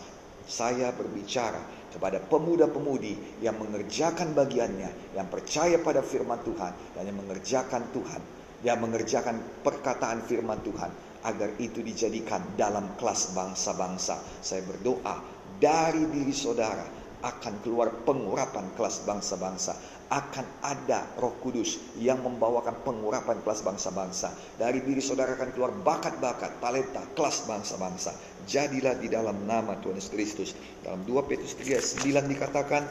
Saya 0.50 0.90
berbicara 0.90 1.62
kepada 1.94 2.18
pemuda-pemudi 2.18 3.38
yang 3.38 3.54
mengerjakan 3.62 4.34
bagiannya, 4.34 5.14
yang 5.14 5.30
percaya 5.30 5.78
pada 5.78 6.02
firman 6.02 6.42
Tuhan 6.42 6.74
dan 6.98 7.06
yang 7.06 7.22
mengerjakan 7.22 7.86
Tuhan, 7.94 8.22
yang 8.66 8.82
mengerjakan 8.82 9.38
perkataan 9.62 10.26
firman 10.26 10.58
Tuhan 10.66 10.90
agar 11.28 11.52
itu 11.60 11.84
dijadikan 11.84 12.40
dalam 12.56 12.96
kelas 12.96 13.36
bangsa-bangsa. 13.36 14.16
Saya 14.40 14.64
berdoa 14.64 15.20
dari 15.60 16.08
diri 16.08 16.32
saudara 16.32 16.88
akan 17.20 17.60
keluar 17.60 17.92
pengurapan 18.08 18.72
kelas 18.78 19.04
bangsa-bangsa. 19.04 19.76
Akan 20.08 20.48
ada 20.64 21.04
roh 21.20 21.36
kudus 21.44 21.76
yang 22.00 22.24
membawakan 22.24 22.80
pengurapan 22.80 23.44
kelas 23.44 23.60
bangsa-bangsa. 23.60 24.32
Dari 24.56 24.80
diri 24.80 25.04
saudara 25.04 25.36
akan 25.36 25.52
keluar 25.52 25.68
bakat-bakat, 25.84 26.64
talenta, 26.64 27.04
kelas 27.12 27.44
bangsa-bangsa. 27.44 28.16
Jadilah 28.48 28.96
di 28.96 29.12
dalam 29.12 29.44
nama 29.44 29.76
Tuhan 29.84 30.00
Yesus 30.00 30.08
Kristus. 30.08 30.50
Dalam 30.80 31.04
2 31.04 31.28
Petrus 31.28 31.52
3 31.60 32.00
9 32.08 32.24
dikatakan, 32.24 32.88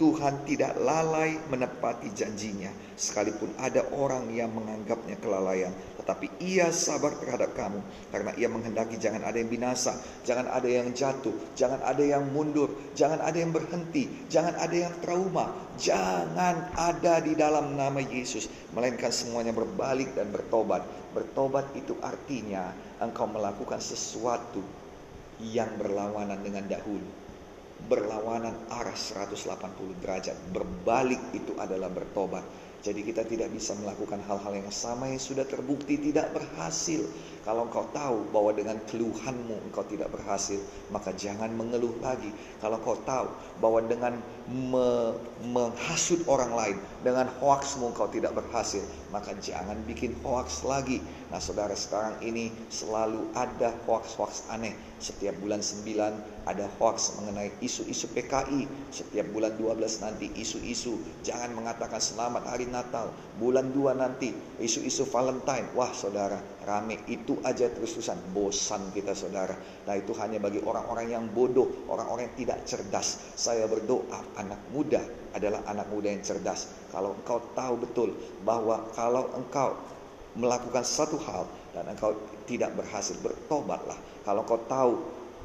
Tuhan 0.00 0.48
tidak 0.48 0.80
lalai 0.80 1.36
menepati 1.52 2.08
janjinya, 2.16 2.72
sekalipun 2.96 3.52
ada 3.60 3.84
orang 3.92 4.32
yang 4.32 4.48
menganggapnya 4.48 5.20
kelalaian, 5.20 5.76
tetapi 6.00 6.40
ia 6.40 6.72
sabar 6.72 7.12
terhadap 7.20 7.52
kamu, 7.52 7.84
karena 8.08 8.32
ia 8.40 8.48
menghendaki 8.48 8.96
jangan 8.96 9.20
ada 9.20 9.36
yang 9.36 9.52
binasa, 9.52 10.00
jangan 10.24 10.48
ada 10.48 10.64
yang 10.64 10.88
jatuh, 10.96 11.36
jangan 11.52 11.84
ada 11.84 12.00
yang 12.00 12.24
mundur, 12.32 12.72
jangan 12.96 13.20
ada 13.20 13.36
yang 13.36 13.52
berhenti, 13.52 14.08
jangan 14.32 14.56
ada 14.56 14.76
yang 14.88 14.94
trauma, 15.04 15.52
jangan 15.76 16.72
ada 16.72 17.20
di 17.20 17.36
dalam 17.36 17.76
nama 17.76 18.00
Yesus, 18.00 18.48
melainkan 18.72 19.12
semuanya 19.12 19.52
berbalik 19.52 20.16
dan 20.16 20.32
bertobat. 20.32 20.80
Bertobat 21.12 21.68
itu 21.76 21.92
artinya 22.00 22.72
engkau 23.04 23.28
melakukan 23.28 23.84
sesuatu 23.84 24.64
yang 25.44 25.68
berlawanan 25.76 26.40
dengan 26.40 26.64
dahulu 26.64 27.20
berlawanan 27.88 28.52
arah 28.68 28.92
180 28.92 30.04
derajat. 30.04 30.36
Berbalik 30.52 31.32
itu 31.32 31.56
adalah 31.56 31.88
bertobat. 31.88 32.44
Jadi 32.80 33.04
kita 33.04 33.28
tidak 33.28 33.52
bisa 33.52 33.76
melakukan 33.76 34.24
hal-hal 34.24 34.56
yang 34.56 34.72
sama 34.72 35.12
yang 35.12 35.20
sudah 35.20 35.44
terbukti 35.44 36.00
tidak 36.00 36.32
berhasil. 36.32 37.04
Kalau 37.44 37.68
engkau 37.68 37.84
tahu 37.92 38.32
bahwa 38.32 38.56
dengan 38.56 38.80
keluhanmu 38.88 39.68
engkau 39.68 39.84
tidak 39.84 40.08
berhasil, 40.08 40.60
maka 40.88 41.12
jangan 41.12 41.52
mengeluh 41.52 41.92
lagi. 42.00 42.32
Kalau 42.56 42.80
engkau 42.80 42.96
tahu 43.04 43.28
bahwa 43.60 43.84
dengan 43.84 44.16
me 44.50 45.14
menghasut 45.40 46.20
orang 46.28 46.52
lain, 46.52 46.76
dengan 47.00 47.24
hoaxmu 47.40 47.96
engkau 47.96 48.10
tidak 48.12 48.36
berhasil, 48.36 48.84
maka 49.08 49.32
jangan 49.40 49.78
bikin 49.88 50.12
hoax 50.20 50.66
lagi. 50.68 51.00
Nah 51.32 51.40
saudara 51.40 51.72
sekarang 51.72 52.20
ini 52.20 52.52
selalu 52.68 53.30
ada 53.32 53.72
hoax-hoax 53.88 54.52
aneh 54.52 54.76
setiap 55.00 55.32
bulan 55.40 55.64
9 55.64 55.88
ada 56.44 56.68
hoax 56.76 57.16
mengenai 57.16 57.48
isu-isu 57.64 58.12
PKI. 58.12 58.68
Setiap 58.92 59.32
bulan 59.32 59.56
12 59.56 60.04
nanti 60.04 60.28
isu-isu. 60.36 61.00
Jangan 61.24 61.56
mengatakan 61.56 61.96
selamat 62.00 62.44
hari 62.44 62.68
Natal. 62.68 63.08
Bulan 63.40 63.72
2 63.72 63.96
nanti 63.96 64.32
isu-isu 64.60 65.08
Valentine. 65.08 65.72
Wah 65.72 65.88
saudara, 65.96 66.36
rame 66.68 67.00
itu 67.08 67.40
aja 67.48 67.72
terus-terusan. 67.72 68.20
Bosan 68.36 68.92
kita 68.92 69.16
saudara. 69.16 69.56
Nah 69.88 69.96
itu 69.96 70.12
hanya 70.20 70.36
bagi 70.36 70.60
orang-orang 70.60 71.08
yang 71.08 71.24
bodoh. 71.32 71.88
Orang-orang 71.88 72.28
yang 72.28 72.36
tidak 72.36 72.58
cerdas. 72.68 73.20
Saya 73.40 73.64
berdoa 73.64 74.20
anak 74.40 74.60
muda 74.72 75.04
adalah 75.36 75.60
anak 75.68 75.86
muda 75.92 76.08
yang 76.10 76.24
cerdas. 76.24 76.72
Kalau 76.90 77.14
engkau 77.14 77.38
tahu 77.52 77.74
betul 77.84 78.08
bahwa 78.42 78.82
kalau 78.96 79.30
engkau 79.36 79.76
melakukan 80.34 80.82
satu 80.82 81.20
hal 81.22 81.44
dan 81.76 81.86
engkau 81.92 82.16
tidak 82.48 82.74
berhasil, 82.74 83.14
bertobatlah. 83.22 83.98
Kalau 84.24 84.42
engkau 84.42 84.60
tahu 84.66 84.92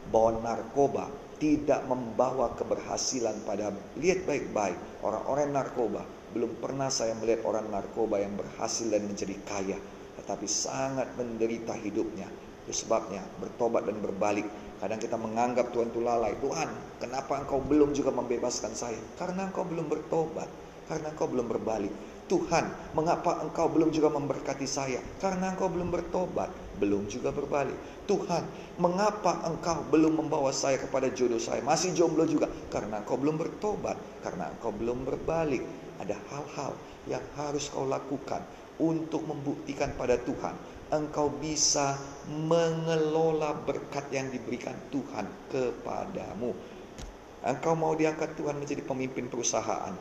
bahwa 0.09 0.31
narkoba 0.41 1.05
tidak 1.35 1.83
membawa 1.85 2.55
keberhasilan 2.55 3.35
pada 3.43 3.75
lihat 3.99 4.23
baik-baik 4.23 4.77
orang-orang 5.03 5.51
narkoba 5.51 6.01
belum 6.31 6.63
pernah 6.63 6.87
saya 6.87 7.11
melihat 7.19 7.43
orang 7.43 7.67
narkoba 7.67 8.23
yang 8.23 8.39
berhasil 8.39 8.87
dan 8.87 9.03
menjadi 9.03 9.35
kaya 9.43 9.77
tetapi 10.15 10.47
sangat 10.47 11.11
menderita 11.19 11.75
hidupnya 11.75 12.31
itu 12.65 12.71
sebabnya 12.87 13.21
bertobat 13.43 13.83
dan 13.83 13.99
berbalik 13.99 14.47
kadang 14.85 15.01
kita 15.01 15.17
menganggap 15.17 15.73
Tuhan 15.73 15.89
itu 15.89 15.99
lalai 16.05 16.37
Tuhan 16.37 16.69
kenapa 17.01 17.41
engkau 17.41 17.57
belum 17.65 17.97
juga 17.97 18.13
membebaskan 18.13 18.77
saya 18.77 19.01
karena 19.17 19.49
engkau 19.49 19.65
belum 19.65 19.89
bertobat 19.89 20.45
Karena 20.85 21.09
engkau 21.09 21.25
belum 21.25 21.49
berbalik. 21.49 21.93
Tuhan, 22.25 22.93
mengapa 22.97 23.41
engkau 23.45 23.69
belum 23.69 23.93
juga 23.93 24.09
memberkati 24.13 24.65
saya? 24.65 25.01
Karena 25.21 25.53
engkau 25.53 25.69
belum 25.69 25.93
bertobat, 25.93 26.49
belum 26.81 27.05
juga 27.09 27.29
berbalik. 27.29 27.77
Tuhan, 28.09 28.45
mengapa 28.81 29.45
engkau 29.45 29.85
belum 29.93 30.25
membawa 30.25 30.49
saya 30.49 30.81
kepada 30.81 31.09
jodoh 31.13 31.41
saya? 31.41 31.61
Masih 31.61 31.93
jomblo 31.93 32.25
juga, 32.25 32.49
karena 32.69 33.01
engkau 33.01 33.17
belum 33.17 33.37
bertobat, 33.37 33.97
karena 34.25 34.49
engkau 34.49 34.73
belum 34.73 35.05
berbalik. 35.05 35.61
Ada 36.01 36.17
hal-hal 36.33 36.73
yang 37.05 37.21
harus 37.37 37.69
kau 37.69 37.85
lakukan 37.85 38.41
untuk 38.81 39.23
membuktikan 39.25 39.93
pada 39.95 40.19
Tuhan 40.19 40.53
engkau 40.93 41.33
bisa 41.41 41.97
mengelola 42.29 43.57
berkat 43.57 44.05
yang 44.13 44.29
diberikan 44.29 44.77
Tuhan 44.93 45.25
kepadamu. 45.49 46.53
Engkau 47.45 47.73
mau 47.77 47.93
diangkat 47.93 48.37
Tuhan 48.37 48.57
menjadi 48.57 48.81
pemimpin 48.85 49.29
perusahaan. 49.29 49.93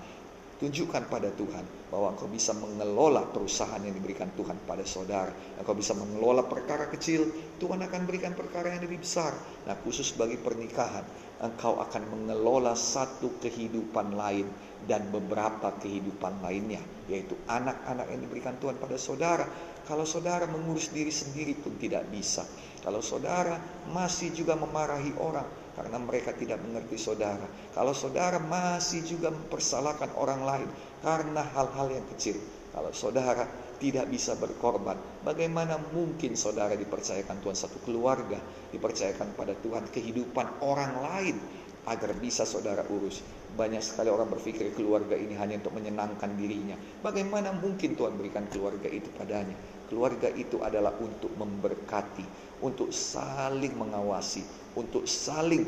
Tunjukkan 0.54 1.10
pada 1.10 1.34
Tuhan 1.34 1.66
bahwa 1.90 2.14
engkau 2.14 2.30
bisa 2.30 2.54
mengelola 2.56 3.26
perusahaan 3.26 3.82
yang 3.82 3.92
diberikan 3.92 4.30
Tuhan 4.38 4.54
pada 4.64 4.86
saudara. 4.86 5.34
Engkau 5.60 5.76
bisa 5.76 5.92
mengelola 5.92 6.46
perkara 6.46 6.88
kecil, 6.88 7.26
Tuhan 7.58 7.82
akan 7.84 8.00
berikan 8.06 8.32
perkara 8.32 8.72
yang 8.72 8.80
lebih 8.86 9.02
besar. 9.02 9.34
Nah 9.66 9.76
khusus 9.82 10.14
bagi 10.14 10.38
pernikahan, 10.40 11.04
engkau 11.42 11.82
akan 11.82 12.02
mengelola 12.06 12.72
satu 12.78 13.34
kehidupan 13.42 14.14
lain 14.14 14.46
dan 14.84 15.08
beberapa 15.08 15.74
kehidupan 15.80 16.40
lainnya. 16.44 16.80
Yaitu 17.08 17.36
anak-anak 17.48 18.08
yang 18.08 18.20
diberikan 18.24 18.56
Tuhan 18.60 18.80
pada 18.80 18.96
saudara 18.96 19.44
kalau 19.84 20.08
saudara 20.08 20.48
mengurus 20.48 20.88
diri 20.88 21.12
sendiri 21.12 21.52
pun 21.60 21.76
tidak 21.76 22.08
bisa. 22.08 22.44
Kalau 22.80 23.04
saudara 23.04 23.60
masih 23.92 24.32
juga 24.32 24.56
memarahi 24.56 25.12
orang 25.20 25.44
karena 25.76 26.00
mereka 26.00 26.32
tidak 26.32 26.60
mengerti 26.64 26.96
saudara. 26.96 27.44
Kalau 27.76 27.92
saudara 27.92 28.40
masih 28.40 29.04
juga 29.04 29.28
mempersalahkan 29.28 30.16
orang 30.16 30.40
lain 30.40 30.68
karena 31.04 31.44
hal-hal 31.52 31.92
yang 31.92 32.06
kecil. 32.16 32.40
Kalau 32.72 32.90
saudara 32.96 33.44
tidak 33.76 34.08
bisa 34.08 34.34
berkorban, 34.40 34.96
bagaimana 35.20 35.76
mungkin 35.92 36.32
saudara 36.34 36.72
dipercayakan 36.74 37.44
Tuhan 37.44 37.56
satu 37.58 37.78
keluarga, 37.84 38.40
dipercayakan 38.72 39.36
pada 39.36 39.52
Tuhan 39.60 39.84
kehidupan 39.92 40.64
orang 40.64 40.96
lain 41.04 41.36
agar 41.84 42.16
bisa 42.16 42.48
saudara 42.48 42.82
urus. 42.88 43.20
Banyak 43.54 43.82
sekali 43.86 44.10
orang 44.10 44.26
berpikir 44.34 44.74
keluarga 44.74 45.14
ini 45.14 45.38
hanya 45.38 45.62
untuk 45.62 45.78
menyenangkan 45.78 46.34
dirinya. 46.34 46.74
Bagaimana 47.00 47.54
mungkin 47.54 47.94
Tuhan 47.94 48.18
berikan 48.18 48.50
keluarga 48.50 48.90
itu 48.90 49.06
padanya? 49.14 49.54
Keluarga 49.86 50.26
itu 50.34 50.58
adalah 50.58 50.90
untuk 50.98 51.30
memberkati, 51.38 52.26
untuk 52.66 52.90
saling 52.90 53.78
mengawasi, 53.78 54.42
untuk 54.74 55.06
saling 55.06 55.62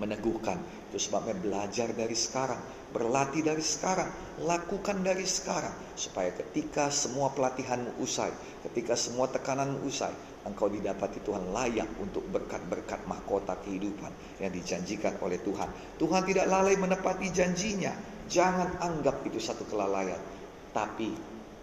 meneguhkan. 0.00 0.56
Itu 0.92 1.00
sebabnya 1.00 1.32
belajar 1.40 1.88
dari 1.96 2.12
sekarang, 2.12 2.60
berlatih 2.92 3.40
dari 3.40 3.64
sekarang, 3.64 4.12
lakukan 4.44 5.00
dari 5.00 5.24
sekarang 5.24 5.72
supaya 5.96 6.28
ketika 6.36 6.92
semua 6.92 7.32
pelatihanmu 7.32 7.96
usai, 7.96 8.28
ketika 8.68 8.92
semua 8.92 9.24
tekananmu 9.32 9.88
usai, 9.88 10.12
engkau 10.44 10.68
didapati 10.68 11.24
Tuhan 11.24 11.48
layak 11.48 11.88
untuk 11.96 12.28
berkat-berkat 12.28 13.08
mahkota 13.08 13.56
kehidupan 13.64 14.12
yang 14.44 14.52
dijanjikan 14.52 15.16
oleh 15.24 15.40
Tuhan. 15.40 15.72
Tuhan 15.96 16.22
tidak 16.28 16.44
lalai 16.44 16.76
menepati 16.76 17.32
janjinya. 17.32 17.96
Jangan 18.28 18.76
anggap 18.84 19.24
itu 19.24 19.40
satu 19.40 19.64
kelalaian, 19.64 20.20
tapi 20.76 21.08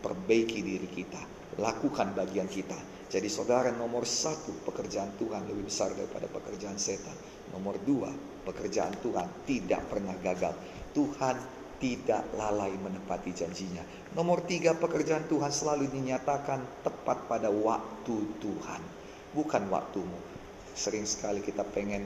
perbaiki 0.01 0.65
diri 0.65 0.89
kita 0.89 1.21
lakukan 1.61 2.15
bagian 2.15 2.49
kita. 2.49 2.77
Jadi 3.09 3.25
saudara 3.25 3.73
nomor 3.73 4.05
satu 4.05 4.63
pekerjaan 4.69 5.17
Tuhan 5.17 5.49
lebih 5.49 5.65
besar 5.65 5.91
daripada 5.97 6.29
pekerjaan 6.29 6.77
setan. 6.77 7.13
Nomor 7.49 7.81
dua 7.81 8.13
pekerjaan 8.43 8.95
Tuhan 9.03 9.27
tidak 9.47 9.81
pernah 9.89 10.15
gagal. 10.19 10.53
Tuhan 10.93 11.35
tidak 11.79 12.27
lalai 12.35 12.75
menepati 12.75 13.31
janjinya. 13.31 13.81
Nomor 14.13 14.43
tiga 14.43 14.75
pekerjaan 14.75 15.25
Tuhan 15.31 15.49
selalu 15.49 15.87
dinyatakan 15.89 16.83
tepat 16.83 17.25
pada 17.31 17.47
waktu 17.47 18.15
Tuhan. 18.43 18.81
Bukan 19.31 19.63
waktumu. 19.71 20.19
Sering 20.75 21.07
sekali 21.07 21.39
kita 21.39 21.63
pengen 21.63 22.03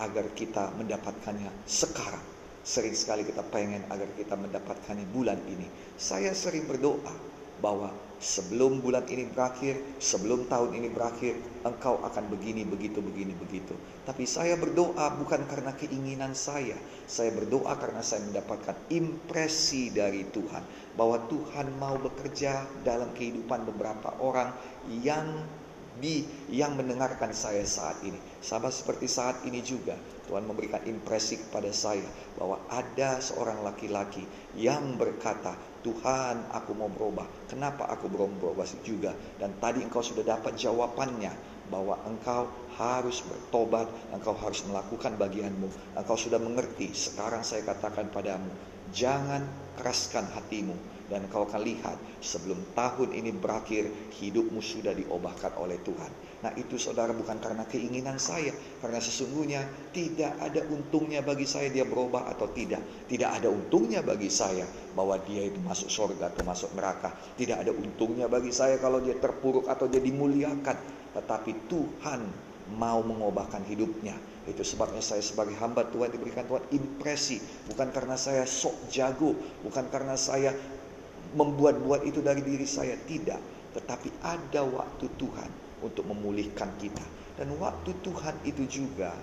agar 0.00 0.26
kita 0.32 0.72
mendapatkannya 0.74 1.52
sekarang. 1.68 2.24
Sering 2.62 2.94
sekali 2.94 3.26
kita 3.26 3.42
pengen 3.52 3.84
agar 3.90 4.08
kita 4.16 4.38
mendapatkannya 4.38 5.04
bulan 5.12 5.38
ini. 5.50 5.66
Saya 5.98 6.32
sering 6.32 6.64
berdoa 6.64 7.12
bahwa 7.60 7.92
sebelum 8.22 8.78
bulan 8.78 9.02
ini 9.10 9.26
berakhir, 9.26 9.98
sebelum 9.98 10.46
tahun 10.46 10.78
ini 10.78 10.88
berakhir, 10.94 11.34
engkau 11.66 11.98
akan 12.06 12.30
begini, 12.30 12.62
begitu, 12.62 13.02
begini, 13.02 13.34
begitu. 13.34 13.74
Tapi 14.06 14.22
saya 14.24 14.54
berdoa 14.54 15.18
bukan 15.18 15.42
karena 15.50 15.74
keinginan 15.74 16.32
saya. 16.38 16.78
Saya 17.10 17.34
berdoa 17.34 17.74
karena 17.76 18.00
saya 18.00 18.22
mendapatkan 18.22 18.78
impresi 18.94 19.90
dari 19.90 20.22
Tuhan. 20.30 20.62
Bahwa 20.94 21.18
Tuhan 21.26 21.74
mau 21.82 21.98
bekerja 21.98 22.62
dalam 22.86 23.10
kehidupan 23.12 23.66
beberapa 23.66 24.14
orang 24.22 24.54
yang 25.02 25.26
di 26.00 26.24
yang 26.48 26.78
mendengarkan 26.78 27.34
saya 27.36 27.64
saat 27.66 28.00
ini. 28.06 28.16
Sama 28.40 28.72
seperti 28.72 29.10
saat 29.10 29.44
ini 29.44 29.60
juga 29.60 29.96
Tuhan 30.30 30.48
memberikan 30.48 30.80
impresi 30.88 31.36
kepada 31.36 31.68
saya 31.74 32.06
bahwa 32.38 32.62
ada 32.70 33.20
seorang 33.20 33.60
laki-laki 33.60 34.24
yang 34.56 34.96
berkata, 34.96 35.52
Tuhan 35.82 36.48
aku 36.54 36.72
mau 36.78 36.88
berubah. 36.88 37.26
Kenapa 37.50 37.90
aku 37.90 38.06
belum 38.06 38.38
berubah 38.38 38.64
juga? 38.86 39.12
Dan 39.36 39.58
tadi 39.58 39.82
engkau 39.82 40.00
sudah 40.00 40.22
dapat 40.22 40.54
jawabannya 40.54 41.34
bahwa 41.68 41.98
engkau 42.06 42.46
harus 42.78 43.20
bertobat, 43.26 43.90
engkau 44.14 44.32
harus 44.38 44.62
melakukan 44.64 45.18
bagianmu. 45.18 45.98
Engkau 45.98 46.14
sudah 46.14 46.38
mengerti. 46.38 46.94
Sekarang 46.94 47.42
saya 47.42 47.66
katakan 47.66 48.08
padamu, 48.14 48.48
jangan 48.94 49.42
keraskan 49.74 50.30
hatimu 50.32 50.76
dan 51.12 51.28
kau 51.28 51.44
akan 51.44 51.60
lihat 51.60 52.00
sebelum 52.24 52.56
tahun 52.72 53.12
ini 53.12 53.36
berakhir 53.36 53.92
hidupmu 54.16 54.64
sudah 54.64 54.96
diobahkan 54.96 55.60
oleh 55.60 55.76
Tuhan. 55.84 56.08
Nah 56.40 56.56
itu 56.56 56.80
saudara 56.80 57.12
bukan 57.12 57.36
karena 57.36 57.68
keinginan 57.68 58.16
saya. 58.16 58.56
Karena 58.80 58.96
sesungguhnya 58.96 59.60
tidak 59.92 60.32
ada 60.40 60.64
untungnya 60.72 61.20
bagi 61.20 61.44
saya 61.44 61.68
dia 61.68 61.84
berubah 61.84 62.32
atau 62.32 62.48
tidak. 62.48 62.80
Tidak 63.12 63.28
ada 63.28 63.52
untungnya 63.52 64.00
bagi 64.00 64.32
saya 64.32 64.64
bahwa 64.96 65.20
dia 65.22 65.52
itu 65.52 65.60
masuk 65.60 65.92
surga 65.92 66.32
atau 66.32 66.42
masuk 66.48 66.72
neraka. 66.72 67.12
Tidak 67.36 67.60
ada 67.60 67.70
untungnya 67.76 68.26
bagi 68.26 68.50
saya 68.50 68.80
kalau 68.80 69.04
dia 69.04 69.14
terpuruk 69.20 69.68
atau 69.68 69.84
dia 69.86 70.00
dimuliakan. 70.00 70.76
Tetapi 71.12 71.68
Tuhan 71.68 72.20
mau 72.74 73.04
mengubahkan 73.04 73.62
hidupnya. 73.68 74.16
Itu 74.42 74.66
sebabnya 74.66 74.98
saya 74.98 75.22
sebagai 75.22 75.54
hamba 75.62 75.86
Tuhan 75.86 76.10
diberikan 76.10 76.42
Tuhan 76.50 76.66
impresi. 76.74 77.38
Bukan 77.70 77.94
karena 77.94 78.18
saya 78.18 78.42
sok 78.42 78.90
jago. 78.90 79.38
Bukan 79.62 79.86
karena 79.94 80.18
saya 80.18 80.50
membuat-buat 81.32 82.04
itu 82.04 82.20
dari 82.20 82.44
diri 82.44 82.64
saya 82.68 82.96
tidak, 83.08 83.40
tetapi 83.72 84.22
ada 84.24 84.62
waktu 84.64 85.08
Tuhan 85.16 85.50
untuk 85.84 86.04
memulihkan 86.08 86.76
kita. 86.76 87.04
Dan 87.36 87.56
waktu 87.56 87.96
Tuhan 88.04 88.44
itu 88.44 88.68
juga 88.68 89.16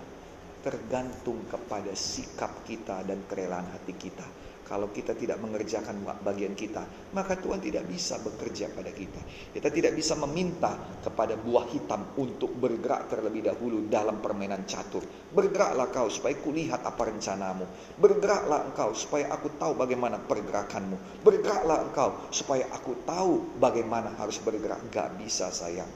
tergantung 0.60 1.45
kepada 1.47 1.93
sikap 1.95 2.66
kita 2.68 3.05
dan 3.07 3.24
kerelaan 3.30 3.70
hati 3.72 3.93
kita. 3.95 4.26
Kalau 4.70 4.93
kita 4.93 5.17
tidak 5.17 5.41
mengerjakan 5.41 6.05
bagian 6.22 6.53
kita, 6.53 6.86
maka 7.17 7.34
Tuhan 7.41 7.57
tidak 7.57 7.89
bisa 7.89 8.22
bekerja 8.22 8.70
pada 8.70 8.93
kita. 8.93 9.17
Kita 9.49 9.65
tidak 9.74 9.97
bisa 9.97 10.13
meminta 10.13 10.78
kepada 11.01 11.34
buah 11.34 11.65
hitam 11.74 12.13
untuk 12.22 12.53
bergerak 12.53 13.09
terlebih 13.09 13.49
dahulu 13.49 13.89
dalam 13.89 14.22
permainan 14.22 14.70
catur. 14.70 15.01
Bergeraklah 15.34 15.89
kau 15.89 16.05
supaya 16.13 16.38
kulihat 16.38 16.86
apa 16.86 17.01
rencanamu. 17.01 17.65
Bergeraklah 17.97 18.70
engkau 18.70 18.93
supaya 18.93 19.34
aku 19.34 19.57
tahu 19.57 19.74
bagaimana 19.74 20.22
pergerakanmu. 20.22 21.26
Bergeraklah 21.26 21.89
engkau 21.89 22.30
supaya 22.30 22.70
aku 22.70 22.93
tahu 23.09 23.57
bagaimana 23.57 24.13
harus 24.22 24.38
bergerak. 24.38 24.86
Gak 24.93 25.17
bisa 25.17 25.49
sayang. 25.49 25.89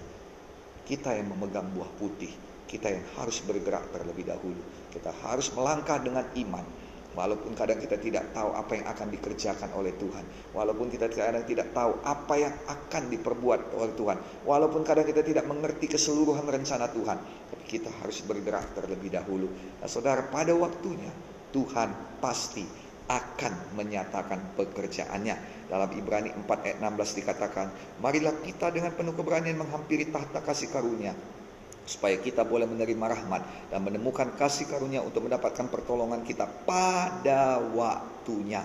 Kita 0.81 1.13
yang 1.13 1.29
memegang 1.29 1.69
buah 1.77 1.93
putih, 2.01 2.33
kita 2.65 2.89
yang 2.89 3.05
harus 3.21 3.37
bergerak 3.45 3.85
terlebih 3.93 4.33
dahulu. 4.33 4.89
Kita 4.89 5.13
harus 5.21 5.53
melangkah 5.53 6.01
dengan 6.01 6.25
iman 6.25 6.82
Walaupun 7.13 7.53
kadang 7.53 7.77
kita 7.77 8.01
tidak 8.01 8.33
tahu 8.33 8.57
apa 8.57 8.73
yang 8.73 8.87
akan 8.89 9.07
dikerjakan 9.13 9.69
oleh 9.77 9.93
Tuhan. 10.01 10.25
Walaupun 10.49 10.89
kita 10.89 11.05
kadang 11.13 11.45
tidak 11.45 11.69
tahu 11.69 11.93
apa 12.01 12.33
yang 12.41 12.53
akan 12.65 13.03
diperbuat 13.13 13.77
oleh 13.77 13.93
Tuhan. 13.93 14.17
Walaupun 14.49 14.81
kadang 14.81 15.05
kita 15.05 15.21
tidak 15.21 15.45
mengerti 15.45 15.85
keseluruhan 15.93 16.41
rencana 16.49 16.89
Tuhan. 16.89 17.17
Tapi 17.21 17.65
kita 17.69 17.93
harus 18.01 18.25
bergerak 18.25 18.73
terlebih 18.73 19.13
dahulu. 19.13 19.45
Nah 19.77 19.85
saudara 19.85 20.25
pada 20.25 20.57
waktunya 20.57 21.13
Tuhan 21.53 22.17
pasti 22.17 22.65
akan 23.05 23.77
menyatakan 23.77 24.57
pekerjaannya. 24.57 25.69
Dalam 25.69 25.89
Ibrani 25.93 26.29
4 26.33 26.45
ayat 26.65 26.77
16 26.81 27.19
dikatakan, 27.23 27.67
Marilah 28.01 28.35
kita 28.41 28.69
dengan 28.73 28.93
penuh 28.93 29.13
keberanian 29.13 29.57
menghampiri 29.57 30.09
tahta 30.09 30.41
kasih 30.41 30.69
karunia 30.69 31.13
supaya 31.83 32.15
kita 32.19 32.47
boleh 32.47 32.67
menerima 32.67 33.05
rahmat 33.11 33.71
dan 33.71 33.79
menemukan 33.83 34.31
kasih 34.39 34.67
karunia 34.71 35.03
untuk 35.03 35.27
mendapatkan 35.27 35.67
pertolongan 35.67 36.23
kita 36.23 36.47
pada 36.63 37.59
waktunya. 37.75 38.63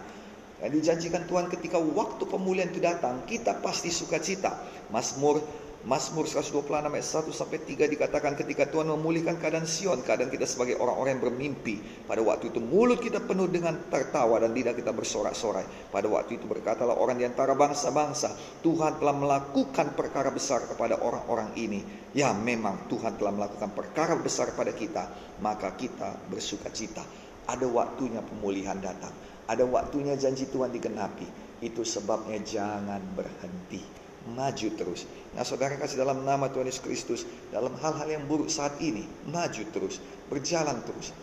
Yang 0.59 0.73
dijanjikan 0.83 1.23
Tuhan 1.31 1.47
ketika 1.51 1.79
waktu 1.79 2.23
pemulihan 2.27 2.67
itu 2.71 2.83
datang, 2.83 3.23
kita 3.31 3.63
pasti 3.63 3.95
sukacita. 3.95 4.59
Mazmur 4.91 5.39
Mazmur 5.87 6.27
126 6.27 6.75
ayat 6.75 7.07
1 7.07 7.31
sampai 7.31 7.63
3 7.63 7.87
dikatakan 7.87 8.35
ketika 8.35 8.67
Tuhan 8.67 8.91
memulihkan 8.99 9.39
keadaan 9.39 9.63
Sion, 9.63 10.03
keadaan 10.03 10.27
kita 10.27 10.43
sebagai 10.43 10.75
orang-orang 10.75 11.15
yang 11.15 11.31
bermimpi. 11.31 11.79
Pada 12.03 12.19
waktu 12.19 12.51
itu 12.51 12.59
mulut 12.59 12.99
kita 12.99 13.23
penuh 13.23 13.47
dengan 13.47 13.87
tertawa 13.87 14.43
dan 14.43 14.51
lidah 14.51 14.75
kita 14.75 14.91
bersorak-sorai. 14.91 15.95
Pada 15.95 16.11
waktu 16.11 16.43
itu 16.43 16.51
berkatalah 16.51 16.99
orang 16.99 17.23
di 17.23 17.31
antara 17.31 17.55
bangsa-bangsa, 17.55 18.35
Tuhan 18.59 18.99
telah 18.99 19.15
melakukan 19.15 19.95
perkara 19.95 20.35
besar 20.35 20.67
kepada 20.67 20.99
orang-orang 20.99 21.55
ini. 21.55 22.11
Ya 22.11 22.35
memang 22.35 22.91
Tuhan 22.91 23.15
telah 23.15 23.31
melakukan 23.39 23.71
perkara 23.71 24.19
besar 24.19 24.51
pada 24.59 24.75
kita, 24.75 25.07
maka 25.39 25.79
kita 25.79 26.27
bersuka 26.27 26.75
cita. 26.75 27.07
Ada 27.47 27.71
waktunya 27.71 28.19
pemulihan 28.27 28.83
datang, 28.83 29.15
ada 29.47 29.63
waktunya 29.63 30.19
janji 30.19 30.51
Tuhan 30.51 30.75
digenapi. 30.75 31.63
Itu 31.63 31.87
sebabnya 31.87 32.43
jangan 32.43 32.99
berhenti 33.15 34.08
maju 34.35 34.69
terus. 34.77 35.09
Nah 35.33 35.45
saudara 35.47 35.77
kasih 35.81 36.01
dalam 36.01 36.25
nama 36.25 36.51
Tuhan 36.53 36.69
Yesus 36.69 36.85
Kristus, 36.85 37.21
dalam 37.49 37.73
hal-hal 37.81 38.09
yang 38.09 38.25
buruk 38.29 38.53
saat 38.53 38.77
ini, 38.83 39.07
maju 39.29 39.63
terus, 39.73 40.03
berjalan 40.29 40.81
terus. 40.85 41.15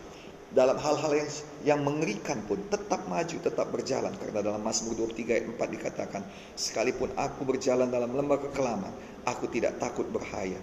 Dalam 0.46 0.78
hal-hal 0.78 1.12
yang 1.12 1.30
yang 1.66 1.80
mengerikan 1.82 2.38
pun 2.46 2.56
tetap 2.70 3.02
maju, 3.10 3.36
tetap 3.42 3.66
berjalan. 3.68 4.14
Karena 4.14 4.40
dalam 4.40 4.62
Mazmur 4.62 4.94
23 4.94 5.36
ayat 5.36 5.46
4 5.52 5.74
dikatakan, 5.74 6.22
sekalipun 6.54 7.10
aku 7.18 7.42
berjalan 7.42 7.90
dalam 7.90 8.14
lembah 8.14 8.38
kekelaman, 8.38 8.94
aku 9.26 9.50
tidak 9.50 9.76
takut 9.82 10.06
berhaya. 10.06 10.56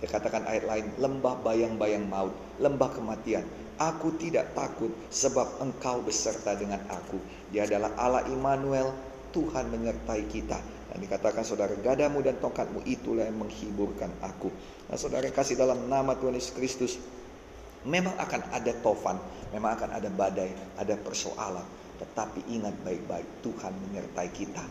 Dikatakan 0.00 0.44
ayat 0.48 0.64
lain, 0.64 0.86
lembah 0.96 1.40
bayang-bayang 1.44 2.04
maut, 2.08 2.32
lembah 2.60 2.92
kematian. 2.92 3.44
Aku 3.80 4.12
tidak 4.20 4.52
takut 4.52 4.92
sebab 5.08 5.60
engkau 5.64 6.04
beserta 6.04 6.52
dengan 6.52 6.84
aku. 6.92 7.16
Dia 7.48 7.64
adalah 7.64 7.96
Allah 7.96 8.28
Immanuel, 8.28 8.92
Tuhan 9.32 9.72
menyertai 9.72 10.24
kita. 10.28 10.79
Dan 10.90 10.98
dikatakan 11.06 11.46
saudara 11.46 11.72
gadamu 11.78 12.18
dan 12.18 12.36
tongkatmu 12.42 12.82
itulah 12.82 13.22
yang 13.22 13.38
menghiburkan 13.38 14.10
aku. 14.18 14.50
Nah 14.90 14.98
saudara 14.98 15.30
kasih 15.30 15.54
dalam 15.54 15.86
nama 15.86 16.18
Tuhan 16.18 16.34
Yesus 16.34 16.52
Kristus. 16.54 16.92
Memang 17.86 18.12
akan 18.18 18.52
ada 18.52 18.76
tofan, 18.84 19.16
memang 19.54 19.78
akan 19.78 19.90
ada 19.96 20.10
badai, 20.12 20.50
ada 20.76 20.98
persoalan. 21.00 21.64
Tetapi 21.96 22.52
ingat 22.52 22.74
baik-baik 22.82 23.40
Tuhan 23.40 23.72
menyertai 23.72 24.28
kita. 24.34 24.64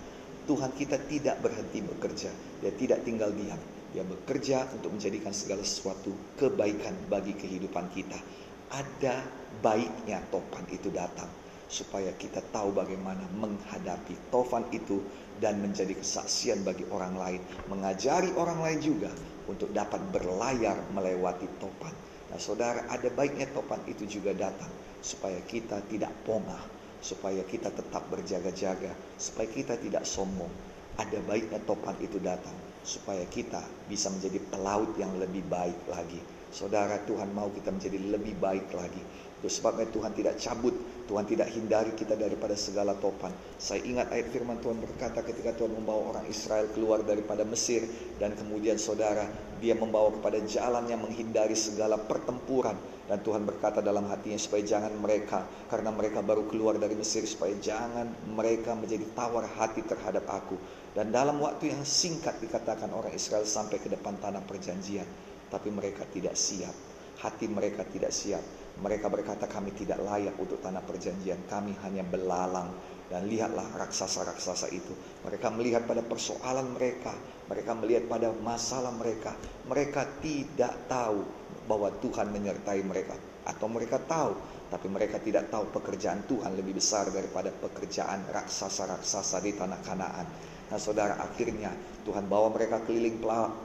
Tuhan 0.45 0.75
kita 0.75 0.97
tidak 1.09 1.41
berhenti 1.41 1.79
bekerja. 1.81 2.29
Dia 2.61 2.73
tidak 2.75 3.01
tinggal 3.07 3.33
diam. 3.33 3.57
Dia 3.89 4.05
bekerja 4.05 4.69
untuk 4.75 4.93
menjadikan 4.93 5.33
segala 5.33 5.65
sesuatu 5.65 6.13
kebaikan 6.37 6.93
bagi 7.09 7.33
kehidupan 7.33 7.89
kita. 7.89 8.19
Ada 8.69 9.25
baiknya 9.65 10.21
topan 10.29 10.69
itu 10.69 10.93
datang 10.93 11.48
supaya 11.69 12.09
kita 12.17 12.41
tahu 12.49 12.73
bagaimana 12.73 13.21
menghadapi 13.37 14.17
tofan 14.33 14.65
itu 14.73 15.05
dan 15.37 15.61
menjadi 15.61 15.93
kesaksian 15.93 16.65
bagi 16.65 16.83
orang 16.89 17.15
lain, 17.15 17.41
mengajari 17.69 18.33
orang 18.35 18.59
lain 18.59 18.79
juga 18.81 19.13
untuk 19.45 19.69
dapat 19.71 20.01
berlayar 20.09 20.81
melewati 20.91 21.45
topan. 21.61 21.93
Nah, 22.33 22.41
saudara, 22.41 22.89
ada 22.89 23.07
baiknya 23.13 23.47
topan 23.53 23.79
itu 23.85 24.09
juga 24.09 24.33
datang 24.33 24.69
supaya 24.99 25.37
kita 25.45 25.79
tidak 25.87 26.11
pongah, 26.25 26.61
supaya 26.99 27.45
kita 27.45 27.71
tetap 27.71 28.03
berjaga-jaga, 28.09 28.91
supaya 29.15 29.47
kita 29.47 29.77
tidak 29.77 30.03
sombong. 30.03 30.51
Ada 30.99 31.23
baiknya 31.23 31.63
topan 31.63 31.95
itu 32.03 32.19
datang 32.19 32.69
supaya 32.83 33.21
kita 33.27 33.61
bisa 33.91 34.07
menjadi 34.09 34.39
pelaut 34.49 34.91
yang 34.95 35.11
lebih 35.19 35.43
baik 35.45 35.77
lagi. 35.91 36.19
Saudara, 36.49 36.97
Tuhan 37.05 37.29
mau 37.35 37.51
kita 37.53 37.69
menjadi 37.69 37.99
lebih 38.09 38.33
baik 38.41 38.73
lagi. 38.73 39.03
Itu 39.39 39.47
sebabnya 39.47 39.87
Tuhan 39.87 40.11
tidak 40.11 40.35
cabut 40.37 40.75
Tuhan 41.09 41.25
tidak 41.25 41.49
hindari 41.49 41.97
kita 41.97 42.13
daripada 42.13 42.53
segala 42.53 42.93
topan. 42.93 43.33
Saya 43.57 43.81
ingat 43.81 44.13
ayat 44.13 44.29
firman 44.29 44.61
Tuhan 44.61 44.77
berkata 44.77 45.25
ketika 45.25 45.57
Tuhan 45.57 45.73
membawa 45.73 46.13
orang 46.13 46.29
Israel 46.29 46.69
keluar 46.69 47.01
daripada 47.01 47.41
Mesir 47.41 47.81
dan 48.21 48.37
kemudian 48.37 48.77
saudara 48.77 49.25
dia 49.57 49.73
membawa 49.73 50.13
kepada 50.13 50.37
jalan 50.45 50.85
yang 50.85 51.01
menghindari 51.01 51.57
segala 51.57 51.97
pertempuran. 51.97 52.77
Dan 53.09 53.25
Tuhan 53.25 53.41
berkata 53.41 53.81
dalam 53.81 54.05
hatinya 54.05 54.37
supaya 54.37 54.61
jangan 54.61 54.93
mereka 55.01 55.41
karena 55.65 55.89
mereka 55.89 56.21
baru 56.21 56.45
keluar 56.45 56.77
dari 56.77 56.93
Mesir 56.93 57.25
supaya 57.25 57.57
jangan 57.57 58.05
mereka 58.29 58.77
menjadi 58.77 59.09
tawar 59.17 59.49
hati 59.49 59.81
terhadap 59.81 60.29
aku. 60.29 60.61
Dan 60.93 61.09
dalam 61.09 61.41
waktu 61.41 61.73
yang 61.73 61.81
singkat 61.81 62.37
dikatakan 62.37 62.93
orang 62.93 63.09
Israel 63.17 63.49
sampai 63.49 63.81
ke 63.81 63.89
depan 63.89 64.13
tanah 64.21 64.45
perjanjian. 64.45 65.09
Tapi 65.49 65.73
mereka 65.73 66.05
tidak 66.05 66.37
siap. 66.37 66.77
Hati 67.17 67.49
mereka 67.49 67.81
tidak 67.89 68.13
siap 68.13 68.58
mereka 68.79 69.11
berkata 69.11 69.43
kami 69.43 69.75
tidak 69.75 69.99
layak 69.99 70.39
untuk 70.39 70.63
tanah 70.63 70.79
perjanjian, 70.83 71.43
kami 71.51 71.75
hanya 71.83 72.03
belalang. 72.07 72.71
Dan 73.09 73.25
lihatlah 73.25 73.65
raksasa-raksasa 73.73 74.69
itu. 74.69 74.93
Mereka 75.25 75.49
melihat 75.57 75.89
pada 75.89 76.05
persoalan 76.05 76.77
mereka. 76.77 77.09
Mereka 77.49 77.73
melihat 77.81 78.05
pada 78.05 78.29
masalah 78.37 78.93
mereka. 78.93 79.33
Mereka 79.65 80.21
tidak 80.21 80.85
tahu 80.85 81.25
bahwa 81.65 81.89
Tuhan 82.05 82.29
menyertai 82.29 82.85
mereka. 82.85 83.17
Atau 83.49 83.65
mereka 83.65 83.97
tahu, 83.97 84.37
tapi 84.69 84.85
mereka 84.93 85.17
tidak 85.17 85.49
tahu 85.49 85.73
pekerjaan 85.73 86.21
Tuhan 86.29 86.53
lebih 86.53 86.77
besar 86.77 87.09
daripada 87.09 87.49
pekerjaan 87.49 88.29
raksasa-raksasa 88.29 89.41
di 89.41 89.57
tanah 89.57 89.81
Kanaan. 89.81 90.27
Nah 90.69 90.77
saudara 90.77 91.17
akhirnya 91.17 91.73
Tuhan 92.05 92.29
bawa 92.29 92.53
mereka 92.53 92.81
keliling 92.85 93.17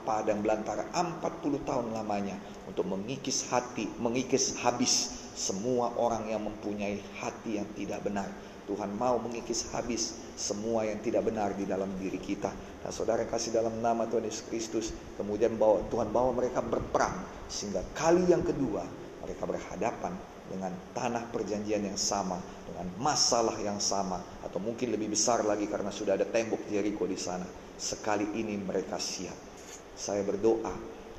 padang 0.05 0.41
belantara 0.41 0.89
40 0.93 1.21
tahun 1.65 1.93
lamanya 1.93 2.37
untuk 2.65 2.89
mengikis 2.89 3.45
hati, 3.49 3.85
mengikis 4.01 4.57
habis 4.61 5.13
semua 5.37 5.93
orang 6.01 6.29
yang 6.29 6.41
mempunyai 6.45 6.97
hati 7.21 7.61
yang 7.61 7.67
tidak 7.77 8.01
benar. 8.01 8.29
Tuhan 8.65 8.97
mau 8.97 9.21
mengikis 9.21 9.69
habis 9.69 10.17
semua 10.33 10.89
yang 10.89 10.97
tidak 11.05 11.29
benar 11.29 11.53
di 11.53 11.69
dalam 11.69 11.89
diri 12.01 12.17
kita. 12.17 12.49
Nah, 12.81 12.89
saudara 12.89 13.21
kasih 13.29 13.53
dalam 13.53 13.77
nama 13.77 14.09
Tuhan 14.09 14.25
Yesus 14.25 14.45
Kristus, 14.49 14.89
kemudian 15.21 15.53
bawa 15.53 15.85
Tuhan 15.93 16.09
bawa 16.09 16.33
mereka 16.33 16.65
berperang 16.65 17.21
sehingga 17.45 17.85
kali 17.93 18.25
yang 18.25 18.41
kedua 18.41 18.81
mereka 19.21 19.45
berhadapan 19.45 20.17
dengan 20.49 20.73
tanah 20.93 21.29
perjanjian 21.33 21.83
yang 21.85 21.97
sama, 21.97 22.37
dengan 22.69 22.87
masalah 23.01 23.57
yang 23.61 23.81
sama, 23.81 24.21
atau 24.45 24.61
mungkin 24.61 24.93
lebih 24.93 25.13
besar 25.13 25.41
lagi 25.43 25.65
karena 25.65 25.89
sudah 25.89 26.17
ada 26.17 26.27
tembok 26.27 26.69
Jericho 26.69 27.05
di 27.09 27.17
sana. 27.17 27.45
Sekali 27.75 28.37
ini 28.37 28.55
mereka 28.55 29.01
siap. 29.01 29.35
Saya 29.95 30.21
berdoa 30.23 30.71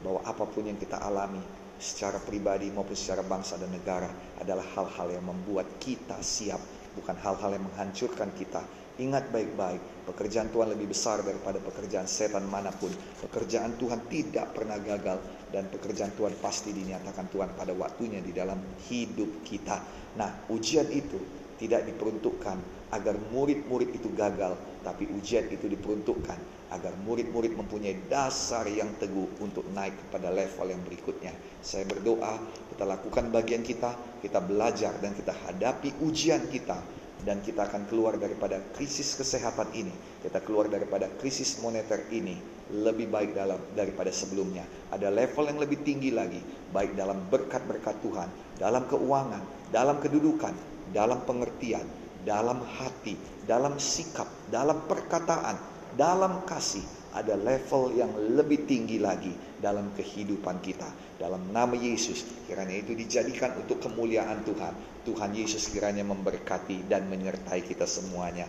bahwa 0.04 0.20
apa 0.24 0.44
pun 0.46 0.68
yang 0.68 0.78
kita 0.78 1.00
alami 1.00 1.40
secara 1.76 2.16
pribadi 2.16 2.72
maupun 2.72 2.96
secara 2.96 3.20
bangsa 3.20 3.60
dan 3.60 3.68
negara 3.68 4.08
adalah 4.40 4.64
hal-hal 4.76 5.12
yang 5.12 5.24
membuat 5.28 5.68
kita 5.80 6.16
siap, 6.24 6.60
bukan 6.96 7.16
hal-hal 7.20 7.56
yang 7.56 7.64
menghancurkan 7.68 8.32
kita. 8.36 8.64
Ingat 8.96 9.28
baik-baik, 9.28 10.08
pekerjaan 10.08 10.48
Tuhan 10.48 10.72
lebih 10.72 10.88
besar 10.88 11.20
daripada 11.20 11.60
pekerjaan 11.60 12.08
setan 12.08 12.48
mana 12.48 12.72
pun. 12.72 12.88
Pekerjaan 13.28 13.76
Tuhan 13.76 14.08
tidak 14.08 14.56
pernah 14.56 14.80
gagal 14.80 15.20
dan 15.52 15.68
pekerjaan 15.68 16.16
Tuhan 16.16 16.32
pasti 16.40 16.72
dinyatakan 16.72 17.28
Tuhan 17.28 17.52
pada 17.52 17.76
waktunya 17.76 18.24
di 18.24 18.32
dalam 18.32 18.56
hidup 18.88 19.44
kita. 19.44 19.84
Nah, 20.16 20.48
ujian 20.48 20.88
itu 20.88 21.20
tidak 21.60 21.84
diperuntukkan 21.92 22.88
agar 22.96 23.20
murid-murid 23.36 23.92
itu 23.92 24.08
gagal, 24.16 24.56
tapi 24.80 25.04
ujian 25.12 25.44
itu 25.52 25.68
diperuntukkan 25.68 26.56
agar 26.72 26.96
murid-murid 27.04 27.52
mempunyai 27.52 28.08
dasar 28.08 28.64
yang 28.64 28.96
teguh 28.96 29.28
untuk 29.44 29.68
naik 29.76 29.92
kepada 30.08 30.32
level 30.32 30.72
yang 30.72 30.80
berikutnya. 30.80 31.36
Saya 31.60 31.84
berdoa, 31.84 32.40
kita 32.72 32.88
lakukan 32.88 33.28
bagian 33.28 33.60
kita, 33.60 33.92
kita 34.24 34.40
belajar 34.40 34.96
dan 35.04 35.12
kita 35.12 35.36
hadapi 35.36 36.00
ujian 36.00 36.48
kita 36.48 36.96
dan 37.26 37.42
kita 37.42 37.66
akan 37.66 37.90
keluar 37.90 38.14
daripada 38.14 38.62
krisis 38.78 39.18
kesehatan 39.18 39.66
ini. 39.74 39.90
Kita 40.22 40.38
keluar 40.46 40.70
daripada 40.70 41.10
krisis 41.18 41.58
moneter 41.58 42.06
ini 42.14 42.38
lebih 42.70 43.10
baik 43.10 43.34
dalam 43.34 43.58
daripada 43.74 44.14
sebelumnya. 44.14 44.62
Ada 44.94 45.10
level 45.10 45.50
yang 45.50 45.58
lebih 45.58 45.82
tinggi 45.82 46.14
lagi, 46.14 46.38
baik 46.70 46.94
dalam 46.94 47.26
berkat-berkat 47.26 47.98
Tuhan, 48.06 48.30
dalam 48.62 48.86
keuangan, 48.86 49.42
dalam 49.74 49.98
kedudukan, 49.98 50.54
dalam 50.94 51.26
pengertian, 51.26 51.84
dalam 52.22 52.62
hati, 52.62 53.18
dalam 53.42 53.74
sikap, 53.82 54.30
dalam 54.46 54.86
perkataan, 54.86 55.58
dalam 55.98 56.46
kasih 56.46 56.86
ada 57.16 57.32
level 57.32 57.96
yang 57.96 58.12
lebih 58.36 58.68
tinggi 58.68 59.00
lagi 59.00 59.32
dalam 59.56 59.88
kehidupan 59.96 60.60
kita. 60.60 60.86
Dalam 61.16 61.48
nama 61.48 61.72
Yesus, 61.72 62.28
kiranya 62.44 62.76
itu 62.76 62.92
dijadikan 62.92 63.56
untuk 63.56 63.80
kemuliaan 63.80 64.44
Tuhan. 64.44 65.02
Tuhan 65.08 65.32
Yesus 65.32 65.72
kiranya 65.72 66.04
memberkati 66.04 66.84
dan 66.84 67.08
menyertai 67.08 67.64
kita 67.64 67.88
semuanya. 67.88 68.44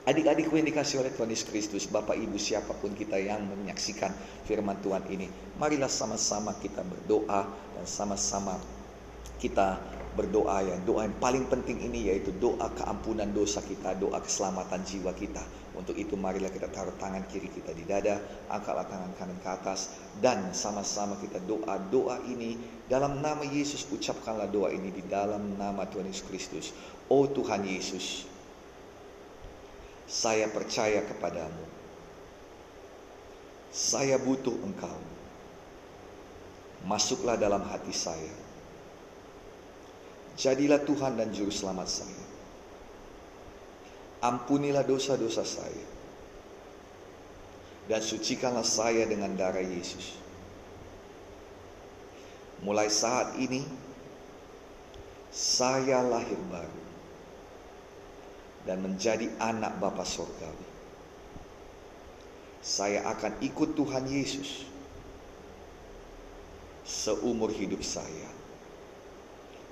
Adik-adikku 0.00 0.56
yang 0.58 0.66
dikasih 0.66 1.06
oleh 1.06 1.12
Tuhan 1.14 1.30
Yesus 1.30 1.46
Kristus, 1.46 1.84
Bapak 1.86 2.18
Ibu 2.18 2.34
siapa 2.40 2.74
pun 2.74 2.90
kita 2.96 3.20
yang 3.20 3.46
menyaksikan 3.46 4.10
firman 4.48 4.80
Tuhan 4.82 5.06
ini, 5.12 5.30
marilah 5.60 5.92
sama-sama 5.92 6.56
kita 6.58 6.82
berdoa 6.82 7.46
dan 7.46 7.86
sama-sama 7.86 8.58
kita 9.38 9.78
berdoa 10.18 10.66
ya. 10.66 10.76
Doa 10.82 11.06
yang 11.06 11.16
paling 11.22 11.46
penting 11.46 11.84
ini 11.84 12.10
yaitu 12.10 12.34
doa 12.34 12.72
keampunan 12.74 13.28
dosa 13.30 13.62
kita, 13.62 13.94
doa 13.94 14.18
keselamatan 14.18 14.82
jiwa 14.82 15.12
kita. 15.14 15.44
Untuk 15.80 15.96
itu 15.96 16.12
marilah 16.12 16.52
kita 16.52 16.68
taruh 16.68 16.92
tangan 17.00 17.24
kiri 17.32 17.48
kita 17.48 17.72
di 17.72 17.88
dada, 17.88 18.20
angkatlah 18.52 18.84
tangan 18.84 19.16
kanan 19.16 19.40
ke 19.40 19.48
atas 19.48 19.96
dan 20.20 20.52
sama-sama 20.52 21.16
kita 21.24 21.40
doa 21.48 21.80
doa 21.88 22.20
ini 22.28 22.60
dalam 22.84 23.24
nama 23.24 23.40
Yesus 23.48 23.88
ucapkanlah 23.88 24.52
doa 24.52 24.68
ini 24.76 24.92
di 24.92 25.00
dalam 25.08 25.56
nama 25.56 25.88
Tuhan 25.88 26.04
Yesus 26.04 26.28
Kristus. 26.28 26.66
Oh 27.08 27.24
Tuhan 27.24 27.64
Yesus, 27.64 28.28
saya 30.04 30.52
percaya 30.52 31.00
kepadamu. 31.00 31.64
Saya 33.72 34.20
butuh 34.20 34.60
engkau. 34.60 35.00
Masuklah 36.84 37.40
dalam 37.40 37.64
hati 37.64 37.96
saya. 37.96 38.36
Jadilah 40.36 40.84
Tuhan 40.84 41.16
dan 41.16 41.32
Juru 41.32 41.48
Selamat 41.48 41.88
saya. 41.88 42.29
Ampunilah 44.20 44.84
dosa-dosa 44.84 45.44
saya. 45.44 45.88
Dan 47.88 48.00
sucikanlah 48.04 48.64
saya 48.64 49.08
dengan 49.08 49.34
darah 49.34 49.64
Yesus. 49.64 50.14
Mulai 52.60 52.92
saat 52.92 53.40
ini, 53.40 53.64
saya 55.32 56.04
lahir 56.04 56.36
baru 56.52 56.82
dan 58.68 58.84
menjadi 58.84 59.30
anak 59.40 59.80
Bapa 59.80 60.04
Sorgawi. 60.04 60.68
Saya 62.60 63.08
akan 63.08 63.40
ikut 63.40 63.72
Tuhan 63.72 64.04
Yesus 64.04 64.68
seumur 66.84 67.48
hidup 67.48 67.80
saya. 67.80 68.28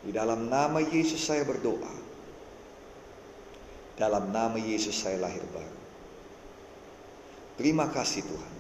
Di 0.01 0.15
dalam 0.15 0.49
nama 0.49 0.81
Yesus 0.81 1.21
saya 1.21 1.45
berdoa. 1.45 2.08
Dalam 3.99 4.31
nama 4.31 4.55
Yesus 4.55 4.95
saya 4.95 5.19
lahir 5.19 5.43
baru. 5.51 5.79
Terima 7.59 7.91
kasih 7.91 8.23
Tuhan. 8.23 8.55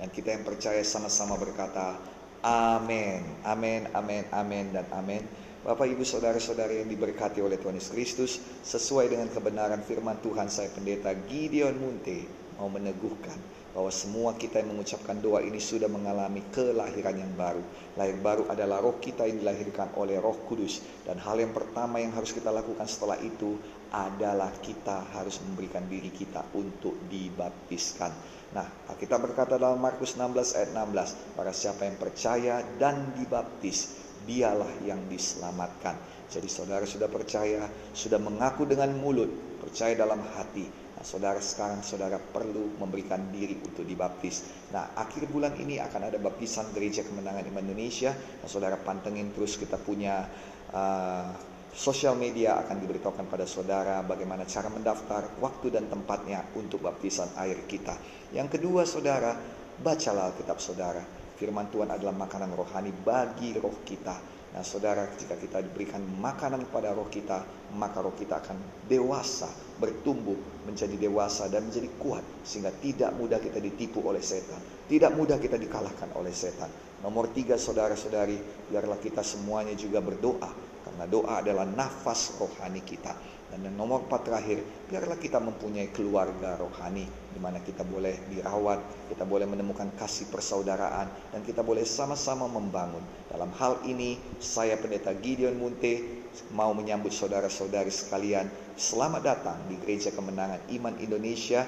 Dan 0.00 0.08
kita 0.08 0.32
yang 0.32 0.48
percaya 0.48 0.80
sama-sama 0.80 1.36
berkata, 1.36 2.00
Amin, 2.40 3.20
amin, 3.44 3.84
amin, 3.92 4.24
amin, 4.32 4.72
dan 4.72 4.88
amin. 4.96 5.20
Bapak, 5.60 5.92
Ibu, 5.92 6.08
Saudara-saudara 6.08 6.72
yang 6.72 6.88
diberkati 6.88 7.44
oleh 7.44 7.60
Tuhan 7.60 7.76
Yesus 7.76 7.92
Kristus, 7.92 8.32
sesuai 8.64 9.12
dengan 9.12 9.28
kebenaran 9.28 9.84
firman 9.84 10.16
Tuhan, 10.24 10.48
saya 10.48 10.72
pendeta 10.72 11.12
Gideon 11.28 11.76
Munte 11.76 12.24
mau 12.56 12.72
meneguhkan 12.72 13.59
bahwa 13.80 13.96
semua 13.96 14.36
kita 14.36 14.60
yang 14.60 14.76
mengucapkan 14.76 15.16
doa 15.24 15.40
ini 15.40 15.56
sudah 15.56 15.88
mengalami 15.88 16.44
kelahiran 16.52 17.16
yang 17.16 17.32
baru. 17.32 17.64
Lahir 17.96 18.20
baru 18.20 18.44
adalah 18.52 18.84
roh 18.84 19.00
kita 19.00 19.24
yang 19.24 19.40
dilahirkan 19.40 19.96
oleh 19.96 20.20
roh 20.20 20.36
kudus. 20.44 20.84
Dan 21.08 21.16
hal 21.16 21.40
yang 21.40 21.56
pertama 21.56 21.96
yang 21.96 22.12
harus 22.12 22.36
kita 22.36 22.52
lakukan 22.52 22.84
setelah 22.84 23.16
itu 23.24 23.56
adalah 23.88 24.52
kita 24.60 25.08
harus 25.16 25.40
memberikan 25.40 25.88
diri 25.88 26.12
kita 26.12 26.44
untuk 26.52 26.92
dibaptiskan. 27.08 28.12
Nah, 28.52 28.68
kita 29.00 29.16
berkata 29.16 29.56
dalam 29.56 29.80
Markus 29.80 30.12
16 30.12 30.60
ayat 30.60 30.76
16, 30.76 31.32
para 31.32 31.52
siapa 31.56 31.88
yang 31.88 31.96
percaya 31.96 32.60
dan 32.76 33.16
dibaptis, 33.16 33.96
dialah 34.28 34.68
yang 34.84 35.08
diselamatkan. 35.08 35.96
Jadi 36.28 36.52
saudara 36.52 36.84
sudah 36.84 37.08
percaya, 37.08 37.64
sudah 37.96 38.20
mengaku 38.20 38.68
dengan 38.68 38.92
mulut, 38.92 39.32
percaya 39.64 39.96
dalam 39.96 40.20
hati. 40.36 40.89
Nah, 41.00 41.06
saudara 41.08 41.40
sekarang 41.40 41.80
saudara 41.80 42.20
perlu 42.20 42.76
memberikan 42.76 43.32
diri 43.32 43.56
untuk 43.64 43.88
dibaptis. 43.88 44.68
Nah, 44.68 44.92
akhir 44.92 45.32
bulan 45.32 45.56
ini 45.56 45.80
akan 45.80 46.12
ada 46.12 46.20
baptisan 46.20 46.68
Gereja 46.76 47.00
Kemenangan 47.00 47.48
Indonesia. 47.48 48.12
Nah, 48.12 48.44
saudara 48.44 48.76
pantengin 48.76 49.32
terus 49.32 49.56
kita 49.56 49.80
punya 49.80 50.28
uh, 50.76 51.32
Sosial 51.70 52.18
media 52.18 52.58
akan 52.66 52.82
diberitahukan 52.82 53.30
pada 53.30 53.46
saudara 53.46 54.02
bagaimana 54.02 54.42
cara 54.42 54.66
mendaftar, 54.66 55.38
waktu 55.38 55.70
dan 55.70 55.86
tempatnya 55.86 56.42
untuk 56.58 56.82
baptisan 56.82 57.30
air 57.38 57.62
kita. 57.70 57.94
Yang 58.34 58.58
kedua 58.58 58.82
saudara, 58.82 59.38
bacalah 59.78 60.34
Alkitab 60.34 60.58
saudara. 60.58 60.98
Firman 61.38 61.70
Tuhan 61.70 61.94
adalah 61.94 62.10
makanan 62.10 62.50
rohani 62.58 62.90
bagi 62.90 63.54
roh 63.54 63.86
kita. 63.86 64.18
Nah 64.50 64.66
saudara 64.66 65.06
jika 65.14 65.38
kita 65.38 65.62
diberikan 65.62 66.02
makanan 66.18 66.66
pada 66.74 66.90
roh 66.90 67.06
kita 67.06 67.46
Maka 67.78 68.02
roh 68.02 68.14
kita 68.14 68.42
akan 68.42 68.58
dewasa 68.90 69.46
Bertumbuh 69.78 70.36
menjadi 70.66 70.98
dewasa 70.98 71.46
dan 71.46 71.70
menjadi 71.70 71.86
kuat 72.02 72.26
Sehingga 72.42 72.74
tidak 72.82 73.14
mudah 73.14 73.38
kita 73.38 73.62
ditipu 73.62 74.02
oleh 74.02 74.20
setan 74.20 74.58
Tidak 74.90 75.14
mudah 75.14 75.38
kita 75.38 75.54
dikalahkan 75.54 76.10
oleh 76.18 76.34
setan 76.34 76.68
Nomor 77.06 77.30
tiga 77.30 77.54
saudara-saudari 77.54 78.66
Biarlah 78.68 78.98
kita 78.98 79.22
semuanya 79.22 79.78
juga 79.78 80.02
berdoa 80.02 80.70
karena 80.80 81.04
doa 81.06 81.44
adalah 81.44 81.68
nafas 81.68 82.34
rohani 82.40 82.80
kita. 82.82 83.12
Dan 83.50 83.66
yang 83.66 83.74
nomor 83.74 84.06
empat 84.06 84.30
terakhir, 84.30 84.62
biarlah 84.86 85.18
kita 85.18 85.42
mempunyai 85.42 85.90
keluarga 85.90 86.54
rohani 86.54 87.02
di 87.34 87.38
mana 87.42 87.58
kita 87.58 87.82
boleh 87.82 88.14
dirawat, 88.30 89.10
kita 89.10 89.26
boleh 89.26 89.42
menemukan 89.50 89.90
kasih 89.98 90.30
persaudaraan, 90.30 91.10
dan 91.34 91.40
kita 91.42 91.66
boleh 91.66 91.82
sama-sama 91.82 92.46
membangun. 92.46 93.02
Dalam 93.26 93.50
hal 93.58 93.82
ini, 93.90 94.22
saya 94.38 94.78
pendeta 94.78 95.10
Gideon 95.18 95.58
Munte 95.58 96.22
mau 96.54 96.70
menyambut 96.70 97.10
saudara-saudari 97.10 97.90
sekalian. 97.90 98.46
Selamat 98.78 99.22
datang 99.26 99.58
di 99.66 99.74
Gereja 99.82 100.14
Kemenangan 100.14 100.70
Iman 100.70 100.94
Indonesia 101.02 101.66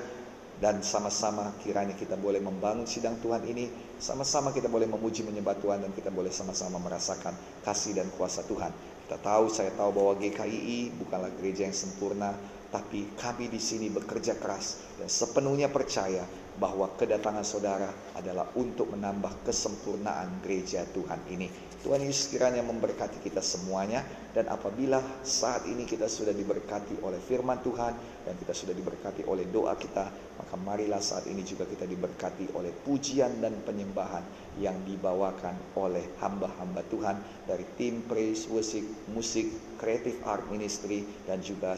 dan 0.62 0.78
sama-sama 0.86 1.50
kiranya 1.66 1.98
kita 1.98 2.14
boleh 2.14 2.38
membangun 2.38 2.86
sidang 2.86 3.18
Tuhan 3.18 3.42
ini, 3.50 3.66
sama-sama 3.98 4.54
kita 4.54 4.70
boleh 4.70 4.86
memuji 4.86 5.26
menyembah 5.26 5.58
Tuhan 5.58 5.82
dan 5.82 5.90
kita 5.90 6.14
boleh 6.14 6.30
sama-sama 6.30 6.78
merasakan 6.78 7.34
kasih 7.66 7.98
dan 7.98 8.06
kuasa 8.14 8.46
Tuhan. 8.46 8.70
Kita 9.04 9.18
tahu, 9.18 9.50
saya 9.50 9.74
tahu 9.74 9.90
bahwa 9.92 10.12
GKII 10.16 10.96
bukanlah 10.96 11.30
gereja 11.36 11.66
yang 11.68 11.76
sempurna, 11.76 12.32
tapi 12.72 13.12
kami 13.18 13.52
di 13.52 13.60
sini 13.60 13.92
bekerja 13.92 14.40
keras 14.40 14.80
dan 14.96 15.10
sepenuhnya 15.10 15.68
percaya 15.68 16.24
bahwa 16.56 16.88
kedatangan 16.96 17.44
saudara 17.44 17.90
adalah 18.16 18.48
untuk 18.56 18.92
menambah 18.96 19.44
kesempurnaan 19.44 20.40
gereja 20.40 20.84
Tuhan 20.88 21.20
ini. 21.28 21.71
Tuhan 21.82 21.98
Yesus 22.06 22.30
kiranya 22.30 22.62
memberkati 22.62 23.18
kita 23.18 23.42
semuanya 23.42 24.06
dan 24.30 24.46
apabila 24.46 25.02
saat 25.26 25.66
ini 25.66 25.82
kita 25.82 26.06
sudah 26.06 26.30
diberkati 26.30 27.02
oleh 27.02 27.18
firman 27.18 27.58
Tuhan 27.58 27.92
dan 28.22 28.34
kita 28.38 28.54
sudah 28.54 28.70
diberkati 28.70 29.26
oleh 29.26 29.50
doa 29.50 29.74
kita, 29.74 30.06
maka 30.38 30.54
marilah 30.62 31.02
saat 31.02 31.26
ini 31.26 31.42
juga 31.42 31.66
kita 31.66 31.84
diberkati 31.84 32.54
oleh 32.54 32.70
pujian 32.70 33.42
dan 33.42 33.58
penyembahan 33.66 34.22
yang 34.62 34.78
dibawakan 34.86 35.58
oleh 35.74 36.06
hamba-hamba 36.22 36.86
Tuhan 36.86 37.18
dari 37.50 37.66
tim 37.74 38.06
praise 38.06 38.46
worship, 38.46 38.86
musik, 39.10 39.50
creative 39.76 40.22
art 40.22 40.46
ministry 40.48 41.02
dan 41.26 41.42
juga 41.42 41.74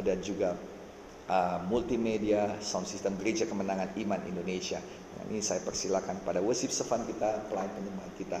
dan 0.00 0.18
juga 0.24 0.56
uh, 1.28 1.58
multimedia 1.68 2.58
sound 2.64 2.88
system 2.88 3.20
Gereja 3.20 3.44
Kemenangan 3.44 3.92
Iman 4.00 4.24
Indonesia. 4.24 4.80
Nah, 5.14 5.30
ini 5.30 5.44
saya 5.44 5.62
persilakan 5.62 6.24
pada 6.24 6.40
worship 6.42 6.72
sevan 6.74 7.04
kita, 7.06 7.46
pelayan 7.52 7.70
penyembahan 7.76 8.14
kita. 8.18 8.40